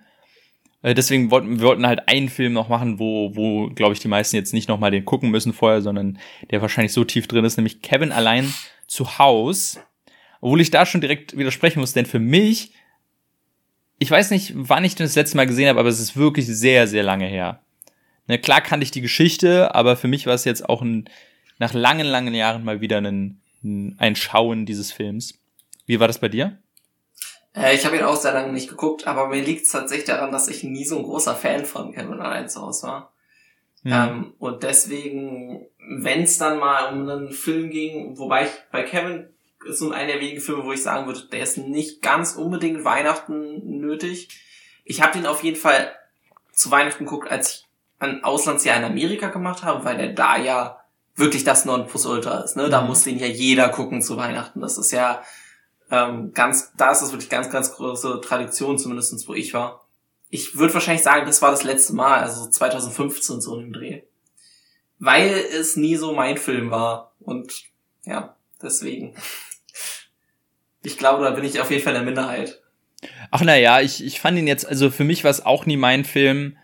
äh, 0.82 0.94
deswegen 0.94 1.32
wollten 1.32 1.60
wir 1.60 1.68
wollten 1.68 1.88
halt 1.88 2.08
einen 2.08 2.30
Film 2.30 2.54
noch 2.54 2.70
machen, 2.70 3.00
wo, 3.00 3.36
wo 3.36 3.68
glaube 3.70 3.94
ich, 3.94 4.00
die 4.00 4.08
meisten 4.08 4.36
jetzt 4.36 4.54
nicht 4.54 4.70
nochmal 4.70 4.92
den 4.92 5.06
gucken 5.06 5.32
müssen 5.32 5.54
vorher, 5.54 5.82
sondern 5.82 6.20
der 6.52 6.62
wahrscheinlich 6.62 6.94
so 6.94 7.04
tief 7.04 7.28
drin 7.28 7.46
ist, 7.46 7.58
nämlich 7.58 7.82
Kevin 7.82 8.12
allein 8.12 8.54
zu 8.88 9.18
Haus. 9.18 9.80
Obwohl 10.42 10.62
ich 10.62 10.72
da 10.72 10.86
schon 10.86 11.02
direkt 11.02 11.38
widersprechen 11.38 11.82
muss, 11.82 11.94
denn 11.94 12.06
für 12.06 12.20
mich, 12.20 12.72
ich 14.00 14.10
weiß 14.10 14.32
nicht, 14.32 14.54
wann 14.56 14.86
ich 14.86 14.96
den 14.96 15.06
das 15.06 15.16
letzte 15.16 15.38
Mal 15.38 15.46
gesehen 15.46 15.68
habe, 15.68 15.80
aber 15.80 15.90
es 15.90 16.00
ist 16.00 16.16
wirklich 16.16 16.48
sehr, 16.48 16.88
sehr 16.88 17.04
lange 17.04 17.28
her. 17.28 17.62
Ne, 18.28 18.40
klar 18.40 18.62
kannte 18.62 18.84
ich 18.84 18.92
die 18.92 19.02
Geschichte, 19.02 19.76
aber 19.76 19.98
für 19.98 20.08
mich 20.08 20.26
war 20.26 20.34
es 20.34 20.46
jetzt 20.46 20.68
auch 20.68 20.82
ein, 20.82 21.10
nach 21.58 21.74
langen, 21.74 22.06
langen 22.08 22.34
Jahren 22.34 22.64
mal 22.64 22.80
wieder 22.80 22.98
ein, 22.98 23.42
ein 23.98 24.16
Schauen 24.16 24.66
dieses 24.66 24.92
Films. 24.92 25.34
Wie 25.86 26.00
war 26.00 26.08
das 26.08 26.20
bei 26.20 26.30
dir? 26.30 26.58
Äh, 27.54 27.76
ich 27.76 27.86
habe 27.86 27.98
ihn 27.98 28.04
auch 28.04 28.16
sehr 28.16 28.34
lange 28.34 28.54
nicht 28.54 28.70
geguckt, 28.70 29.08
aber 29.08 29.28
mir 29.28 29.42
liegt 29.42 29.64
es 29.64 29.72
tatsächlich 29.72 30.08
daran, 30.08 30.32
dass 30.32 30.48
ich 30.48 30.64
nie 30.64 30.86
so 30.86 30.98
ein 30.98 31.04
großer 31.04 31.36
Fan 31.36 31.66
von 31.66 31.92
Kevin 31.94 32.22
allein 32.22 32.48
zu 32.48 32.62
Hause 32.62 32.88
war. 32.88 33.14
Ja. 33.84 34.08
Ähm, 34.08 34.34
und 34.40 34.64
deswegen, 34.64 35.66
wenn 35.80 36.24
es 36.24 36.38
dann 36.38 36.60
mal 36.60 36.94
um 36.94 37.10
einen 37.10 37.32
Film 37.32 37.70
ging, 37.70 38.18
wobei 38.18 38.46
ich 38.46 38.52
bei 38.72 38.84
Kevin 38.84 39.30
ist 39.66 39.80
so 39.80 39.92
einer 39.92 40.14
der 40.14 40.22
wenigen 40.22 40.42
Filme, 40.42 40.64
wo 40.64 40.72
ich 40.72 40.84
sagen 40.84 41.06
würde, 41.06 41.28
der 41.32 41.44
ist 41.44 41.58
nicht 41.58 42.02
ganz 42.02 42.34
unbedingt 42.34 42.84
Weihnachten 42.84 43.80
nötig. 43.80 44.30
Ich 44.84 45.02
habe 45.02 45.14
den 45.14 45.26
auf 45.26 45.44
jeden 45.44 45.58
Fall 45.58 45.94
zu 46.52 46.72
Weihnachten 46.72 47.06
geguckt, 47.06 47.30
als 47.30 47.50
ich 47.50 47.66
ein 48.00 48.24
Auslandsjahr 48.24 48.78
in 48.78 48.86
Amerika 48.86 49.28
gemacht 49.28 49.64
habe, 49.64 49.84
weil 49.84 49.98
der 49.98 50.14
da 50.14 50.38
ja 50.38 50.80
wirklich 51.16 51.44
das 51.44 51.66
Nonplusultra 51.66 52.40
ist. 52.40 52.56
Ne? 52.56 52.70
Da 52.70 52.82
mhm. 52.82 52.88
muss 52.88 53.04
den 53.04 53.20
ja 53.20 53.28
jeder 53.28 53.70
gucken 53.70 54.02
zu 54.02 54.18
Weihnachten. 54.18 54.62
Das 54.62 54.78
ist 54.78 54.92
ja 54.92 55.22
ähm, 55.92 56.34
ganz, 56.34 56.72
da 56.78 56.92
ist 56.92 57.02
das 57.02 57.12
wirklich 57.12 57.30
ganz, 57.30 57.50
ganz 57.50 57.74
große 57.74 58.22
Tradition, 58.22 58.78
zumindestens 58.78 59.28
wo 59.28 59.34
ich 59.34 59.54
war. 59.54 59.86
Ich 60.30 60.58
würde 60.58 60.74
wahrscheinlich 60.74 61.04
sagen, 61.04 61.26
das 61.26 61.42
war 61.42 61.52
das 61.52 61.64
letzte 61.64 61.94
Mal, 61.94 62.22
also 62.22 62.50
2015 62.50 63.42
so 63.42 63.60
im 63.60 63.74
Dreh. 63.74 64.04
Weil 65.00 65.30
es 65.30 65.76
nie 65.76 65.96
so 65.96 66.14
mein 66.14 66.38
Film 66.38 66.72
war. 66.72 67.14
Und 67.20 67.64
ja, 68.06 68.36
deswegen. 68.62 69.16
Ich 70.90 70.98
glaube, 70.98 71.24
da 71.24 71.30
bin 71.30 71.44
ich 71.44 71.60
auf 71.60 71.70
jeden 71.70 71.84
Fall 71.84 71.94
in 71.94 72.00
der 72.00 72.06
Minderheit. 72.06 72.60
Ach 73.30 73.42
naja, 73.42 73.80
ich, 73.80 74.04
ich 74.04 74.20
fand 74.20 74.40
ihn 74.40 74.48
jetzt, 74.48 74.68
also 74.68 74.90
für 74.90 75.04
mich 75.04 75.24
war 75.24 75.30
es 75.30 75.46
auch 75.46 75.68
nie 75.68 75.78
mein 75.78 76.04
Film. 76.04 76.58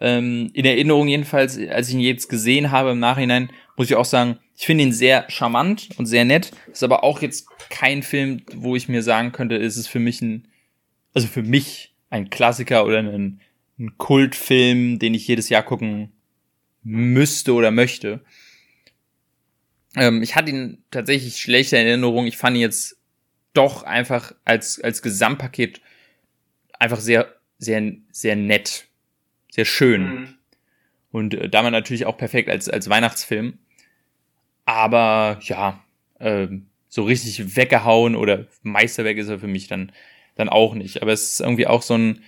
Ähm, 0.00 0.50
in 0.54 0.64
Erinnerung 0.64 1.08
jedenfalls, 1.08 1.58
als 1.58 1.88
ich 1.88 1.94
ihn 1.94 2.00
jetzt 2.00 2.28
gesehen 2.28 2.70
habe 2.70 2.92
im 2.92 3.00
Nachhinein, 3.00 3.50
muss 3.76 3.90
ich 3.90 3.96
auch 3.96 4.04
sagen, 4.04 4.38
ich 4.56 4.64
finde 4.66 4.84
ihn 4.84 4.92
sehr 4.92 5.28
charmant 5.28 5.88
und 5.96 6.06
sehr 6.06 6.24
nett. 6.24 6.52
Ist 6.70 6.84
aber 6.84 7.02
auch 7.02 7.20
jetzt 7.20 7.48
kein 7.68 8.04
Film, 8.04 8.42
wo 8.54 8.76
ich 8.76 8.88
mir 8.88 9.02
sagen 9.02 9.32
könnte, 9.32 9.56
ist 9.56 9.76
es 9.76 9.88
für 9.88 9.98
mich 9.98 10.22
ein, 10.22 10.46
also 11.12 11.26
für 11.26 11.42
mich 11.42 11.94
ein 12.10 12.30
Klassiker 12.30 12.86
oder 12.86 12.98
ein, 12.98 13.40
ein 13.80 13.98
Kultfilm, 13.98 15.00
den 15.00 15.14
ich 15.14 15.26
jedes 15.26 15.48
Jahr 15.48 15.64
gucken 15.64 16.12
müsste 16.84 17.54
oder 17.54 17.72
möchte. 17.72 18.20
Ähm, 19.96 20.22
ich 20.22 20.36
hatte 20.36 20.50
ihn 20.50 20.84
tatsächlich 20.92 21.38
schlechte 21.38 21.76
Erinnerungen. 21.76 22.28
Ich 22.28 22.36
fand 22.36 22.56
ihn 22.56 22.62
jetzt 22.62 22.98
doch 23.54 23.82
einfach 23.84 24.34
als, 24.44 24.80
als 24.80 25.00
Gesamtpaket 25.00 25.80
einfach 26.78 27.00
sehr, 27.00 27.34
sehr, 27.58 27.92
sehr 28.10 28.36
nett. 28.36 28.88
Sehr 29.50 29.64
schön. 29.64 30.02
Mhm. 30.02 30.34
Und 31.10 31.34
äh, 31.34 31.48
damit 31.48 31.72
natürlich 31.72 32.06
auch 32.06 32.18
perfekt 32.18 32.50
als, 32.50 32.68
als 32.68 32.90
Weihnachtsfilm. 32.90 33.58
Aber 34.66 35.38
ja, 35.42 35.82
äh, 36.18 36.48
so 36.88 37.04
richtig 37.04 37.56
weggehauen 37.56 38.16
oder 38.16 38.46
Meisterwerk 38.62 39.16
ist 39.16 39.28
er 39.28 39.38
für 39.38 39.46
mich 39.46 39.68
dann, 39.68 39.92
dann 40.36 40.48
auch 40.48 40.74
nicht. 40.74 41.02
Aber 41.02 41.12
es 41.12 41.32
ist 41.32 41.40
irgendwie 41.40 41.66
auch 41.66 41.82
so 41.82 41.94
ein, 41.94 42.22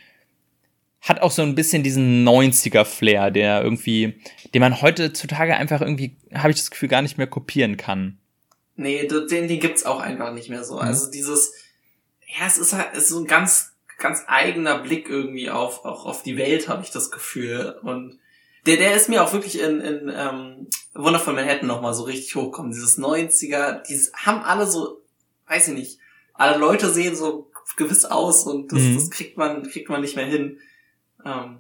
hat 1.01 1.21
auch 1.21 1.31
so 1.31 1.43
ein 1.43 1.55
bisschen 1.55 1.83
diesen 1.83 2.27
90er-Flair, 2.27 3.31
der 3.31 3.63
irgendwie, 3.63 4.21
den 4.55 4.61
man 4.61 4.81
heutzutage 4.81 5.57
einfach 5.57 5.81
irgendwie, 5.81 6.17
habe 6.35 6.51
ich 6.51 6.57
das 6.57 6.71
Gefühl, 6.71 6.89
gar 6.89 7.03
nicht 7.03 7.19
mehr 7.19 7.27
kopieren 7.27 7.77
kann. 7.77 8.19
Nee, 8.77 9.07
den, 9.07 9.49
den 9.49 9.61
gibt's 9.61 9.85
auch 9.85 10.01
einfach 10.01 10.33
nicht 10.33 10.51
mehr 10.51 10.65
so. 10.65 10.75
Mhm. 10.75 10.81
Also 10.81 11.11
dieses, 11.11 11.53
ja, 12.27 12.47
es 12.47 12.59
ist 12.59 12.75
halt 12.75 12.89
es 12.93 13.05
ist 13.05 13.09
so 13.09 13.21
ein 13.21 13.27
ganz, 13.27 13.73
ganz 13.99 14.23
eigener 14.27 14.79
Blick 14.79 15.09
irgendwie 15.09 15.51
auf, 15.51 15.85
auch 15.85 16.05
auf 16.05 16.23
die 16.23 16.37
Welt, 16.37 16.69
habe 16.69 16.83
ich 16.83 16.91
das 16.91 17.11
Gefühl. 17.11 17.79
Und 17.83 18.19
der, 18.67 18.77
der 18.77 18.95
ist 18.95 19.09
mir 19.09 19.23
auch 19.23 19.33
wirklich 19.33 19.61
in, 19.61 19.81
in 19.81 20.13
ähm, 20.15 20.67
Wonderful 20.95 21.35
Manhattan 21.35 21.67
nochmal 21.67 21.95
so 21.95 22.03
richtig 22.03 22.35
hochgekommen. 22.35 22.73
Dieses 22.73 22.99
90er, 22.99 23.83
die 23.83 23.99
haben 24.15 24.43
alle 24.43 24.67
so, 24.67 25.01
weiß 25.49 25.69
ich 25.69 25.75
nicht, 25.75 25.99
alle 26.35 26.59
Leute 26.59 26.91
sehen 26.91 27.17
so 27.17 27.51
gewiss 27.77 28.05
aus 28.05 28.45
und 28.45 28.73
das, 28.73 28.81
mhm. 28.81 28.97
das 28.97 29.11
kriegt 29.11 29.39
man, 29.39 29.69
kriegt 29.69 29.89
man 29.89 30.03
nicht 30.03 30.17
mehr 30.17 30.27
hin. 30.27 30.59
Ähm, 31.25 31.59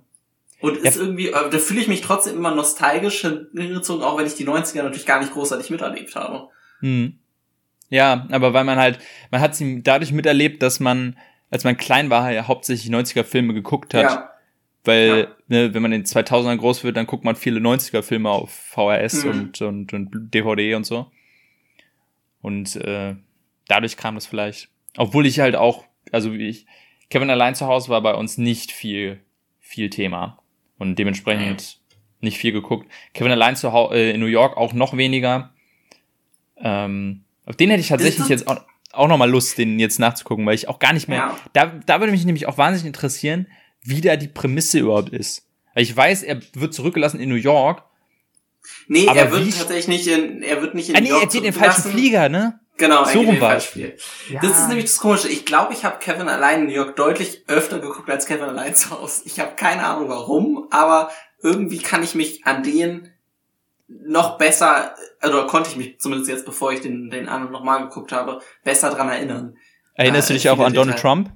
und 0.60 0.82
ja. 0.82 0.90
ist 0.90 0.96
irgendwie, 0.96 1.28
äh, 1.28 1.50
da 1.50 1.58
fühle 1.58 1.80
ich 1.80 1.88
mich 1.88 2.00
trotzdem 2.00 2.36
immer 2.36 2.54
nostalgisch 2.54 3.20
hingezogen, 3.20 4.02
auch 4.02 4.18
wenn 4.18 4.26
ich 4.26 4.34
die 4.34 4.46
90er 4.46 4.82
natürlich 4.82 5.06
gar 5.06 5.20
nicht 5.20 5.32
großartig 5.32 5.70
miterlebt 5.70 6.14
habe. 6.14 6.48
Mhm. 6.80 7.18
Ja, 7.88 8.26
aber 8.30 8.52
weil 8.52 8.64
man 8.64 8.78
halt, 8.78 8.98
man 9.30 9.40
hat 9.40 9.54
sie 9.54 9.82
dadurch 9.82 10.12
miterlebt, 10.12 10.62
dass 10.62 10.80
man, 10.80 11.16
als 11.50 11.64
man 11.64 11.76
klein 11.76 12.10
war, 12.10 12.32
ja 12.32 12.48
hauptsächlich 12.48 12.92
90er-Filme 12.92 13.54
geguckt 13.54 13.94
hat. 13.94 14.02
Ja. 14.02 14.30
Weil, 14.84 15.18
ja. 15.18 15.26
ne, 15.48 15.74
wenn 15.74 15.82
man 15.82 15.92
in 15.92 16.04
2000ern 16.04 16.56
groß 16.56 16.84
wird, 16.84 16.96
dann 16.96 17.06
guckt 17.06 17.24
man 17.24 17.36
viele 17.36 17.60
90er-Filme 17.60 18.30
auf 18.30 18.50
VHS 18.50 19.24
mhm. 19.24 19.30
und, 19.30 19.62
und, 19.62 19.92
und 19.92 20.34
DVD 20.34 20.74
und 20.74 20.84
so. 20.84 21.10
Und 22.40 22.76
äh, 22.76 23.16
dadurch 23.66 23.96
kam 23.96 24.14
das 24.14 24.26
vielleicht. 24.26 24.68
Obwohl 24.96 25.26
ich 25.26 25.40
halt 25.40 25.56
auch, 25.56 25.84
also 26.12 26.32
wie 26.32 26.48
ich, 26.48 26.66
Kevin 27.10 27.30
allein 27.30 27.54
zu 27.54 27.66
Hause 27.66 27.88
war 27.88 28.00
bei 28.00 28.14
uns 28.14 28.38
nicht 28.38 28.72
viel, 28.72 29.20
viel 29.60 29.90
Thema. 29.90 30.38
Und 30.78 30.98
dementsprechend 30.98 31.80
mhm. 31.80 31.96
nicht 32.20 32.38
viel 32.38 32.52
geguckt. 32.52 32.90
Kevin 33.14 33.32
allein 33.32 33.56
zu 33.56 33.72
Hause 33.72 33.96
äh, 33.96 34.10
in 34.12 34.20
New 34.20 34.26
York 34.26 34.56
auch 34.56 34.72
noch 34.72 34.96
weniger. 34.96 35.52
Ähm, 36.58 37.24
auf 37.44 37.56
den 37.56 37.70
hätte 37.70 37.80
ich 37.80 37.88
tatsächlich 37.88 38.28
jetzt 38.28 38.48
auch, 38.48 38.60
auch 38.92 39.08
noch 39.08 39.18
mal 39.18 39.30
Lust, 39.30 39.58
den 39.58 39.78
jetzt 39.78 39.98
nachzugucken, 39.98 40.46
weil 40.46 40.54
ich 40.54 40.68
auch 40.68 40.78
gar 40.78 40.92
nicht 40.92 41.08
mehr. 41.08 41.18
Ja. 41.18 41.38
Da, 41.52 41.66
da 41.86 42.00
würde 42.00 42.12
mich 42.12 42.24
nämlich 42.24 42.46
auch 42.46 42.58
wahnsinnig 42.58 42.86
interessieren, 42.86 43.46
wie 43.82 44.00
da 44.00 44.16
die 44.16 44.28
Prämisse 44.28 44.80
überhaupt 44.80 45.10
ist. 45.10 45.46
Weil 45.74 45.82
ich 45.82 45.96
weiß, 45.96 46.22
er 46.22 46.40
wird 46.54 46.74
zurückgelassen 46.74 47.20
in 47.20 47.28
New 47.28 47.36
York. 47.36 47.84
Nee, 48.88 49.06
er 49.06 49.30
wird 49.30 49.56
tatsächlich 49.56 49.88
nicht 49.88 50.06
in, 50.08 50.42
er 50.42 50.60
wird 50.60 50.74
nicht 50.74 50.88
in 50.88 50.96
ah, 50.96 51.00
New 51.00 51.08
York. 51.08 51.20
Nee, 51.20 51.26
er 51.26 51.30
geht 51.30 51.38
in 51.38 51.44
den 51.44 51.52
falschen 51.52 51.90
Flieger, 51.90 52.28
ne? 52.28 52.58
Genau, 52.78 53.04
so 53.04 53.20
rum 53.20 53.40
war 53.40 53.58
ja. 53.58 53.88
Das 54.42 54.60
ist 54.60 54.68
nämlich 54.68 54.84
das 54.84 54.98
Komische. 54.98 55.28
Ich 55.28 55.46
glaube, 55.46 55.72
ich 55.72 55.84
habe 55.84 55.98
Kevin 55.98 56.28
allein 56.28 56.60
in 56.60 56.66
New 56.66 56.74
York 56.74 56.96
deutlich 56.96 57.44
öfter 57.46 57.78
geguckt 57.78 58.10
als 58.10 58.26
Kevin 58.26 58.44
allein 58.44 58.74
zu 58.74 58.90
Hause. 58.90 59.22
Ich 59.24 59.40
habe 59.40 59.52
keine 59.56 59.84
Ahnung 59.86 60.10
warum, 60.10 60.66
aber 60.70 61.10
irgendwie 61.42 61.78
kann 61.78 62.02
ich 62.02 62.14
mich 62.14 62.44
an 62.46 62.62
den 62.62 63.10
noch 63.88 64.38
besser, 64.38 64.94
oder 65.22 65.46
konnte 65.46 65.70
ich 65.70 65.76
mich 65.76 66.00
zumindest 66.00 66.30
jetzt, 66.30 66.44
bevor 66.44 66.72
ich 66.72 66.80
den, 66.80 67.10
den 67.10 67.28
anderen 67.28 67.52
nochmal 67.52 67.82
geguckt 67.82 68.12
habe, 68.12 68.40
besser 68.64 68.90
dran 68.90 69.08
erinnern. 69.08 69.56
Erinnerst 69.94 70.30
äh, 70.30 70.34
du 70.34 70.38
dich 70.38 70.50
auch 70.50 70.58
an 70.58 70.74
Donald 70.74 70.98
Trump? 70.98 71.30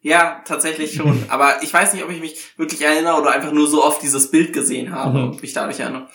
Ja, 0.00 0.42
tatsächlich 0.44 0.94
schon. 0.94 1.24
Aber 1.28 1.62
ich 1.62 1.72
weiß 1.72 1.94
nicht, 1.94 2.04
ob 2.04 2.10
ich 2.10 2.20
mich 2.20 2.58
wirklich 2.58 2.82
erinnere 2.82 3.20
oder 3.20 3.30
einfach 3.30 3.52
nur 3.52 3.66
so 3.66 3.84
oft 3.84 4.02
dieses 4.02 4.30
Bild 4.30 4.52
gesehen 4.52 4.92
habe 4.92 5.18
mhm. 5.18 5.24
und 5.24 5.42
mich 5.42 5.52
dadurch 5.52 5.80
erinnere. 5.80 6.08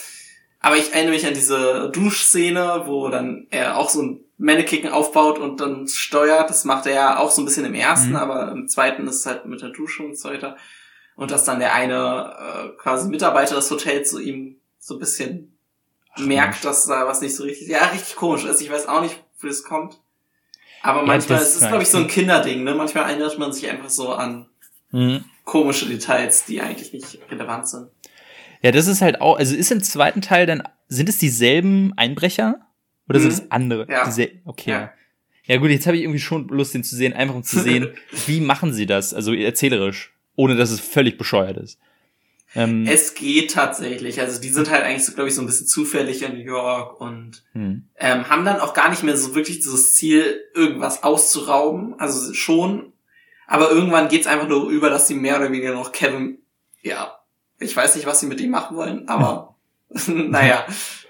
Aber 0.60 0.78
ich 0.78 0.94
erinnere 0.94 1.14
mich 1.14 1.28
an 1.28 1.36
diese 1.36 1.92
Duschszene, 1.92 2.84
wo 2.86 3.10
dann 3.10 3.48
er 3.52 3.78
auch 3.78 3.90
so 3.90 4.02
ein 4.02 4.26
Mannequin 4.38 4.90
aufbaut 4.90 5.38
und 5.38 5.62
dann 5.62 5.88
steuert. 5.88 6.50
Das 6.50 6.66
macht 6.66 6.88
er 6.88 6.94
ja 6.94 7.18
auch 7.20 7.32
so 7.32 7.42
ein 7.42 7.46
bisschen 7.46 7.66
im 7.66 7.76
ersten, 7.76 8.10
mhm. 8.10 8.16
aber 8.16 8.52
im 8.52 8.68
zweiten 8.68 9.08
ist 9.08 9.18
es 9.18 9.26
halt 9.26 9.46
mit 9.46 9.62
der 9.62 9.70
Dusche 9.70 10.04
und 10.04 10.18
so 10.18 10.30
weiter. 10.30 10.58
Und 11.16 11.32
dass 11.32 11.46
dann 11.46 11.60
der 11.60 11.74
eine 11.74 12.36
äh, 12.38 12.82
quasi 12.82 13.08
Mitarbeiter 13.10 13.56
des 13.56 13.72
Hotels 13.72 14.10
zu 14.10 14.20
ihm 14.20 14.60
so 14.86 14.94
ein 14.94 15.00
bisschen 15.00 15.58
Ach, 16.12 16.22
merkt, 16.22 16.64
dass 16.64 16.86
da 16.86 17.08
was 17.08 17.20
nicht 17.20 17.36
so 17.36 17.44
richtig, 17.44 17.68
ja, 17.68 17.88
richtig 17.88 18.16
komisch 18.16 18.46
ist. 18.46 18.62
Ich 18.62 18.72
weiß 18.72 18.88
auch 18.88 19.02
nicht, 19.02 19.20
wie 19.42 19.48
das 19.48 19.64
kommt. 19.64 20.00
Aber 20.84 21.00
ja, 21.00 21.08
manchmal 21.08 21.42
ist 21.42 21.56
es, 21.56 21.68
glaube 21.68 21.82
ich, 21.82 21.90
so 21.90 21.98
ein 21.98 22.08
Kinderding, 22.08 22.64
ne? 22.64 22.76
Manchmal 22.76 23.10
erinnert 23.10 23.40
man 23.40 23.52
sich 23.52 23.68
einfach 23.68 23.90
so 23.90 24.14
an 24.14 24.46
mhm. 24.92 25.26
komische 25.44 25.88
Details, 25.88 26.46
die 26.46 26.62
eigentlich 26.62 26.94
nicht 26.94 27.18
relevant 27.32 27.68
sind. 27.68 27.90
Ja, 28.62 28.72
das 28.72 28.86
ist 28.86 29.02
halt 29.02 29.22
auch, 29.22 29.40
also 29.40 29.56
ist 29.56 29.72
im 29.72 29.82
zweiten 29.82 30.22
Teil 30.22 30.46
dann, 30.46 30.62
sind 30.88 31.10
es 31.10 31.18
dieselben 31.18 31.94
Einbrecher? 31.98 32.60
Oder 33.10 33.18
mhm. 33.18 33.24
sind 33.24 33.32
es 33.32 33.52
andere? 33.52 33.88
Ja. 33.90 34.06
Diese, 34.06 34.30
okay. 34.46 34.70
Ja. 34.70 34.94
ja 35.46 35.58
gut, 35.58 35.72
jetzt 35.72 35.88
habe 35.88 35.98
ich 35.98 36.04
irgendwie 36.04 36.20
schon 36.20 36.48
Lust, 36.50 36.76
den 36.76 36.84
zu 36.84 36.96
sehen, 36.96 37.14
einfach 37.14 37.34
um 37.34 37.44
zu 37.44 37.60
sehen, 37.60 37.90
wie 38.28 38.40
machen 38.40 38.72
sie 38.72 38.86
das, 38.86 39.16
also 39.16 39.34
erzählerisch, 39.34 40.14
ohne 40.36 40.56
dass 40.56 40.70
es 40.70 40.80
völlig 40.80 41.18
bescheuert 41.18 41.58
ist. 41.58 41.80
Ähm, 42.56 42.86
es 42.88 43.14
geht 43.14 43.52
tatsächlich. 43.52 44.20
Also 44.22 44.40
die 44.40 44.50
sind 44.50 44.70
halt 44.70 44.84
eigentlich 44.84 45.06
so, 45.06 45.14
glaube 45.14 45.30
ich, 45.30 45.36
so 45.36 45.42
ein 45.42 45.46
bisschen 45.46 45.68
zufällig 45.68 46.24
in 46.24 46.34
New 46.34 46.44
York 46.44 47.00
und 47.02 47.44
hm. 47.52 47.88
ähm, 47.98 48.30
haben 48.30 48.46
dann 48.46 48.60
auch 48.60 48.74
gar 48.74 48.90
nicht 48.90 49.04
mehr 49.04 49.18
so 49.18 49.36
wirklich 49.36 49.58
dieses 49.58 49.96
Ziel, 49.96 50.42
irgendwas 50.54 51.04
auszurauben. 51.04 52.00
Also 52.00 52.34
schon. 52.34 52.94
Aber 53.48 53.70
irgendwann 53.70 54.08
geht's 54.08 54.28
einfach 54.28 54.48
nur 54.48 54.70
über, 54.70 54.90
dass 54.90 55.08
sie 55.08 55.16
mehr 55.16 55.38
oder 55.38 55.52
weniger 55.52 55.74
noch 55.74 55.92
Kevin, 55.92 56.40
ja, 56.82 57.20
ich 57.60 57.76
weiß 57.76 57.96
nicht, 57.96 58.08
was 58.08 58.20
sie 58.20 58.28
mit 58.28 58.42
ihm 58.42 58.52
machen 58.52 58.76
wollen, 58.76 59.08
aber 59.08 59.56
naja, 60.08 60.66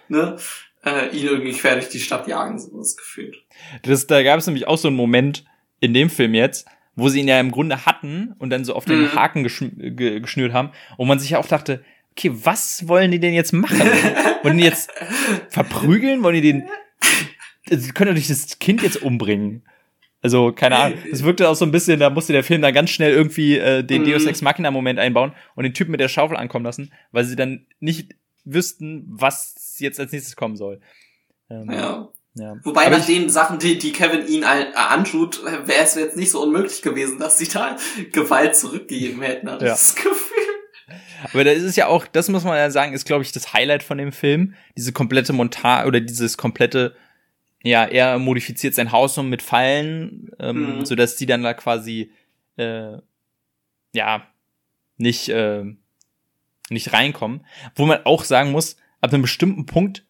ne? 0.07 0.37
Äh, 0.83 1.15
ihn 1.17 1.25
irgendwie 1.25 1.53
quer 1.53 1.75
durch 1.75 1.89
die 1.89 1.99
Stadt 1.99 2.27
jagen, 2.27 2.59
so 2.59 2.77
das 2.77 2.95
Gefühl. 2.95 3.33
Das, 3.81 4.05
da 4.05 4.21
gab 4.21 4.39
es 4.39 4.45
nämlich 4.45 4.67
auch 4.67 4.77
so 4.77 4.87
einen 4.87 4.97
Moment 4.97 5.43
in 5.79 5.95
dem 5.95 6.11
Film 6.11 6.35
jetzt, 6.35 6.67
wo 6.95 7.09
sie 7.09 7.19
ihn 7.19 7.27
ja 7.27 7.39
im 7.39 7.51
Grunde 7.51 7.85
hatten 7.85 8.33
und 8.39 8.49
dann 8.49 8.65
so 8.65 8.73
auf 8.73 8.85
den 8.85 9.01
mhm. 9.01 9.15
Haken 9.15 9.43
geschn 9.43 9.95
geschnürt 9.95 10.53
haben 10.53 10.71
und 10.97 11.07
man 11.07 11.19
sich 11.19 11.31
ja 11.31 11.39
auch 11.39 11.47
dachte, 11.47 11.83
okay, 12.11 12.31
was 12.33 12.87
wollen 12.87 13.11
die 13.11 13.19
denn 13.19 13.33
jetzt 13.33 13.51
machen? 13.51 13.79
wollen 14.43 14.57
die 14.57 14.63
jetzt 14.63 14.89
verprügeln? 15.49 16.23
Wollen 16.23 16.35
die 16.35 16.41
den, 16.41 16.63
sie 17.69 17.91
können 17.91 18.15
doch 18.15 18.27
das 18.27 18.59
Kind 18.59 18.81
jetzt 18.81 19.01
umbringen. 19.01 19.63
Also, 20.21 20.51
keine 20.53 20.77
Ahnung. 20.77 20.97
Das 21.11 21.23
wirkte 21.23 21.47
auch 21.47 21.55
so 21.55 21.65
ein 21.65 21.71
bisschen, 21.71 21.99
da 21.99 22.09
musste 22.09 22.33
der 22.33 22.43
Film 22.43 22.61
dann 22.63 22.73
ganz 22.73 22.89
schnell 22.89 23.11
irgendwie 23.11 23.59
äh, 23.59 23.83
den 23.83 24.01
mhm. 24.01 24.07
Deus 24.07 24.25
Ex 24.25 24.41
Machina 24.41 24.71
Moment 24.71 24.97
einbauen 24.97 25.33
und 25.53 25.65
den 25.65 25.73
Typen 25.75 25.91
mit 25.91 25.99
der 25.99 26.07
Schaufel 26.07 26.35
ankommen 26.35 26.65
lassen, 26.65 26.91
weil 27.11 27.25
sie 27.25 27.35
dann 27.35 27.67
nicht 27.79 28.15
wüssten, 28.43 29.03
was 29.07 29.75
jetzt 29.77 29.99
als 29.99 30.11
nächstes 30.11 30.35
kommen 30.35 30.55
soll. 30.55 30.79
Ähm, 31.49 31.69
ja. 31.71 32.09
Ja. 32.35 32.57
Wobei 32.63 32.87
Aber 32.87 32.97
nach 32.97 33.05
den 33.05 33.29
Sachen, 33.29 33.59
die, 33.59 33.77
die 33.77 33.93
Kevin 33.93 34.27
ihn 34.27 34.43
antut, 34.43 35.43
wäre 35.43 35.83
es 35.83 35.95
jetzt 35.95 36.17
nicht 36.17 36.31
so 36.31 36.43
unmöglich 36.43 36.81
gewesen, 36.81 37.17
dass 37.17 37.37
sie 37.37 37.47
da 37.47 37.77
Gewalt 38.11 38.57
zurückgegeben 38.57 39.21
hätten, 39.21 39.49
hatte 39.49 39.65
ja. 39.65 39.71
das 39.71 39.95
Gefühl. 39.95 40.35
Aber 41.31 41.43
da 41.43 41.51
ist 41.51 41.63
es 41.63 41.77
ja 41.77 41.87
auch, 41.87 42.05
das 42.05 42.29
muss 42.29 42.43
man 42.43 42.57
ja 42.57 42.69
sagen, 42.69 42.93
ist, 42.93 43.05
glaube 43.05 43.23
ich, 43.23 43.31
das 43.31 43.53
Highlight 43.53 43.83
von 43.83 43.97
dem 43.97 44.11
Film. 44.11 44.53
Diese 44.77 44.91
komplette 44.91 45.33
Montage 45.33 45.87
oder 45.87 46.01
dieses 46.01 46.37
komplette, 46.37 46.95
ja, 47.63 47.85
er 47.85 48.19
modifiziert 48.19 48.75
sein 48.75 48.91
Haus 48.91 49.17
um 49.17 49.29
mit 49.29 49.41
Fallen, 49.41 50.29
ähm, 50.39 50.79
mhm. 50.79 50.85
sodass 50.85 51.15
die 51.15 51.25
dann 51.25 51.41
da 51.41 51.53
quasi 51.53 52.11
äh, 52.57 52.97
ja, 53.93 54.27
nicht, 54.97 55.29
äh, 55.29 55.63
nicht 56.69 56.93
reinkommen. 56.93 57.45
Wo 57.75 57.85
man 57.85 58.05
auch 58.05 58.25
sagen 58.25 58.51
muss, 58.51 58.75
ab 58.99 59.13
einem 59.13 59.21
bestimmten 59.21 59.65
Punkt 59.65 60.05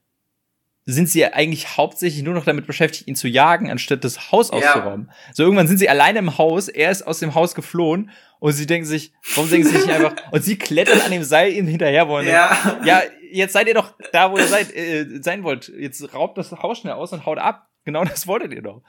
sind 0.86 1.10
sie 1.10 1.20
ja 1.20 1.34
eigentlich 1.34 1.78
hauptsächlich 1.78 2.24
nur 2.24 2.36
noch 2.36 2.46
damit 2.46 2.68
beschäftigt, 2.68 3.08
ihn 3.08 3.16
zu 3.16 3.28
jagen, 3.28 3.72
anstatt 3.72 4.04
das 4.04 4.32
Haus 4.32 4.52
ja. 4.52 4.58
auszurauben. 4.58 5.12
So 5.34 5.44
irgendwann 5.44 5.68
sind 5.68 5.80
sie 5.80 5.90
alleine 5.90 6.20
im 6.20 6.38
Haus, 6.38 6.68
er 6.68 6.92
ist 6.92 7.02
aus 7.08 7.20
dem 7.20 7.34
Haus 7.34 7.56
geflohen 7.56 8.12
und 8.40 8.54
sie 8.54 8.68
denken 8.68 8.86
sich, 8.86 9.12
warum 9.34 9.50
denken 9.50 9.68
sie 9.68 9.78
sich 9.78 9.88
nicht 9.88 9.96
einfach, 9.96 10.16
und 10.32 10.44
sie 10.44 10.58
klettern 10.58 11.02
an 11.02 11.12
dem 11.12 11.24
Seil 11.24 11.54
ihm 11.54 11.66
hinterher 11.66 12.08
wollen. 12.08 12.28
Ja. 12.28 12.80
ja, 12.86 13.02
jetzt 13.32 13.54
seid 13.54 13.68
ihr 13.68 13.74
doch 13.74 13.96
da, 14.12 14.32
wo 14.32 14.38
ihr 14.38 14.46
seid, 14.46 14.76
äh, 14.76 15.22
sein 15.22 15.44
wollt. 15.44 15.70
Jetzt 15.70 16.14
raubt 16.14 16.38
das 16.38 16.52
Haus 16.52 16.78
schnell 16.78 16.94
aus 16.94 17.12
und 17.14 17.26
haut 17.26 17.40
ab. 17.40 17.68
Genau 17.84 18.04
das 18.04 18.28
wolltet 18.28 18.54
ihr 18.54 18.62
doch. 18.62 18.84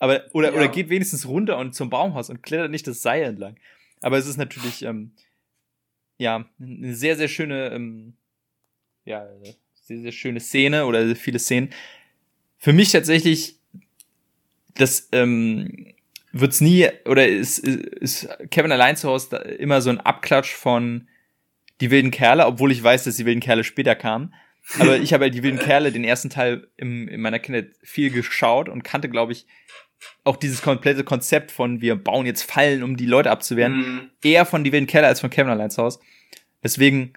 Aber, 0.00 0.22
oder, 0.32 0.50
ja. 0.50 0.56
oder 0.56 0.66
geht 0.66 0.88
wenigstens 0.88 1.28
runter 1.28 1.56
und 1.58 1.76
zum 1.76 1.88
Baumhaus 1.88 2.30
und 2.30 2.42
klettert 2.42 2.72
nicht 2.72 2.88
das 2.88 3.02
Seil 3.02 3.22
entlang. 3.22 3.56
Aber 4.00 4.18
es 4.18 4.26
ist 4.26 4.36
natürlich, 4.36 4.82
ähm, 4.82 5.14
ja, 6.18 6.44
eine 6.60 6.94
sehr, 6.94 7.14
sehr 7.16 7.28
schöne, 7.28 7.68
ähm, 7.68 8.16
ja, 9.04 9.24
sehr, 9.82 9.98
sehr 10.00 10.12
schöne 10.12 10.40
Szene 10.40 10.86
oder 10.86 11.14
viele 11.16 11.38
Szenen. 11.38 11.70
Für 12.58 12.72
mich 12.72 12.92
tatsächlich, 12.92 13.56
das 14.74 15.08
ähm, 15.12 15.92
wird's 16.32 16.60
nie, 16.60 16.88
oder 17.04 17.26
ist, 17.26 17.58
ist, 17.58 18.26
ist 18.26 18.28
Kevin 18.50 18.72
allein 18.72 18.96
zu 18.96 19.08
Hause 19.08 19.36
immer 19.36 19.82
so 19.82 19.90
ein 19.90 20.00
Abklatsch 20.00 20.52
von 20.54 21.08
die 21.80 21.90
wilden 21.90 22.12
Kerle, 22.12 22.46
obwohl 22.46 22.70
ich 22.70 22.82
weiß, 22.82 23.04
dass 23.04 23.16
die 23.16 23.26
wilden 23.26 23.40
Kerle 23.40 23.64
später 23.64 23.94
kamen. 23.94 24.32
Aber 24.78 24.96
ich 24.98 25.12
habe 25.12 25.24
halt 25.24 25.34
die 25.34 25.42
wilden 25.42 25.58
Kerle, 25.58 25.90
den 25.90 26.04
ersten 26.04 26.30
Teil 26.30 26.68
im, 26.76 27.08
in 27.08 27.20
meiner 27.20 27.40
Kindheit 27.40 27.72
viel 27.82 28.10
geschaut 28.10 28.68
und 28.68 28.84
kannte, 28.84 29.08
glaube 29.08 29.32
ich, 29.32 29.46
auch 30.22 30.36
dieses 30.36 30.62
komplette 30.62 31.02
Konzept 31.02 31.50
von 31.50 31.80
wir 31.80 31.96
bauen 31.96 32.26
jetzt 32.26 32.42
Fallen, 32.42 32.84
um 32.84 32.96
die 32.96 33.06
Leute 33.06 33.30
abzuwehren, 33.30 33.76
mhm. 33.76 34.10
eher 34.22 34.46
von 34.46 34.62
die 34.62 34.70
wilden 34.70 34.86
Kerle 34.86 35.08
als 35.08 35.20
von 35.20 35.30
Kevin 35.30 35.50
allein 35.50 35.70
zu 35.70 35.82
Hause. 35.82 35.98
Deswegen 36.62 37.14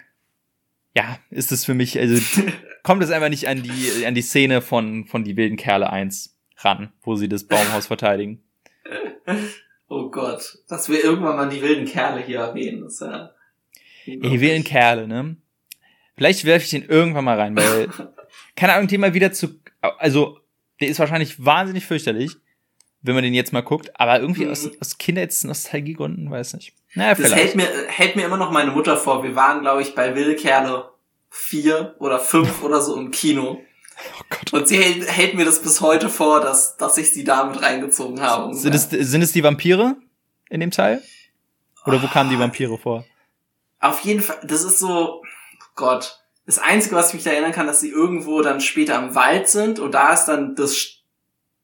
ja, 0.96 1.20
ist 1.30 1.52
es 1.52 1.66
für 1.66 1.74
mich, 1.74 2.00
also 2.00 2.22
kommt 2.84 3.04
es 3.04 3.12
einfach 3.12 3.30
nicht 3.30 3.48
an 3.48 3.62
die, 3.62 4.06
an 4.06 4.16
die 4.16 4.22
Szene 4.22 4.62
von, 4.62 5.06
von 5.06 5.24
die 5.24 5.36
wilden 5.36 5.58
Kerle 5.58 5.90
1 5.90 6.38
ran, 6.58 6.92
wo 7.02 7.16
sie 7.16 7.28
das 7.28 7.44
Baumhaus 7.44 7.88
verteidigen. 7.88 8.42
Oh 9.88 10.10
Gott, 10.10 10.60
dass 10.68 10.90
wir 10.90 11.04
irgendwann 11.04 11.36
mal 11.36 11.50
die 11.50 11.62
wilden 11.62 11.86
Kerle 11.86 12.22
hier 12.22 12.40
erwähnen, 12.40 12.86
ist 12.86 13.02
ja. 13.02 13.32
Die 14.06 14.40
wilden 14.40 14.64
Kerle, 14.64 15.08
ne? 15.08 15.36
Vielleicht 16.16 16.46
werfe 16.46 16.64
ich 16.64 16.72
den 16.72 16.84
irgendwann 16.84 17.26
mal 17.26 17.40
rein, 17.40 17.56
weil, 17.58 17.90
keine 18.56 18.74
Ahnung, 18.74 18.88
Thema 18.88 19.14
wieder 19.14 19.34
zu, 19.34 19.60
also, 19.82 20.40
der 20.80 20.88
ist 20.88 21.00
wahrscheinlich 21.00 21.44
wahnsinnig 21.44 21.86
fürchterlich, 21.86 22.38
wenn 23.06 23.16
man 23.16 23.24
den 23.24 23.34
jetzt 23.34 23.54
mal 23.54 23.62
guckt, 23.62 24.00
aber 24.00 24.20
irgendwie 24.20 24.46
mhm. 24.46 24.52
aus, 24.52 24.70
aus 24.80 24.98
Kindheitsnostalgiegründen, 24.98 26.30
weiß 26.30 26.56
nicht. 26.56 26.74
Naja, 26.94 27.14
das 27.14 27.28
vielleicht. 27.28 27.36
hält 27.36 27.56
mir, 27.56 27.68
hält 27.88 28.16
mir 28.16 28.26
immer 28.26 28.38
noch 28.38 28.52
meine 28.52 28.72
Mutter 28.72 28.98
vor. 28.98 29.24
Wir 29.24 29.36
waren, 29.36 29.62
glaube 29.62 29.82
ich, 29.82 29.96
bei 29.96 30.16
Wildkerle 30.16 30.90
vier 31.30 31.96
oder 32.00 32.20
fünf 32.20 32.64
oder 32.64 32.82
so 32.82 32.98
im 32.98 33.12
Kino. 33.12 33.62
Oh 34.20 34.24
Gott. 34.30 34.54
Und 34.54 34.68
sie 34.68 34.78
hält, 34.78 35.10
hält, 35.10 35.34
mir 35.36 35.46
das 35.46 35.62
bis 35.62 35.82
heute 35.82 36.10
vor, 36.10 36.42
dass, 36.42 36.78
dass 36.78 36.98
ich 36.98 37.12
sie 37.12 37.24
da 37.24 37.46
mit 37.46 37.62
reingezogen 37.62 38.22
habe. 38.22 38.54
Sind 38.54 38.76
es, 38.76 38.90
sind 38.90 39.22
es 39.22 39.32
die 39.32 39.44
Vampire 39.44 39.96
in 40.50 40.60
dem 40.60 40.72
Teil? 40.72 41.02
Oder 41.86 42.02
wo 42.02 42.08
oh. 42.08 42.10
kamen 42.10 42.30
die 42.30 42.40
Vampire 42.40 42.78
vor? 42.78 43.06
Auf 43.80 44.02
jeden 44.02 44.22
Fall, 44.22 44.38
das 44.44 44.64
ist 44.64 44.80
so, 44.80 45.22
Gott. 45.76 46.20
Das 46.46 46.60
Einzige, 46.60 46.96
was 46.96 47.10
ich 47.10 47.16
mich 47.16 47.24
da 47.24 47.32
erinnern 47.32 47.52
kann, 47.52 47.68
dass 47.68 47.80
sie 47.80 47.90
irgendwo 47.90 48.42
dann 48.42 48.62
später 48.62 48.98
im 48.98 49.16
Wald 49.16 49.48
sind 49.50 49.80
und 49.80 49.92
da 49.94 50.14
ist 50.14 50.26
dann 50.26 50.56
das, 50.56 51.02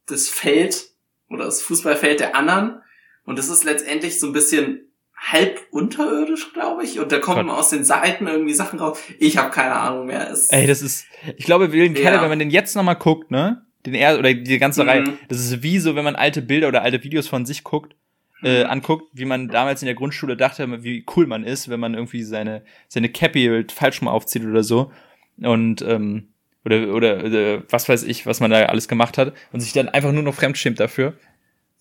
das 0.08 0.28
Feld 0.28 0.91
oder 1.32 1.46
das 1.46 1.62
Fußballfeld 1.62 2.20
der 2.20 2.36
anderen. 2.36 2.82
Und 3.26 3.40
das 3.40 3.50
ist 3.50 3.64
letztendlich 3.64 4.20
so 4.20 4.28
ein 4.28 4.34
bisschen 4.34 4.92
halb 5.16 5.62
unterirdisch, 5.72 6.52
glaube 6.54 6.84
ich. 6.84 7.00
Und 7.00 7.12
da 7.12 7.20
kommen 7.20 7.48
Gott. 7.48 7.58
aus 7.58 7.70
den 7.70 7.84
Seiten 7.84 8.28
irgendwie 8.28 8.54
Sachen 8.54 8.80
raus. 8.80 9.00
Ich 9.20 9.38
habe 9.38 9.52
keine 9.52 9.76
Ahnung 9.76 10.08
mehr. 10.08 10.30
Es 10.32 10.50
Ey, 10.50 10.66
das 10.66 10.82
ist, 10.82 11.06
ich 11.38 11.46
glaube, 11.46 11.72
Wilden 11.72 11.96
ja. 11.96 12.02
Keller, 12.02 12.22
wenn 12.22 12.30
man 12.30 12.40
den 12.40 12.50
jetzt 12.50 12.76
nochmal 12.76 12.96
guckt, 12.96 13.32
ne? 13.32 13.66
Den 13.86 13.94
er 13.94 14.20
oder 14.20 14.34
die 14.34 14.60
ganze 14.60 14.84
mhm. 14.84 14.90
Reihe, 14.90 15.04
das 15.28 15.40
ist 15.40 15.64
wie 15.64 15.80
so, 15.80 15.96
wenn 15.96 16.04
man 16.04 16.16
alte 16.16 16.42
Bilder 16.42 16.68
oder 16.68 16.84
alte 16.84 17.04
Videos 17.04 17.28
von 17.28 17.46
sich 17.46 17.64
guckt, 17.64 17.96
äh, 18.44 18.64
mhm. 18.64 18.70
anguckt, 18.70 19.10
wie 19.14 19.26
man 19.26 19.48
damals 19.48 19.82
in 19.82 19.88
der 19.88 19.96
Grundschule 19.96 20.38
dachte, 20.38 20.84
wie 20.84 21.06
cool 21.16 21.28
man 21.28 21.44
ist, 21.44 21.70
wenn 21.70 21.80
man 21.80 21.94
irgendwie 21.94 22.24
seine, 22.24 22.64
seine 22.88 23.10
Cappy 23.10 23.46
halt 23.46 23.72
falsch 23.72 24.02
mal 24.02 24.12
aufzieht 24.12 24.46
oder 24.46 24.64
so. 24.64 24.92
Und, 25.40 25.82
ähm, 25.84 26.31
oder, 26.66 26.94
oder, 26.94 27.24
oder 27.24 27.64
was 27.70 27.90
weiß 27.90 28.04
ich, 28.04 28.26
was 28.26 28.40
man 28.40 28.52
da 28.52 28.66
alles 28.66 28.88
gemacht 28.88 29.18
hat 29.18 29.34
und 29.52 29.62
sich 29.62 29.74
dann 29.74 29.90
einfach 29.90 30.12
nur 30.12 30.24
noch 30.24 30.36
fremdschämt 30.36 30.80
dafür. 30.80 31.14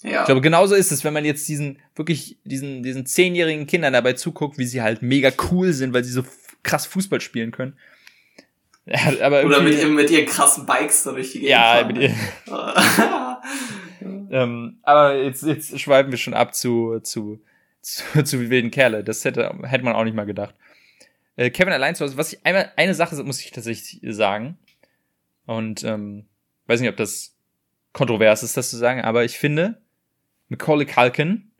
Ja. 0.02 0.20
Ich 0.20 0.26
glaube, 0.26 0.40
genauso 0.40 0.74
ist 0.74 0.92
es, 0.92 1.04
wenn 1.04 1.12
man 1.12 1.24
jetzt 1.24 1.48
diesen, 1.48 1.78
wirklich, 1.94 2.38
diesen, 2.44 2.82
diesen 2.82 3.04
zehnjährigen 3.04 3.66
Kindern 3.66 3.92
dabei 3.92 4.14
zuguckt, 4.14 4.56
wie 4.56 4.64
sie 4.64 4.80
halt 4.80 5.02
mega 5.02 5.30
cool 5.50 5.72
sind, 5.72 5.92
weil 5.92 6.04
sie 6.04 6.12
so 6.12 6.24
krass 6.62 6.86
Fußball 6.86 7.20
spielen 7.20 7.50
können. 7.50 7.76
Aber 9.22 9.44
Oder 9.44 9.60
mit, 9.60 9.86
mit 9.90 10.10
ihren 10.10 10.26
krassen 10.26 10.66
Bikes 10.66 11.02
da 11.02 11.12
durch 11.12 11.32
die 11.32 11.40
Gegend 11.40 11.50
Ja, 11.50 11.84
mit 11.86 11.98
ihr. 11.98 12.14
ähm, 14.30 14.78
aber 14.82 15.16
jetzt, 15.16 15.42
jetzt 15.42 15.78
schweifen 15.78 16.10
wir 16.10 16.18
schon 16.18 16.34
ab 16.34 16.54
zu, 16.54 16.98
zu, 17.00 17.40
zu, 17.82 18.02
zu 18.24 18.50
wilden 18.50 18.70
Kerle. 18.70 19.04
Das 19.04 19.24
hätte, 19.24 19.54
hätte 19.62 19.84
man 19.84 19.94
auch 19.94 20.04
nicht 20.04 20.16
mal 20.16 20.26
gedacht. 20.26 20.54
Äh, 21.36 21.50
Kevin 21.50 21.72
allein 21.72 21.94
zu 21.94 22.04
Hause, 22.04 22.16
was 22.16 22.32
ich 22.32 22.44
einmal, 22.44 22.72
eine 22.76 22.94
Sache 22.94 23.22
muss 23.22 23.40
ich 23.40 23.50
tatsächlich 23.50 24.00
sagen. 24.14 24.58
Und 25.50 25.82
ähm, 25.82 26.26
weiß 26.66 26.80
nicht, 26.80 26.90
ob 26.90 26.96
das 26.96 27.36
kontrovers 27.92 28.44
ist, 28.44 28.56
das 28.56 28.70
zu 28.70 28.76
sagen, 28.76 29.00
aber 29.00 29.24
ich 29.24 29.36
finde, 29.36 29.82
Macaulay 30.48 30.86
Culkin 30.86 31.50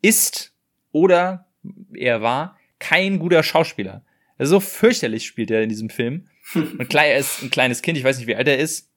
ist 0.00 0.54
oder 0.90 1.46
er 1.92 2.22
war 2.22 2.56
kein 2.78 3.18
guter 3.18 3.42
Schauspieler. 3.42 4.06
Also 4.38 4.52
so 4.52 4.60
fürchterlich 4.60 5.26
spielt 5.26 5.50
er 5.50 5.62
in 5.62 5.68
diesem 5.68 5.90
Film. 5.90 6.28
Und 6.54 6.88
klar, 6.88 7.04
er 7.04 7.18
ist 7.18 7.42
ein 7.42 7.50
kleines 7.50 7.82
Kind, 7.82 7.98
ich 7.98 8.04
weiß 8.04 8.16
nicht, 8.16 8.26
wie 8.26 8.36
alt 8.36 8.48
er 8.48 8.56
ist. 8.56 8.88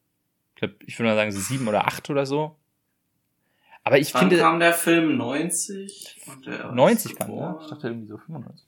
Ich 0.56 0.60
glaube, 0.62 0.76
ich 0.86 0.98
würde 0.98 1.10
mal 1.10 1.16
sagen, 1.16 1.34
so 1.34 1.42
sieben 1.42 1.68
oder 1.68 1.86
acht 1.86 2.10
oder 2.10 2.26
so. 2.26 2.56
Aber 3.84 4.00
ich 4.00 4.14
Wann 4.14 4.30
finde. 4.30 4.38
kam 4.38 4.62
der 4.62 4.72
Film 4.72 5.18
90? 5.18 6.22
Und 6.28 6.46
der 6.46 6.72
90 6.72 7.16
kam, 7.18 7.30
ne? 7.30 7.60
Ich 7.62 7.68
dachte 7.70 7.88
irgendwie 7.88 8.08
so 8.08 8.18
95. 8.20 8.66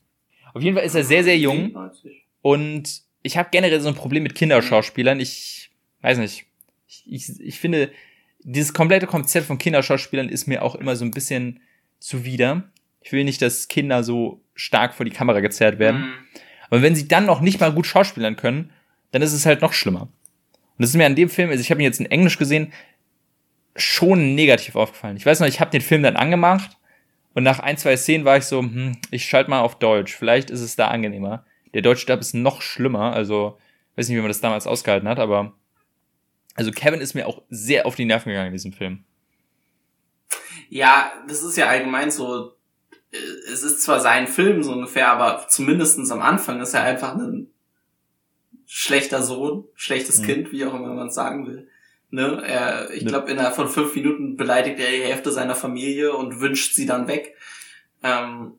Auf 0.53 0.61
jeden 0.61 0.75
Fall 0.75 0.85
ist 0.85 0.95
er 0.95 1.05
sehr, 1.05 1.23
sehr 1.23 1.37
jung. 1.37 1.71
90. 1.71 2.25
Und 2.41 3.04
ich 3.25 3.37
habe 3.37 3.49
generell 3.51 3.81
so 3.81 3.89
ein 3.89 3.95
Problem 3.95 4.21
mit 4.21 4.35
Kinderschauspielern. 4.35 5.19
Ich 5.19 5.71
weiß 6.01 6.19
nicht. 6.19 6.45
Ich, 6.87 7.03
ich, 7.07 7.39
ich 7.39 7.59
finde, 7.59 7.91
dieses 8.39 8.73
komplette 8.73 9.07
Konzept 9.07 9.47
von 9.47 9.57
Kinderschauspielern 9.57 10.29
ist 10.29 10.45
mir 10.45 10.61
auch 10.61 10.75
immer 10.75 10.95
so 10.95 11.03
ein 11.03 11.11
bisschen 11.11 11.59
zuwider. 11.99 12.69
Ich 13.01 13.11
will 13.11 13.23
nicht, 13.23 13.41
dass 13.41 13.67
Kinder 13.67 14.03
so 14.03 14.43
stark 14.53 14.93
vor 14.93 15.05
die 15.05 15.11
Kamera 15.11 15.39
gezerrt 15.39 15.79
werden. 15.79 16.01
Mhm. 16.01 16.13
Aber 16.69 16.81
wenn 16.83 16.95
sie 16.95 17.07
dann 17.07 17.25
noch 17.25 17.41
nicht 17.41 17.59
mal 17.59 17.73
gut 17.73 17.87
schauspielern 17.87 18.35
können, 18.35 18.71
dann 19.11 19.23
ist 19.23 19.33
es 19.33 19.47
halt 19.47 19.61
noch 19.61 19.73
schlimmer. 19.73 20.01
Und 20.01 20.83
das 20.83 20.91
ist 20.91 20.95
mir 20.95 21.05
an 21.07 21.15
dem 21.15 21.29
Film, 21.29 21.49
also 21.49 21.61
ich 21.61 21.71
habe 21.71 21.81
ihn 21.81 21.85
jetzt 21.85 21.99
in 21.99 22.05
Englisch 22.05 22.37
gesehen, 22.37 22.73
schon 23.75 24.35
negativ 24.35 24.75
aufgefallen. 24.75 25.17
Ich 25.17 25.25
weiß 25.25 25.39
noch, 25.39 25.47
ich 25.47 25.59
habe 25.59 25.71
den 25.71 25.81
Film 25.81 26.03
dann 26.03 26.15
angemacht 26.15 26.77
und 27.33 27.43
nach 27.43 27.59
ein, 27.59 27.77
zwei 27.77 27.97
Szenen 27.97 28.23
war 28.23 28.37
ich 28.37 28.43
so, 28.43 28.59
hm, 28.59 28.97
ich 29.09 29.25
schalte 29.25 29.49
mal 29.49 29.61
auf 29.61 29.79
Deutsch. 29.79 30.15
Vielleicht 30.15 30.51
ist 30.51 30.61
es 30.61 30.75
da 30.75 30.89
angenehmer. 30.89 31.43
Der 31.75 31.81
deutsche 31.81 32.05
Dub 32.05 32.21
ist 32.21 32.33
noch 32.33 32.61
schlimmer, 32.61 33.11
also 33.11 33.59
weiß 33.97 34.07
nicht, 34.07 34.15
wie 34.15 34.21
man 34.21 34.29
das 34.29 34.39
damals 34.39 34.65
ausgehalten 34.65 35.09
hat, 35.09 35.19
aber 35.19 35.53
also 36.55 36.71
Kevin 36.71 37.01
ist 37.01 37.15
mir 37.15 37.27
auch 37.27 37.41
sehr 37.49 37.85
auf 37.85 37.95
die 37.95 38.05
Nerven 38.05 38.29
gegangen 38.29 38.47
in 38.47 38.53
diesem 38.53 38.71
Film. 38.71 39.03
Ja, 40.69 41.11
das 41.27 41.43
ist 41.43 41.57
ja 41.57 41.67
allgemein 41.67 42.11
so. 42.11 42.53
Äh, 43.11 43.17
es 43.51 43.63
ist 43.63 43.81
zwar 43.81 43.99
sein 43.99 44.27
Film 44.27 44.63
so 44.63 44.71
ungefähr, 44.71 45.11
aber 45.11 45.49
zumindestens 45.49 46.11
am 46.11 46.21
Anfang 46.21 46.61
ist 46.61 46.73
er 46.73 46.83
einfach 46.83 47.13
ein 47.13 47.51
schlechter 48.65 49.21
Sohn, 49.21 49.65
schlechtes 49.75 50.21
mhm. 50.21 50.25
Kind, 50.25 50.51
wie 50.53 50.63
auch 50.63 50.73
immer 50.73 50.93
man 50.93 51.07
es 51.09 51.15
sagen 51.15 51.45
will. 51.45 51.67
Ne? 52.09 52.41
Er, 52.47 52.89
ich 52.91 53.05
glaube, 53.05 53.29
innerhalb 53.29 53.53
von 53.53 53.67
fünf 53.67 53.93
Minuten 53.95 54.37
beleidigt 54.37 54.79
er 54.79 54.91
die 54.91 55.03
Hälfte 55.03 55.29
seiner 55.29 55.55
Familie 55.55 56.15
und 56.15 56.39
wünscht 56.39 56.73
sie 56.73 56.85
dann 56.85 57.09
weg. 57.09 57.35
Ähm, 58.01 58.53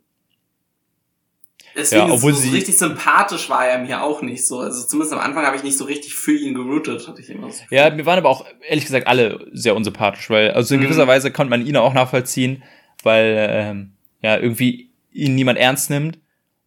Deswegen 1.77 2.09
ja, 2.09 2.13
obwohl 2.13 2.33
so, 2.33 2.41
sie 2.41 2.51
richtig 2.51 2.79
sympathisch 2.79 3.51
war 3.51 3.67
er 3.67 3.79
mir 3.79 4.03
auch 4.03 4.23
nicht 4.23 4.47
so. 4.47 4.61
Also 4.61 4.87
zumindest 4.87 5.13
am 5.13 5.21
Anfang 5.21 5.45
habe 5.45 5.57
ich 5.57 5.63
nicht 5.63 5.77
so 5.77 5.85
richtig 5.85 6.15
für 6.15 6.35
ihn 6.35 6.55
geroutet, 6.55 7.07
hatte 7.07 7.21
ich 7.21 7.29
immer 7.29 7.51
so. 7.51 7.65
Ja, 7.71 7.91
mir 7.91 8.07
waren 8.07 8.19
aber 8.19 8.31
auch 8.31 8.47
ehrlich 8.67 8.87
gesagt 8.87 9.07
alle 9.07 9.47
sehr 9.53 9.77
unsympathisch, 9.77 10.31
weil 10.31 10.53
also 10.53 10.75
in 10.75 10.81
mhm. 10.81 10.85
gewisser 10.85 11.07
Weise 11.07 11.31
konnte 11.31 11.51
man 11.51 11.67
ihn 11.67 11.77
auch 11.77 11.93
nachvollziehen, 11.93 12.63
weil 13.03 13.49
ähm, 13.51 13.93
ja 14.23 14.39
irgendwie 14.39 14.91
ihn 15.13 15.35
niemand 15.35 15.59
ernst 15.59 15.91
nimmt 15.91 16.19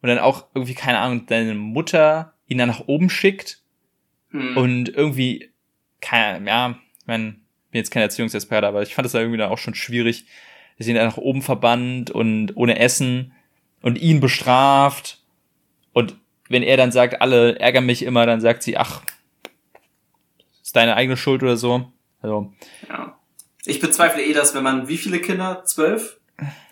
und 0.02 0.10
dann 0.10 0.20
auch 0.20 0.46
irgendwie 0.54 0.76
keine 0.76 1.00
Ahnung 1.00 1.26
deine 1.26 1.56
Mutter 1.56 2.34
ihn 2.48 2.60
dann 2.60 2.70
nach 2.70 2.88
oben 2.88 3.10
schickt 3.10 3.64
mhm. 4.30 4.58
und 4.58 4.90
irgendwie 4.90 5.50
keine 6.02 6.48
ja, 6.48 6.78
ich 7.00 7.08
mein, 7.08 7.42
bin 7.72 7.80
jetzt 7.80 7.92
kein 7.92 8.04
Erziehungsexperte, 8.04 8.68
aber 8.68 8.84
ich 8.84 8.94
fand 8.94 9.08
es 9.08 9.14
da 9.14 9.20
irgendwie 9.20 9.40
dann 9.40 9.50
auch 9.50 9.58
schon 9.58 9.76
schwierig, 9.76 10.26
dass 10.78 10.88
ihn 10.88 10.96
dann 10.96 11.08
nach 11.08 11.18
oben 11.18 11.42
verbannt 11.42 12.12
und 12.12 12.56
ohne 12.56 12.80
Essen 12.80 13.34
und 13.82 13.98
ihn 13.98 14.20
bestraft. 14.20 15.20
Und 15.94 16.16
wenn 16.50 16.64
er 16.64 16.78
dann 16.78 16.92
sagt, 16.92 17.22
alle 17.22 17.60
ärgern 17.60 17.86
mich 17.86 18.04
immer, 18.04 18.26
dann 18.26 18.42
sagt 18.42 18.64
sie, 18.64 18.78
ach, 18.78 19.02
ist 20.62 20.76
deine 20.76 20.96
eigene 20.96 21.18
Schuld 21.18 21.44
oder 21.44 21.58
so. 21.58 21.92
Also. 22.22 22.54
Ja. 22.88 23.18
Ich 23.66 23.80
bezweifle 23.80 24.24
eh, 24.24 24.34
dass 24.34 24.56
wenn 24.56 24.64
man, 24.64 24.88
wie 24.88 24.98
viele 24.98 25.20
Kinder? 25.20 25.64
Zwölf? 25.66 26.20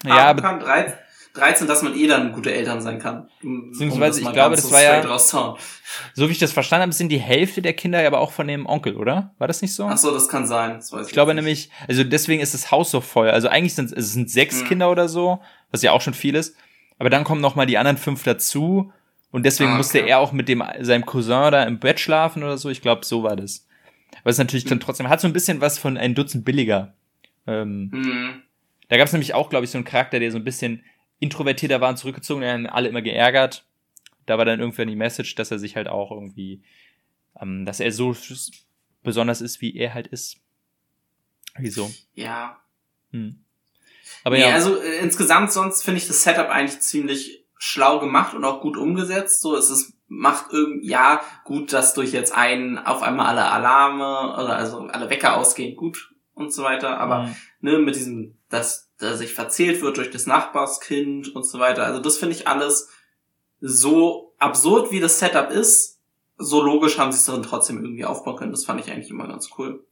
Ja, 0.05 0.29
aber 0.29 0.41
kann, 0.41 0.59
13, 0.59 0.93
13, 1.37 1.67
dass 1.67 1.83
man 1.83 1.95
eh 1.95 2.07
dann 2.07 2.31
gute 2.31 2.53
Eltern 2.53 2.81
sein 2.81 2.99
kann. 2.99 3.29
Beziehungsweise, 3.41 4.21
um 4.21 4.27
ich 4.27 4.33
glaube, 4.33 4.55
das 4.55 4.71
war 4.71 4.81
ja, 4.81 5.17
so 6.13 6.27
wie 6.27 6.31
ich 6.31 6.39
das 6.39 6.51
verstanden 6.51 6.83
habe, 6.83 6.93
sind 6.93 7.09
die 7.09 7.19
Hälfte 7.19 7.61
der 7.61 7.73
Kinder 7.73 8.05
aber 8.05 8.19
auch 8.19 8.31
von 8.31 8.47
dem 8.47 8.65
Onkel, 8.65 8.95
oder? 8.95 9.33
War 9.37 9.47
das 9.47 9.61
nicht 9.61 9.73
so? 9.73 9.85
Ach 9.85 9.97
so, 9.97 10.11
das 10.11 10.27
kann 10.27 10.47
sein. 10.47 10.75
Das 10.75 10.91
ich, 10.91 11.07
ich 11.07 11.11
glaube 11.11 11.33
nicht. 11.33 11.43
nämlich, 11.43 11.71
also 11.87 12.03
deswegen 12.03 12.41
ist 12.41 12.53
das 12.53 12.71
Haus 12.71 12.91
so 12.91 13.01
voll. 13.01 13.29
Also 13.29 13.47
eigentlich 13.49 13.75
sind 13.75 13.91
es 13.91 14.13
sind 14.13 14.29
sechs 14.29 14.61
hm. 14.61 14.67
Kinder 14.67 14.91
oder 14.91 15.07
so, 15.07 15.39
was 15.71 15.81
ja 15.81 15.91
auch 15.91 16.01
schon 16.01 16.13
viel 16.13 16.35
ist. 16.35 16.55
Aber 16.99 17.09
dann 17.09 17.23
kommen 17.23 17.41
noch 17.41 17.55
mal 17.55 17.65
die 17.65 17.77
anderen 17.77 17.97
fünf 17.97 18.23
dazu 18.23 18.91
und 19.31 19.45
deswegen 19.45 19.69
ah, 19.69 19.73
okay. 19.73 19.77
musste 19.77 19.99
er 19.99 20.19
auch 20.19 20.31
mit 20.31 20.47
dem 20.47 20.63
seinem 20.79 21.05
Cousin 21.05 21.51
da 21.51 21.63
im 21.63 21.79
Bett 21.79 21.99
schlafen 21.99 22.43
oder 22.43 22.57
so. 22.57 22.69
Ich 22.69 22.81
glaube, 22.81 23.05
so 23.05 23.23
war 23.23 23.35
das. 23.35 23.67
Aber 24.21 24.29
es 24.29 24.37
natürlich 24.37 24.65
dann 24.65 24.79
trotzdem 24.79 25.09
hat 25.09 25.21
so 25.21 25.27
ein 25.27 25.33
bisschen 25.33 25.61
was 25.61 25.77
von 25.77 25.97
ein 25.97 26.15
Dutzend 26.15 26.45
billiger. 26.45 26.95
Ähm, 27.45 27.89
mhm. 27.91 28.41
Da 28.89 28.97
gab 28.97 29.07
es 29.07 29.13
nämlich 29.13 29.33
auch, 29.33 29.49
glaube 29.49 29.65
ich, 29.65 29.71
so 29.71 29.77
einen 29.77 29.85
Charakter, 29.85 30.19
der 30.19 30.31
so 30.31 30.37
ein 30.37 30.43
bisschen 30.43 30.83
introvertierter 31.19 31.81
war 31.81 31.89
und 31.89 31.97
zurückgezogen, 31.97 32.41
der 32.41 32.53
haben 32.53 32.67
alle 32.67 32.87
immer 32.89 33.01
geärgert. 33.01 33.65
Da 34.25 34.37
war 34.37 34.45
dann 34.45 34.59
irgendwann 34.59 34.87
die 34.87 34.95
Message, 34.95 35.35
dass 35.35 35.51
er 35.51 35.59
sich 35.59 35.75
halt 35.75 35.87
auch 35.87 36.11
irgendwie, 36.11 36.61
ähm, 37.39 37.65
dass 37.65 37.79
er 37.79 37.91
so 37.91 38.15
besonders 39.03 39.41
ist, 39.41 39.61
wie 39.61 39.75
er 39.75 39.93
halt 39.93 40.07
ist. 40.07 40.37
Wieso? 41.57 41.91
Ja. 42.13 42.61
Hm. 43.11 43.43
Aber 44.23 44.35
nee, 44.35 44.41
ja. 44.41 44.53
Also 44.53 44.81
äh, 44.81 44.99
insgesamt 44.99 45.51
sonst 45.51 45.83
finde 45.83 45.99
ich 45.99 46.07
das 46.07 46.23
Setup 46.23 46.49
eigentlich 46.49 46.79
ziemlich 46.81 47.45
schlau 47.57 47.99
gemacht 47.99 48.33
und 48.33 48.45
auch 48.45 48.61
gut 48.61 48.77
umgesetzt. 48.77 49.41
So, 49.41 49.55
es 49.55 49.69
ist, 49.69 49.93
macht 50.07 50.45
irgendwie, 50.51 50.87
ja, 50.87 51.21
gut, 51.43 51.73
dass 51.73 51.93
durch 51.93 52.11
jetzt 52.11 52.33
einen 52.33 52.77
auf 52.77 53.01
einmal 53.01 53.27
alle 53.27 53.45
Alarme 53.45 54.33
oder 54.33 54.55
also 54.55 54.79
alle 54.81 55.09
Wecker 55.09 55.37
ausgehen, 55.37 55.75
gut 55.75 56.11
und 56.33 56.53
so 56.53 56.63
weiter. 56.63 56.99
Aber 56.99 57.23
mhm. 57.23 57.35
ne, 57.61 57.77
mit 57.79 57.95
diesem, 57.95 58.37
dass, 58.49 58.89
dass 58.99 59.19
sich 59.19 59.33
verzählt 59.33 59.81
wird 59.81 59.97
durch 59.97 60.11
das 60.11 60.25
Nachbarskind 60.25 61.35
und 61.35 61.45
so 61.45 61.59
weiter. 61.59 61.83
Also 61.83 61.99
das 61.99 62.17
finde 62.17 62.35
ich 62.35 62.47
alles 62.47 62.89
so 63.59 64.33
absurd, 64.37 64.91
wie 64.91 64.99
das 64.99 65.19
Setup 65.19 65.49
ist. 65.49 65.99
So 66.37 66.61
logisch 66.61 66.99
haben 66.99 67.11
sie 67.11 67.17
es 67.17 67.25
dann 67.25 67.41
trotzdem 67.41 67.83
irgendwie 67.83 68.05
aufbauen 68.05 68.35
können. 68.35 68.51
Das 68.51 68.65
fand 68.65 68.79
ich 68.79 68.91
eigentlich 68.91 69.09
immer 69.09 69.27
ganz 69.27 69.49
cool. 69.57 69.83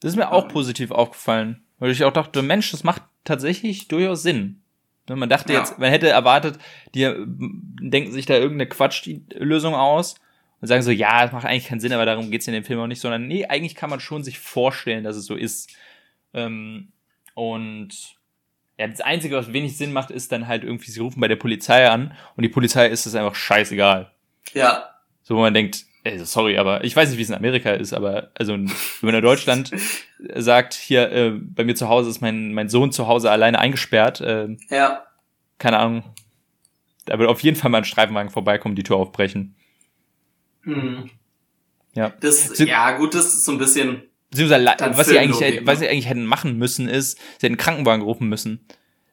Das 0.00 0.12
ist 0.12 0.16
mir 0.16 0.32
auch 0.32 0.48
positiv 0.48 0.90
aufgefallen, 0.90 1.64
weil 1.78 1.90
ich 1.90 2.04
auch 2.04 2.12
dachte, 2.12 2.42
Mensch, 2.42 2.70
das 2.72 2.82
macht 2.82 3.02
tatsächlich 3.24 3.88
durchaus 3.88 4.22
Sinn. 4.22 4.62
Ne, 5.08 5.16
man 5.16 5.28
dachte 5.28 5.52
ja. 5.52 5.60
jetzt, 5.60 5.78
man 5.78 5.90
hätte 5.90 6.08
erwartet, 6.08 6.58
die 6.94 7.12
denken 7.26 8.12
sich 8.12 8.26
da 8.26 8.34
irgendeine 8.34 8.68
Quatschlösung 8.68 9.74
aus 9.74 10.14
und 10.60 10.68
sagen 10.68 10.82
so, 10.82 10.90
ja, 10.90 11.22
das 11.22 11.32
macht 11.32 11.44
eigentlich 11.44 11.66
keinen 11.66 11.80
Sinn, 11.80 11.92
aber 11.92 12.06
darum 12.06 12.30
geht's 12.30 12.46
in 12.46 12.54
dem 12.54 12.64
Film 12.64 12.80
auch 12.80 12.86
nicht, 12.86 13.00
sondern 13.00 13.26
nee, 13.26 13.46
eigentlich 13.46 13.74
kann 13.74 13.90
man 13.90 14.00
schon 14.00 14.22
sich 14.22 14.38
vorstellen, 14.38 15.04
dass 15.04 15.16
es 15.16 15.26
so 15.26 15.34
ist. 15.34 15.74
Ähm, 16.34 16.92
und 17.34 18.16
ja, 18.78 18.86
das 18.86 19.00
Einzige, 19.00 19.36
was 19.36 19.52
wenig 19.52 19.76
Sinn 19.76 19.92
macht, 19.92 20.10
ist 20.10 20.30
dann 20.32 20.46
halt 20.46 20.64
irgendwie, 20.64 20.90
sie 20.90 21.00
rufen 21.00 21.20
bei 21.20 21.28
der 21.28 21.36
Polizei 21.36 21.88
an 21.88 22.16
und 22.36 22.42
die 22.42 22.48
Polizei 22.48 22.88
ist 22.88 23.06
es 23.06 23.14
einfach 23.14 23.34
scheißegal. 23.34 24.12
Ja. 24.54 24.88
So, 25.22 25.36
wo 25.36 25.40
man 25.40 25.54
denkt, 25.54 25.84
ey, 26.04 26.18
sorry, 26.24 26.58
aber 26.58 26.84
ich 26.84 26.94
weiß 26.94 27.08
nicht, 27.08 27.18
wie 27.18 27.22
es 27.22 27.28
in 27.28 27.34
Amerika 27.34 27.70
ist, 27.70 27.92
aber 27.92 28.30
also 28.34 28.54
wenn 28.54 28.70
man 29.02 29.14
in 29.14 29.22
Deutschland 29.22 29.70
sagt, 30.34 30.74
hier 30.74 31.10
äh, 31.12 31.30
bei 31.30 31.64
mir 31.64 31.74
zu 31.74 31.88
Hause 31.88 32.10
ist 32.10 32.20
mein, 32.20 32.52
mein 32.52 32.68
Sohn 32.68 32.92
zu 32.92 33.06
Hause 33.06 33.30
alleine 33.30 33.58
eingesperrt, 33.58 34.20
äh, 34.20 34.48
ja. 34.70 35.04
keine 35.58 35.78
Ahnung, 35.78 36.04
da 37.04 37.18
wird 37.18 37.28
auf 37.28 37.40
jeden 37.40 37.56
Fall 37.56 37.70
mal 37.70 37.78
ein 37.78 37.84
Streifenwagen 37.84 38.30
vorbeikommen, 38.30 38.74
die 38.74 38.82
Tür 38.82 38.96
aufbrechen. 38.96 39.54
Hm. 40.62 41.10
Ja. 41.94 42.12
Das, 42.20 42.58
ja, 42.58 42.96
gut, 42.96 43.14
das 43.14 43.26
ist 43.26 43.44
so 43.44 43.52
ein 43.52 43.58
bisschen. 43.58 44.02
Was 44.96 45.08
sie, 45.08 45.18
eigentlich, 45.18 45.40
ne? 45.40 45.66
was 45.66 45.80
sie 45.80 45.88
eigentlich 45.88 46.08
hätten 46.08 46.24
machen 46.24 46.56
müssen, 46.56 46.88
ist, 46.88 47.18
sie 47.18 47.46
hätten 47.46 47.46
einen 47.46 47.56
Krankenwagen 47.58 48.02
rufen 48.02 48.28
müssen. 48.28 48.64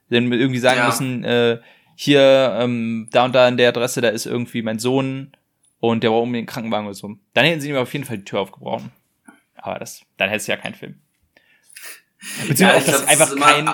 Sie 0.09 0.15
hätten 0.15 0.31
irgendwie 0.31 0.59
sagen 0.59 0.79
ja. 0.79 0.85
müssen, 0.85 1.23
äh, 1.23 1.59
hier, 1.95 2.57
ähm, 2.61 3.09
da 3.11 3.25
und 3.25 3.35
da 3.35 3.47
an 3.47 3.57
der 3.57 3.69
Adresse, 3.69 3.99
da 3.99 4.07
ist 4.07 4.25
irgendwie 4.25 4.61
mein 4.61 4.79
Sohn 4.79 5.33
und 5.79 6.03
der 6.03 6.09
braucht 6.09 6.23
unbedingt 6.23 6.49
einen 6.49 6.53
Krankenwagen 6.53 6.85
oder 6.85 6.95
so. 6.95 7.15
Dann 7.33 7.45
hätten 7.45 7.61
sie 7.61 7.69
ihm 7.69 7.75
auf 7.75 7.93
jeden 7.93 8.05
Fall 8.05 8.17
die 8.17 8.25
Tür 8.25 8.41
aufgebrochen. 8.41 8.91
Aber 9.55 9.79
das, 9.79 10.01
dann 10.17 10.29
hättest 10.29 10.47
du 10.47 10.51
ja 10.53 10.57
keinen 10.57 10.75
Film. 10.75 11.01
Beziehungsweise 12.47 12.91
ja, 12.91 12.97
auch, 12.97 13.01
dass 13.01 13.07
einfach 13.07 13.35
kein, 13.35 13.69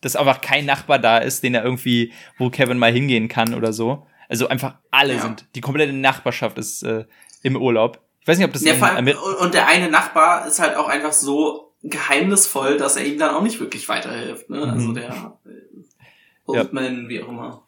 dass 0.00 0.16
einfach 0.16 0.40
kein 0.40 0.64
Nachbar 0.64 0.98
da 0.98 1.18
ist, 1.18 1.42
den 1.42 1.54
er 1.54 1.64
irgendwie, 1.64 2.12
wo 2.38 2.50
Kevin 2.50 2.78
mal 2.78 2.92
hingehen 2.92 3.28
kann 3.28 3.54
oder 3.54 3.72
so. 3.72 4.06
Also 4.28 4.48
einfach 4.48 4.76
alle 4.90 5.14
ja. 5.14 5.22
sind, 5.22 5.46
die 5.54 5.60
komplette 5.60 5.92
Nachbarschaft 5.92 6.58
ist 6.58 6.82
äh, 6.82 7.04
im 7.42 7.56
Urlaub. 7.56 8.00
Ich 8.20 8.28
weiß 8.28 8.38
nicht, 8.38 8.46
ob 8.46 8.52
das 8.52 8.62
ja, 8.62 8.74
allem, 8.74 9.16
und 9.40 9.54
der 9.54 9.68
eine 9.68 9.88
Nachbar 9.88 10.46
ist 10.46 10.58
halt 10.58 10.76
auch 10.76 10.88
einfach 10.88 11.12
so 11.12 11.74
geheimnisvoll, 11.82 12.76
dass 12.76 12.96
er 12.96 13.04
ihm 13.04 13.18
dann 13.18 13.34
auch 13.34 13.42
nicht 13.42 13.60
wirklich 13.60 13.88
weiterhilft. 13.88 14.50
Ne? 14.50 14.58
Also 14.58 14.72
mhm. 14.72 14.78
Also 14.78 14.92
der 14.92 15.38
äh, 15.44 16.58
Oldman, 16.58 17.02
ja. 17.04 17.08
wie 17.08 17.22
auch 17.22 17.28
immer. 17.28 17.62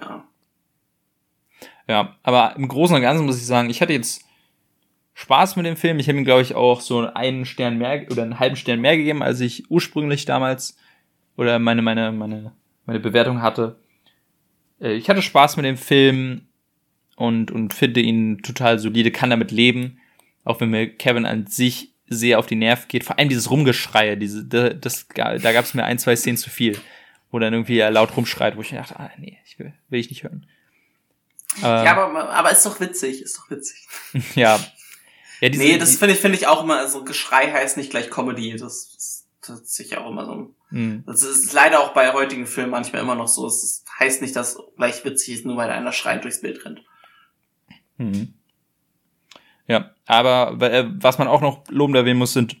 Ja. 0.00 0.28
Ja, 1.88 2.16
aber 2.22 2.54
im 2.56 2.68
Großen 2.68 2.96
und 2.96 3.02
Ganzen 3.02 3.26
muss 3.26 3.38
ich 3.38 3.46
sagen, 3.46 3.70
ich 3.70 3.80
hatte 3.80 3.92
jetzt 3.92 4.24
Spaß 5.14 5.56
mit 5.56 5.66
dem 5.66 5.76
Film. 5.76 5.98
Ich 5.98 6.08
habe 6.08 6.18
ihm, 6.18 6.24
glaube 6.24 6.42
ich, 6.42 6.54
auch 6.54 6.80
so 6.80 7.06
einen 7.06 7.44
Stern 7.44 7.78
mehr 7.78 8.06
oder 8.10 8.22
einen 8.22 8.40
halben 8.40 8.56
Stern 8.56 8.80
mehr 8.80 8.96
gegeben, 8.96 9.22
als 9.22 9.40
ich 9.40 9.70
ursprünglich 9.70 10.24
damals 10.24 10.76
oder 11.36 11.58
meine, 11.58 11.82
meine, 11.82 12.12
meine, 12.12 12.52
meine 12.86 13.00
Bewertung 13.00 13.42
hatte. 13.42 13.76
Äh, 14.80 14.94
ich 14.94 15.08
hatte 15.08 15.22
Spaß 15.22 15.56
mit 15.56 15.64
dem 15.64 15.76
Film 15.76 16.48
und, 17.16 17.50
und 17.50 17.72
finde 17.72 18.00
ihn 18.00 18.42
total 18.42 18.78
solide, 18.78 19.10
kann 19.10 19.30
damit 19.30 19.50
leben, 19.50 19.98
auch 20.44 20.60
wenn 20.60 20.70
mir 20.70 20.88
Kevin 20.88 21.26
an 21.26 21.46
sich 21.46 21.92
sehr 22.06 22.38
auf 22.38 22.46
die 22.46 22.56
Nerven 22.56 22.88
geht. 22.88 23.04
Vor 23.04 23.18
allem 23.18 23.28
dieses 23.28 23.50
Rumgeschreie, 23.50 24.16
diese, 24.16 24.44
das 24.44 25.06
da 25.14 25.36
gab 25.36 25.64
es 25.64 25.74
mir 25.74 25.84
ein, 25.84 25.98
zwei 25.98 26.16
Szenen 26.16 26.36
zu 26.36 26.50
viel, 26.50 26.78
wo 27.30 27.38
dann 27.38 27.52
irgendwie 27.52 27.78
er 27.78 27.90
laut 27.90 28.16
rumschreit, 28.16 28.56
wo 28.56 28.60
ich 28.60 28.70
dachte, 28.70 28.98
ah, 28.98 29.10
nee, 29.18 29.38
ich 29.46 29.58
will, 29.58 29.72
will 29.88 30.00
ich 30.00 30.10
nicht 30.10 30.24
hören. 30.24 30.46
Ja, 31.60 31.96
aber, 31.96 32.30
aber 32.30 32.50
ist 32.50 32.64
doch 32.66 32.80
witzig, 32.80 33.22
ist 33.22 33.38
doch 33.38 33.50
witzig. 33.50 33.86
ja. 34.34 34.58
ja 35.40 35.48
diese, 35.48 35.62
nee, 35.62 35.78
das 35.78 35.96
finde 35.96 36.14
ich, 36.14 36.20
finde 36.20 36.38
ich 36.38 36.46
auch 36.46 36.64
immer, 36.64 36.88
so 36.88 37.04
Geschrei 37.04 37.50
heißt 37.52 37.76
nicht 37.76 37.90
gleich 37.90 38.10
Comedy, 38.10 38.52
das, 38.56 39.26
das 39.40 39.60
ist 39.60 39.74
sicher 39.74 40.04
auch 40.04 40.10
immer 40.10 40.26
so. 40.26 40.54
Mhm. 40.70 41.04
Das 41.06 41.22
ist 41.22 41.52
leider 41.52 41.80
auch 41.80 41.92
bei 41.92 42.12
heutigen 42.12 42.46
Filmen 42.46 42.70
manchmal 42.70 43.02
immer 43.02 43.14
noch 43.14 43.28
so. 43.28 43.46
Es 43.46 43.84
heißt 43.98 44.22
nicht, 44.22 44.34
dass 44.34 44.58
gleich 44.76 45.04
witzig 45.04 45.34
ist, 45.34 45.46
nur 45.46 45.56
weil 45.56 45.70
einer 45.70 45.92
schreit 45.92 46.24
durchs 46.24 46.40
Bild 46.40 46.64
rennt. 46.64 46.82
Mhm. 47.98 48.34
Ja, 49.66 49.94
aber 50.06 50.60
äh, 50.60 50.88
was 50.96 51.18
man 51.18 51.28
auch 51.28 51.40
noch 51.40 51.64
lobend 51.68 51.96
erwähnen 51.96 52.18
muss, 52.18 52.32
sind 52.32 52.56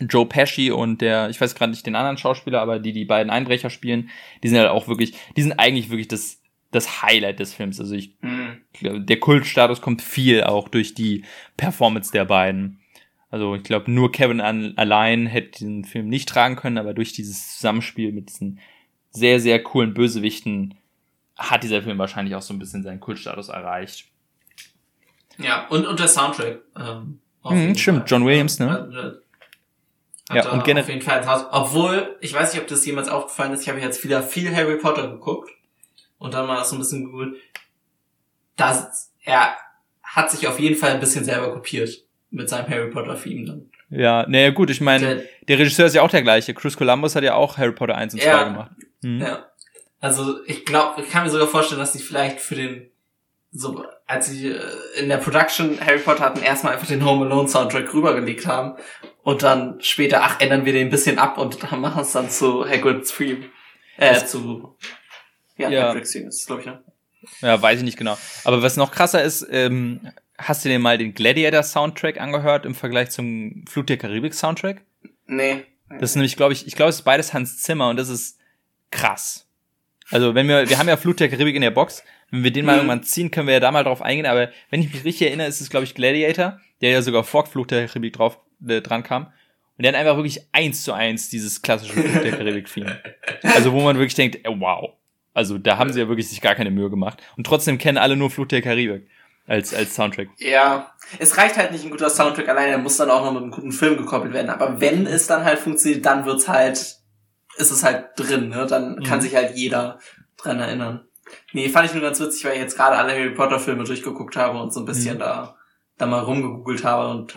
Joe 0.00 0.26
Pesci 0.26 0.70
und 0.70 1.00
der, 1.00 1.28
ich 1.28 1.40
weiß 1.40 1.54
gerade 1.54 1.70
nicht 1.70 1.86
den 1.86 1.96
anderen 1.96 2.16
Schauspieler, 2.16 2.60
aber 2.60 2.78
die 2.78 2.92
die 2.92 3.04
beiden 3.04 3.30
Einbrecher 3.30 3.70
spielen, 3.70 4.10
die 4.42 4.48
sind 4.48 4.58
halt 4.58 4.70
auch 4.70 4.88
wirklich, 4.88 5.14
die 5.36 5.42
sind 5.42 5.52
eigentlich 5.52 5.90
wirklich 5.90 6.08
das 6.08 6.41
das 6.72 7.02
Highlight 7.02 7.38
des 7.38 7.54
Films. 7.54 7.78
Also 7.78 7.94
ich 7.94 8.16
mhm. 8.22 8.56
glaube, 8.72 9.00
der 9.02 9.20
Kultstatus 9.20 9.80
kommt 9.80 10.02
viel 10.02 10.42
auch 10.42 10.68
durch 10.68 10.94
die 10.94 11.24
Performance 11.56 12.10
der 12.10 12.24
beiden. 12.24 12.80
Also 13.30 13.54
ich 13.54 13.62
glaube, 13.62 13.90
nur 13.90 14.10
Kevin 14.10 14.40
allein 14.40 15.26
hätte 15.26 15.58
diesen 15.58 15.84
Film 15.84 16.08
nicht 16.08 16.28
tragen 16.28 16.56
können, 16.56 16.78
aber 16.78 16.92
durch 16.92 17.12
dieses 17.12 17.56
Zusammenspiel 17.56 18.12
mit 18.12 18.30
diesen 18.30 18.58
sehr, 19.10 19.38
sehr 19.38 19.62
coolen 19.62 19.94
Bösewichten 19.94 20.74
hat 21.36 21.62
dieser 21.62 21.82
Film 21.82 21.98
wahrscheinlich 21.98 22.34
auch 22.34 22.42
so 22.42 22.52
ein 22.52 22.58
bisschen 22.58 22.82
seinen 22.82 23.00
Kultstatus 23.00 23.48
erreicht. 23.48 24.06
Ja, 25.38 25.66
und, 25.68 25.86
und 25.86 25.98
der 25.98 26.08
Soundtrack. 26.08 26.60
Ähm, 26.76 27.20
mhm, 27.44 27.74
stimmt, 27.74 28.00
Fall. 28.00 28.06
John 28.08 28.26
Williams, 28.26 28.58
ne? 28.58 28.70
Hat 30.28 30.44
ja, 30.44 30.50
und 30.50 30.64
generell. 30.64 30.84
Auf 30.84 30.88
jeden 30.88 31.02
Fall 31.02 31.18
ins 31.18 31.26
Haus. 31.26 31.46
Obwohl, 31.50 32.16
ich 32.20 32.32
weiß 32.32 32.52
nicht, 32.52 32.62
ob 32.62 32.68
das 32.68 32.84
jemals 32.86 33.08
aufgefallen 33.08 33.52
ist, 33.52 33.62
ich 33.62 33.68
habe 33.68 33.80
jetzt 33.80 34.04
wieder 34.04 34.22
viel 34.22 34.54
Harry 34.54 34.76
Potter 34.76 35.08
geguckt 35.08 35.50
und 36.22 36.34
dann 36.34 36.46
mal 36.46 36.64
so 36.64 36.76
ein 36.76 36.78
bisschen 36.78 37.04
gegoogelt. 37.04 37.36
Das, 38.56 39.12
er 39.24 39.56
hat 40.02 40.30
sich 40.30 40.46
auf 40.46 40.60
jeden 40.60 40.76
Fall 40.76 40.92
ein 40.92 41.00
bisschen 41.00 41.24
selber 41.24 41.52
kopiert 41.52 42.04
mit 42.30 42.48
seinem 42.48 42.68
Harry 42.68 42.90
Potter 42.90 43.20
Theme 43.20 43.44
dann. 43.44 43.70
Ja, 43.90 44.24
naja, 44.28 44.50
gut, 44.50 44.70
ich 44.70 44.80
meine, 44.80 45.16
der, 45.16 45.24
der, 45.48 45.58
Regisseur 45.58 45.86
ist 45.86 45.94
ja 45.94 46.02
auch 46.02 46.10
der 46.10 46.22
gleiche. 46.22 46.54
Chris 46.54 46.76
Columbus 46.76 47.16
hat 47.16 47.24
ja 47.24 47.34
auch 47.34 47.58
Harry 47.58 47.72
Potter 47.72 47.96
1 47.96 48.14
und 48.14 48.22
2 48.22 48.28
ja, 48.28 48.44
gemacht. 48.44 48.70
Mhm. 49.02 49.20
Ja. 49.20 49.46
Also, 50.00 50.42
ich 50.46 50.64
glaube, 50.64 51.02
ich 51.02 51.10
kann 51.10 51.24
mir 51.24 51.30
sogar 51.30 51.48
vorstellen, 51.48 51.80
dass 51.80 51.92
die 51.92 51.98
vielleicht 51.98 52.40
für 52.40 52.54
den, 52.54 52.90
so, 53.50 53.84
als 54.06 54.28
sie 54.28 54.48
äh, 54.48 54.60
in 54.98 55.08
der 55.08 55.18
Production 55.18 55.78
Harry 55.84 55.98
Potter 55.98 56.24
hatten, 56.24 56.42
erstmal 56.42 56.74
einfach 56.74 56.86
den 56.86 57.04
Home 57.04 57.26
Alone 57.26 57.48
Soundtrack 57.48 57.92
rübergelegt 57.92 58.46
haben 58.46 58.76
und 59.22 59.42
dann 59.42 59.80
später, 59.80 60.22
ach, 60.22 60.40
ändern 60.40 60.64
wir 60.64 60.72
den 60.72 60.86
ein 60.86 60.90
bisschen 60.90 61.18
ab 61.18 61.36
und 61.36 61.60
machen 61.72 62.02
es 62.02 62.12
dann 62.12 62.30
zu 62.30 62.66
Hagrid's 62.66 63.14
Theme, 63.14 63.44
äh, 63.98 64.24
zu, 64.24 64.76
ja, 65.56 65.70
ja. 65.70 66.00
Theme 66.00 66.28
ist, 66.28 66.46
glaube 66.46 66.62
ich, 66.62 66.66
ja. 66.66 66.82
Ja, 67.40 67.62
weiß 67.62 67.78
ich 67.78 67.84
nicht 67.84 67.98
genau. 67.98 68.18
Aber 68.44 68.62
was 68.62 68.76
noch 68.76 68.90
krasser 68.90 69.22
ist, 69.22 69.46
ähm, 69.50 70.00
Hast 70.38 70.64
du 70.64 70.68
dir 70.68 70.78
mal 70.78 70.98
den 70.98 71.14
Gladiator 71.14 71.62
Soundtrack 71.62 72.20
angehört 72.20 72.66
im 72.66 72.74
Vergleich 72.74 73.10
zum 73.10 73.64
Flut 73.68 73.88
der 73.88 73.96
Karibik 73.96 74.34
Soundtrack? 74.34 74.82
Nee. 75.26 75.64
Das 76.00 76.10
ist 76.10 76.16
nämlich, 76.16 76.36
glaube 76.36 76.52
ich, 76.52 76.66
ich 76.66 76.74
glaube, 76.74 76.88
es 76.88 76.96
ist 76.96 77.02
beides 77.02 77.32
Hans 77.32 77.60
Zimmer 77.60 77.90
und 77.90 77.96
das 77.96 78.08
ist 78.08 78.38
krass. 78.90 79.46
Also, 80.10 80.34
wenn 80.34 80.48
wir, 80.48 80.68
wir 80.68 80.78
haben 80.78 80.88
ja 80.88 80.96
Flut 80.96 81.20
der 81.20 81.28
Karibik 81.28 81.54
in 81.54 81.62
der 81.62 81.70
Box. 81.70 82.02
Wenn 82.30 82.42
wir 82.44 82.50
den 82.50 82.64
mal 82.64 82.72
mhm. 82.72 82.78
irgendwann 82.78 83.02
ziehen, 83.02 83.30
können 83.30 83.46
wir 83.46 83.54
ja 83.54 83.60
da 83.60 83.70
mal 83.70 83.84
drauf 83.84 84.02
eingehen. 84.02 84.26
Aber 84.26 84.50
wenn 84.70 84.80
ich 84.80 84.92
mich 84.92 85.04
richtig 85.04 85.28
erinnere, 85.28 85.46
ist 85.46 85.60
es, 85.60 85.70
glaube 85.70 85.84
ich, 85.84 85.94
Gladiator, 85.94 86.60
der 86.80 86.90
ja 86.90 87.02
sogar 87.02 87.24
vor 87.24 87.46
Flut 87.46 87.70
der 87.70 87.86
Karibik 87.86 88.14
drauf, 88.14 88.38
äh, 88.66 88.80
dran 88.80 89.02
kam. 89.02 89.26
Und 89.26 89.84
die 89.84 89.88
haben 89.88 89.94
einfach 89.94 90.16
wirklich 90.16 90.40
eins 90.52 90.82
zu 90.82 90.92
eins 90.92 91.28
dieses 91.28 91.62
klassische 91.62 91.92
Fluch 91.92 92.22
der 92.22 92.32
Karibik-Theme. 92.32 93.00
Also 93.42 93.72
wo 93.72 93.82
man 93.82 93.96
wirklich 93.96 94.14
denkt, 94.14 94.38
ey, 94.42 94.54
wow. 94.58 94.94
Also 95.34 95.58
da 95.58 95.78
haben 95.78 95.92
sie 95.92 96.00
ja 96.00 96.08
wirklich 96.08 96.28
sich 96.28 96.40
gar 96.40 96.54
keine 96.54 96.70
Mühe 96.70 96.90
gemacht. 96.90 97.22
Und 97.36 97.46
trotzdem 97.46 97.78
kennen 97.78 97.98
alle 97.98 98.16
nur 98.16 98.30
Fluch 98.30 98.46
der 98.46 98.62
Karibik 98.62 99.08
als, 99.46 99.74
als 99.74 99.94
Soundtrack. 99.94 100.28
Ja, 100.38 100.92
es 101.18 101.36
reicht 101.36 101.56
halt 101.56 101.72
nicht 101.72 101.84
ein 101.84 101.90
guter 101.90 102.10
Soundtrack 102.10 102.48
alleine, 102.48 102.70
der 102.70 102.78
muss 102.78 102.96
dann 102.96 103.10
auch 103.10 103.24
noch 103.24 103.32
mit 103.32 103.42
einem 103.42 103.52
guten 103.52 103.72
Film 103.72 103.96
gekoppelt 103.96 104.32
werden. 104.32 104.50
Aber 104.50 104.80
wenn 104.80 105.06
es 105.06 105.26
dann 105.26 105.44
halt 105.44 105.58
funktioniert, 105.58 106.04
dann 106.04 106.24
wird's 106.26 106.48
halt, 106.48 106.78
ist 107.56 107.70
es 107.70 107.82
halt 107.82 108.10
drin, 108.16 108.48
ne? 108.50 108.66
Dann 108.66 108.96
mhm. 108.96 109.02
kann 109.02 109.20
sich 109.20 109.34
halt 109.34 109.56
jeder 109.56 109.98
dran 110.36 110.60
erinnern. 110.60 111.04
Nee, 111.52 111.68
fand 111.68 111.86
ich 111.86 111.94
nur 111.94 112.02
ganz 112.02 112.20
witzig, 112.20 112.44
weil 112.44 112.54
ich 112.54 112.60
jetzt 112.60 112.76
gerade 112.76 112.96
alle 112.96 113.12
Harry 113.12 113.30
Potter 113.30 113.58
Filme 113.58 113.84
durchgeguckt 113.84 114.36
habe 114.36 114.60
und 114.60 114.72
so 114.72 114.80
ein 114.80 114.86
bisschen 114.86 115.16
mhm. 115.16 115.20
da, 115.20 115.56
da 115.98 116.06
mal 116.06 116.20
rumgegoogelt 116.20 116.84
habe 116.84 117.10
und 117.10 117.34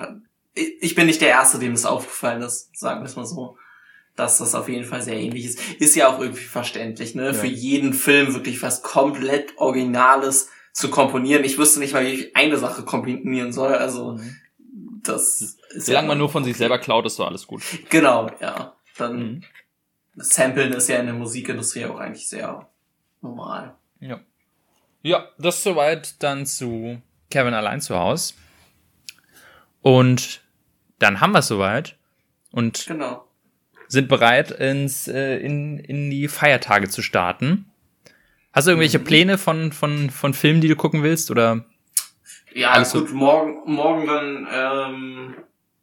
ich 0.56 0.96
bin 0.96 1.08
nicht 1.08 1.22
der 1.22 1.30
Erste, 1.30 1.60
dem 1.60 1.74
das 1.74 1.86
aufgefallen 1.86 2.42
ist, 2.42 2.78
sagen 2.78 3.02
wir 3.02 3.06
es 3.06 3.16
mal 3.16 3.26
so. 3.26 3.58
Dass 4.16 4.38
das 4.38 4.56
auf 4.56 4.70
jeden 4.70 4.86
Fall 4.86 5.02
sehr 5.02 5.18
ähnlich 5.18 5.46
ist. 5.46 5.60
Ist 5.80 5.96
ja 5.96 6.08
auch 6.08 6.20
irgendwie 6.20 6.44
verständlich, 6.44 7.16
ne? 7.16 7.28
Ja. 7.28 7.34
Für 7.34 7.48
jeden 7.48 7.94
Film 7.94 8.34
wirklich 8.34 8.62
was 8.62 8.82
komplett 8.82 9.58
Originales 9.58 10.50
zu 10.72 10.90
komponieren. 10.90 11.44
Ich 11.44 11.58
wüsste 11.58 11.80
nicht 11.80 11.94
mal, 11.94 12.06
wie 12.06 12.10
ich 12.10 12.36
eine 12.36 12.58
Sache 12.58 12.84
kombinieren 12.84 13.52
soll. 13.52 13.74
Also, 13.74 14.14
mhm. 14.14 14.38
das 15.04 15.42
ist. 15.42 15.60
Solange 15.86 16.06
ja 16.06 16.10
man 16.10 16.18
nur 16.18 16.30
von 16.30 16.44
sich 16.46 16.56
selber 16.56 16.80
klaut, 16.80 17.06
ist 17.06 17.20
doch 17.20 17.28
alles 17.28 17.46
gut. 17.46 17.62
Genau, 17.90 18.30
ja. 18.40 18.76
Dann, 18.98 19.18
mhm. 19.18 19.44
Samplen 20.16 20.72
ist 20.74 20.88
ja 20.88 20.98
in 20.98 21.08
der 21.08 21.16
Musikindustrie 21.16 21.86
auch 21.86 22.00
eigentlich 22.00 22.30
sehr 22.30 22.70
normal. 23.22 23.76
Ja. 24.00 24.22
Ja, 25.02 25.30
das 25.38 25.62
soweit 25.62 26.24
dann 26.24 26.46
zu 26.46 27.02
Kevin 27.30 27.54
allein 27.54 27.82
zu 27.82 27.96
Hause. 27.96 28.34
Und 29.82 30.42
dann 31.00 31.20
haben 31.22 31.34
wir 31.34 31.40
es 31.40 31.48
soweit 31.48 31.98
und 32.52 32.86
genau. 32.88 33.25
Sind 33.88 34.08
bereit, 34.08 34.52
ins, 34.52 35.08
äh, 35.08 35.38
in, 35.38 35.80
in 35.80 36.10
die 36.10 36.28
Feiertage 36.28 36.90
zu 36.90 37.02
starten. 37.02 37.66
Hast 38.54 38.68
du 38.68 38.72
irgendwelche 38.72 39.00
mhm. 39.00 39.04
Pläne 39.04 39.38
von, 39.38 39.72
von, 39.72 40.10
von 40.10 40.34
Filmen, 40.34 40.62
die 40.62 40.68
du 40.68 40.76
gucken 40.76 41.04
willst? 41.04 41.30
Oder? 41.30 41.66
Ja, 42.54 42.72
alles 42.72 42.94
gut, 42.94 43.10
so? 43.10 43.16
morgen, 43.16 43.62
morgen 43.66 44.08
dann 44.08 44.48
ähm, 44.52 45.36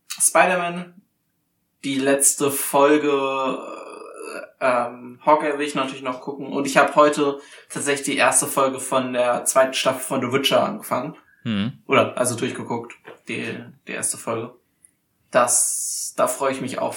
Spider-Man. 0.08 0.94
Die 1.84 1.98
letzte 1.98 2.50
Folge 2.50 3.10
äh, 3.10 3.82
ähm, 4.60 5.18
Hawkeye 5.26 5.58
will 5.58 5.66
ich 5.66 5.74
natürlich 5.74 6.02
noch 6.02 6.20
gucken. 6.20 6.46
Und 6.46 6.66
ich 6.66 6.76
habe 6.76 6.94
heute 6.94 7.40
tatsächlich 7.68 8.06
die 8.06 8.16
erste 8.16 8.46
Folge 8.46 8.80
von 8.80 9.12
der 9.12 9.44
zweiten 9.44 9.74
Staffel 9.74 10.00
von 10.00 10.20
The 10.20 10.32
Witcher 10.32 10.64
angefangen. 10.64 11.16
Mhm. 11.44 11.72
Oder 11.86 12.16
also 12.16 12.36
durchgeguckt, 12.36 12.94
die, 13.28 13.58
die 13.86 13.92
erste 13.92 14.16
Folge. 14.16 14.54
Das, 15.30 16.14
da 16.16 16.28
freue 16.28 16.52
ich 16.52 16.60
mich 16.60 16.78
auch, 16.78 16.94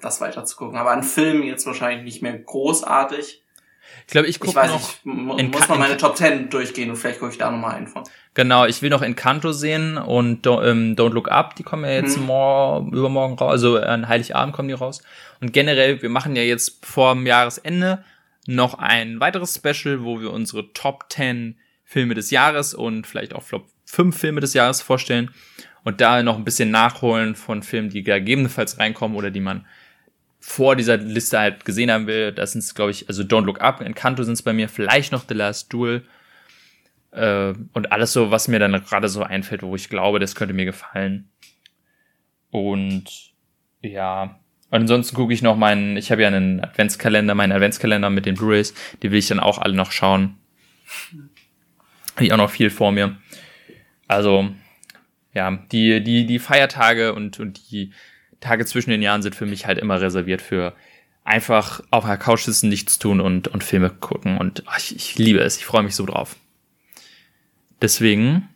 das 0.00 0.20
weiter 0.20 0.44
zu 0.44 0.56
gucken. 0.56 0.76
Aber 0.76 0.90
an 0.90 1.02
Filmen 1.02 1.42
jetzt 1.44 1.66
wahrscheinlich 1.66 2.04
nicht 2.04 2.22
mehr 2.22 2.38
großartig. 2.38 3.42
Ich 4.06 4.12
glaube, 4.12 4.26
ich 4.28 4.40
gucke 4.40 4.66
noch. 4.66 4.94
Ich 5.38 5.50
muss 5.50 5.68
noch 5.68 5.78
meine 5.78 5.96
Top 5.96 6.16
10 6.16 6.50
durchgehen 6.50 6.90
und 6.90 6.96
vielleicht 6.96 7.20
gucke 7.20 7.32
ich 7.32 7.38
da 7.38 7.50
nochmal 7.50 7.76
einen 7.76 7.86
von. 7.86 8.04
Genau, 8.34 8.66
ich 8.66 8.82
will 8.82 8.90
noch 8.90 9.02
Encanto 9.02 9.52
sehen 9.52 9.96
und 9.96 10.44
Don't, 10.46 10.68
ähm, 10.68 10.96
Don't 10.96 11.12
Look 11.12 11.30
Up, 11.30 11.54
die 11.54 11.62
kommen 11.62 11.84
ja 11.84 11.92
jetzt 11.92 12.16
hm. 12.16 12.26
morgen, 12.26 12.92
übermorgen 12.92 13.34
raus, 13.34 13.52
also 13.52 13.78
an 13.78 14.08
Heiligabend 14.08 14.54
kommen 14.54 14.68
die 14.68 14.74
raus. 14.74 15.02
Und 15.40 15.52
generell, 15.52 16.02
wir 16.02 16.08
machen 16.08 16.34
ja 16.34 16.42
jetzt 16.42 16.84
vor 16.84 17.14
dem 17.14 17.26
Jahresende 17.26 18.04
noch 18.46 18.74
ein 18.74 19.20
weiteres 19.20 19.54
Special, 19.54 20.02
wo 20.02 20.20
wir 20.20 20.32
unsere 20.32 20.72
Top 20.72 21.06
10 21.10 21.58
Filme 21.84 22.14
des 22.14 22.30
Jahres 22.30 22.74
und 22.74 23.06
vielleicht 23.06 23.34
auch 23.34 23.42
Flop 23.42 23.66
5 23.84 24.18
Filme 24.18 24.40
des 24.40 24.54
Jahres 24.54 24.82
vorstellen 24.82 25.30
und 25.84 26.00
da 26.00 26.22
noch 26.22 26.36
ein 26.36 26.44
bisschen 26.44 26.70
nachholen 26.70 27.36
von 27.36 27.62
Filmen, 27.62 27.90
die 27.90 28.02
gegebenenfalls 28.02 28.78
reinkommen 28.78 29.16
oder 29.16 29.30
die 29.30 29.40
man 29.40 29.66
vor 30.46 30.76
dieser 30.76 30.98
Liste 30.98 31.38
halt 31.38 31.64
gesehen 31.64 31.90
haben 31.90 32.06
will. 32.06 32.30
Das 32.30 32.52
sind 32.52 32.74
glaube 32.74 32.90
ich, 32.90 33.08
also 33.08 33.22
Don't 33.22 33.46
Look 33.46 33.62
Up, 33.62 33.80
Encanto 33.80 34.22
sind 34.22 34.34
es 34.34 34.42
bei 34.42 34.52
mir, 34.52 34.68
vielleicht 34.68 35.10
noch 35.10 35.24
The 35.26 35.34
Last 35.34 35.72
Duel 35.72 36.04
äh, 37.12 37.54
und 37.72 37.92
alles 37.92 38.12
so, 38.12 38.30
was 38.30 38.46
mir 38.46 38.58
dann 38.58 38.72
gerade 38.84 39.08
so 39.08 39.22
einfällt, 39.22 39.62
wo 39.62 39.74
ich 39.74 39.88
glaube, 39.88 40.18
das 40.18 40.34
könnte 40.34 40.52
mir 40.52 40.66
gefallen. 40.66 41.30
Und 42.50 43.32
ja, 43.80 44.38
und 44.70 44.82
ansonsten 44.82 45.16
gucke 45.16 45.32
ich 45.32 45.40
noch 45.40 45.56
meinen, 45.56 45.96
ich 45.96 46.12
habe 46.12 46.22
ja 46.22 46.28
einen 46.28 46.62
Adventskalender, 46.62 47.34
meinen 47.34 47.52
Adventskalender 47.52 48.10
mit 48.10 48.26
den 48.26 48.34
Blu-rays, 48.34 48.74
die 49.02 49.10
will 49.10 49.18
ich 49.18 49.28
dann 49.28 49.40
auch 49.40 49.58
alle 49.58 49.74
noch 49.74 49.92
schauen. 49.92 50.36
Habe 52.16 52.26
ich 52.26 52.32
auch 52.32 52.38
noch 52.38 52.50
viel 52.50 52.68
vor 52.68 52.92
mir. 52.92 53.16
Also, 54.08 54.50
ja, 55.32 55.58
die, 55.72 56.04
die, 56.04 56.26
die 56.26 56.38
Feiertage 56.38 57.14
und, 57.14 57.40
und 57.40 57.70
die 57.70 57.92
Tage 58.44 58.64
zwischen 58.66 58.90
den 58.90 59.02
Jahren 59.02 59.22
sind 59.22 59.34
für 59.34 59.46
mich 59.46 59.66
halt 59.66 59.78
immer 59.78 60.00
reserviert 60.00 60.42
für 60.42 60.74
einfach 61.24 61.82
auf 61.90 62.04
der 62.04 62.18
Couch 62.18 62.42
sitzen, 62.42 62.68
nichts 62.68 62.98
tun 62.98 63.20
und, 63.20 63.48
und 63.48 63.64
Filme 63.64 63.90
gucken. 63.90 64.38
Und 64.38 64.62
ach, 64.66 64.78
ich, 64.78 64.94
ich 64.94 65.18
liebe 65.18 65.40
es. 65.40 65.56
Ich 65.56 65.64
freue 65.64 65.82
mich 65.82 65.96
so 65.96 66.04
drauf. 66.06 66.36
Deswegen 67.80 68.48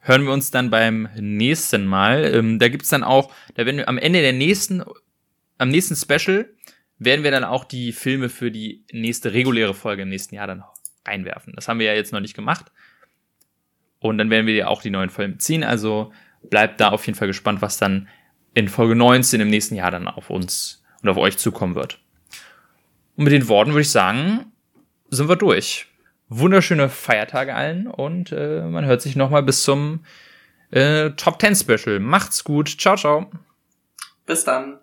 hören 0.00 0.24
wir 0.24 0.32
uns 0.32 0.50
dann 0.50 0.70
beim 0.70 1.08
nächsten 1.16 1.86
Mal. 1.86 2.24
Ähm, 2.32 2.58
da 2.58 2.68
gibt's 2.68 2.88
dann 2.88 3.02
auch, 3.04 3.32
da 3.54 3.66
werden 3.66 3.78
wir 3.78 3.88
am 3.88 3.98
Ende 3.98 4.22
der 4.22 4.32
nächsten, 4.32 4.84
am 5.58 5.68
nächsten 5.68 5.96
Special 5.96 6.48
werden 6.98 7.24
wir 7.24 7.30
dann 7.30 7.44
auch 7.44 7.64
die 7.64 7.92
Filme 7.92 8.28
für 8.28 8.50
die 8.50 8.84
nächste 8.92 9.32
reguläre 9.32 9.74
Folge 9.74 10.02
im 10.02 10.08
nächsten 10.08 10.34
Jahr 10.34 10.46
dann 10.46 10.64
reinwerfen. 11.04 11.52
Das 11.56 11.68
haben 11.68 11.78
wir 11.78 11.86
ja 11.86 11.94
jetzt 11.94 12.12
noch 12.12 12.20
nicht 12.20 12.34
gemacht. 12.34 12.72
Und 13.98 14.18
dann 14.18 14.30
werden 14.30 14.46
wir 14.46 14.54
ja 14.54 14.68
auch 14.68 14.82
die 14.82 14.90
neuen 14.90 15.10
Folgen 15.10 15.38
ziehen. 15.38 15.64
Also 15.64 16.12
bleibt 16.50 16.80
da 16.80 16.90
auf 16.90 17.06
jeden 17.06 17.18
Fall 17.18 17.28
gespannt, 17.28 17.62
was 17.62 17.78
dann 17.78 18.08
in 18.54 18.68
Folge 18.68 18.94
19 18.96 19.40
im 19.40 19.50
nächsten 19.50 19.74
Jahr 19.74 19.90
dann 19.90 20.08
auf 20.08 20.30
uns 20.30 20.82
und 21.02 21.08
auf 21.08 21.16
euch 21.16 21.36
zukommen 21.38 21.74
wird. 21.74 22.00
Und 23.16 23.24
mit 23.24 23.32
den 23.32 23.48
Worten 23.48 23.72
würde 23.72 23.82
ich 23.82 23.90
sagen, 23.90 24.52
sind 25.10 25.28
wir 25.28 25.36
durch. 25.36 25.86
Wunderschöne 26.28 26.88
Feiertage 26.88 27.54
allen 27.54 27.86
und 27.86 28.32
äh, 28.32 28.62
man 28.62 28.84
hört 28.84 29.00
sich 29.02 29.14
nochmal 29.14 29.42
bis 29.42 29.62
zum 29.62 30.04
äh, 30.70 31.10
Top 31.10 31.40
10 31.40 31.54
Special. 31.54 32.00
Macht's 32.00 32.42
gut. 32.42 32.68
Ciao, 32.80 32.96
ciao. 32.96 33.30
Bis 34.26 34.44
dann. 34.44 34.78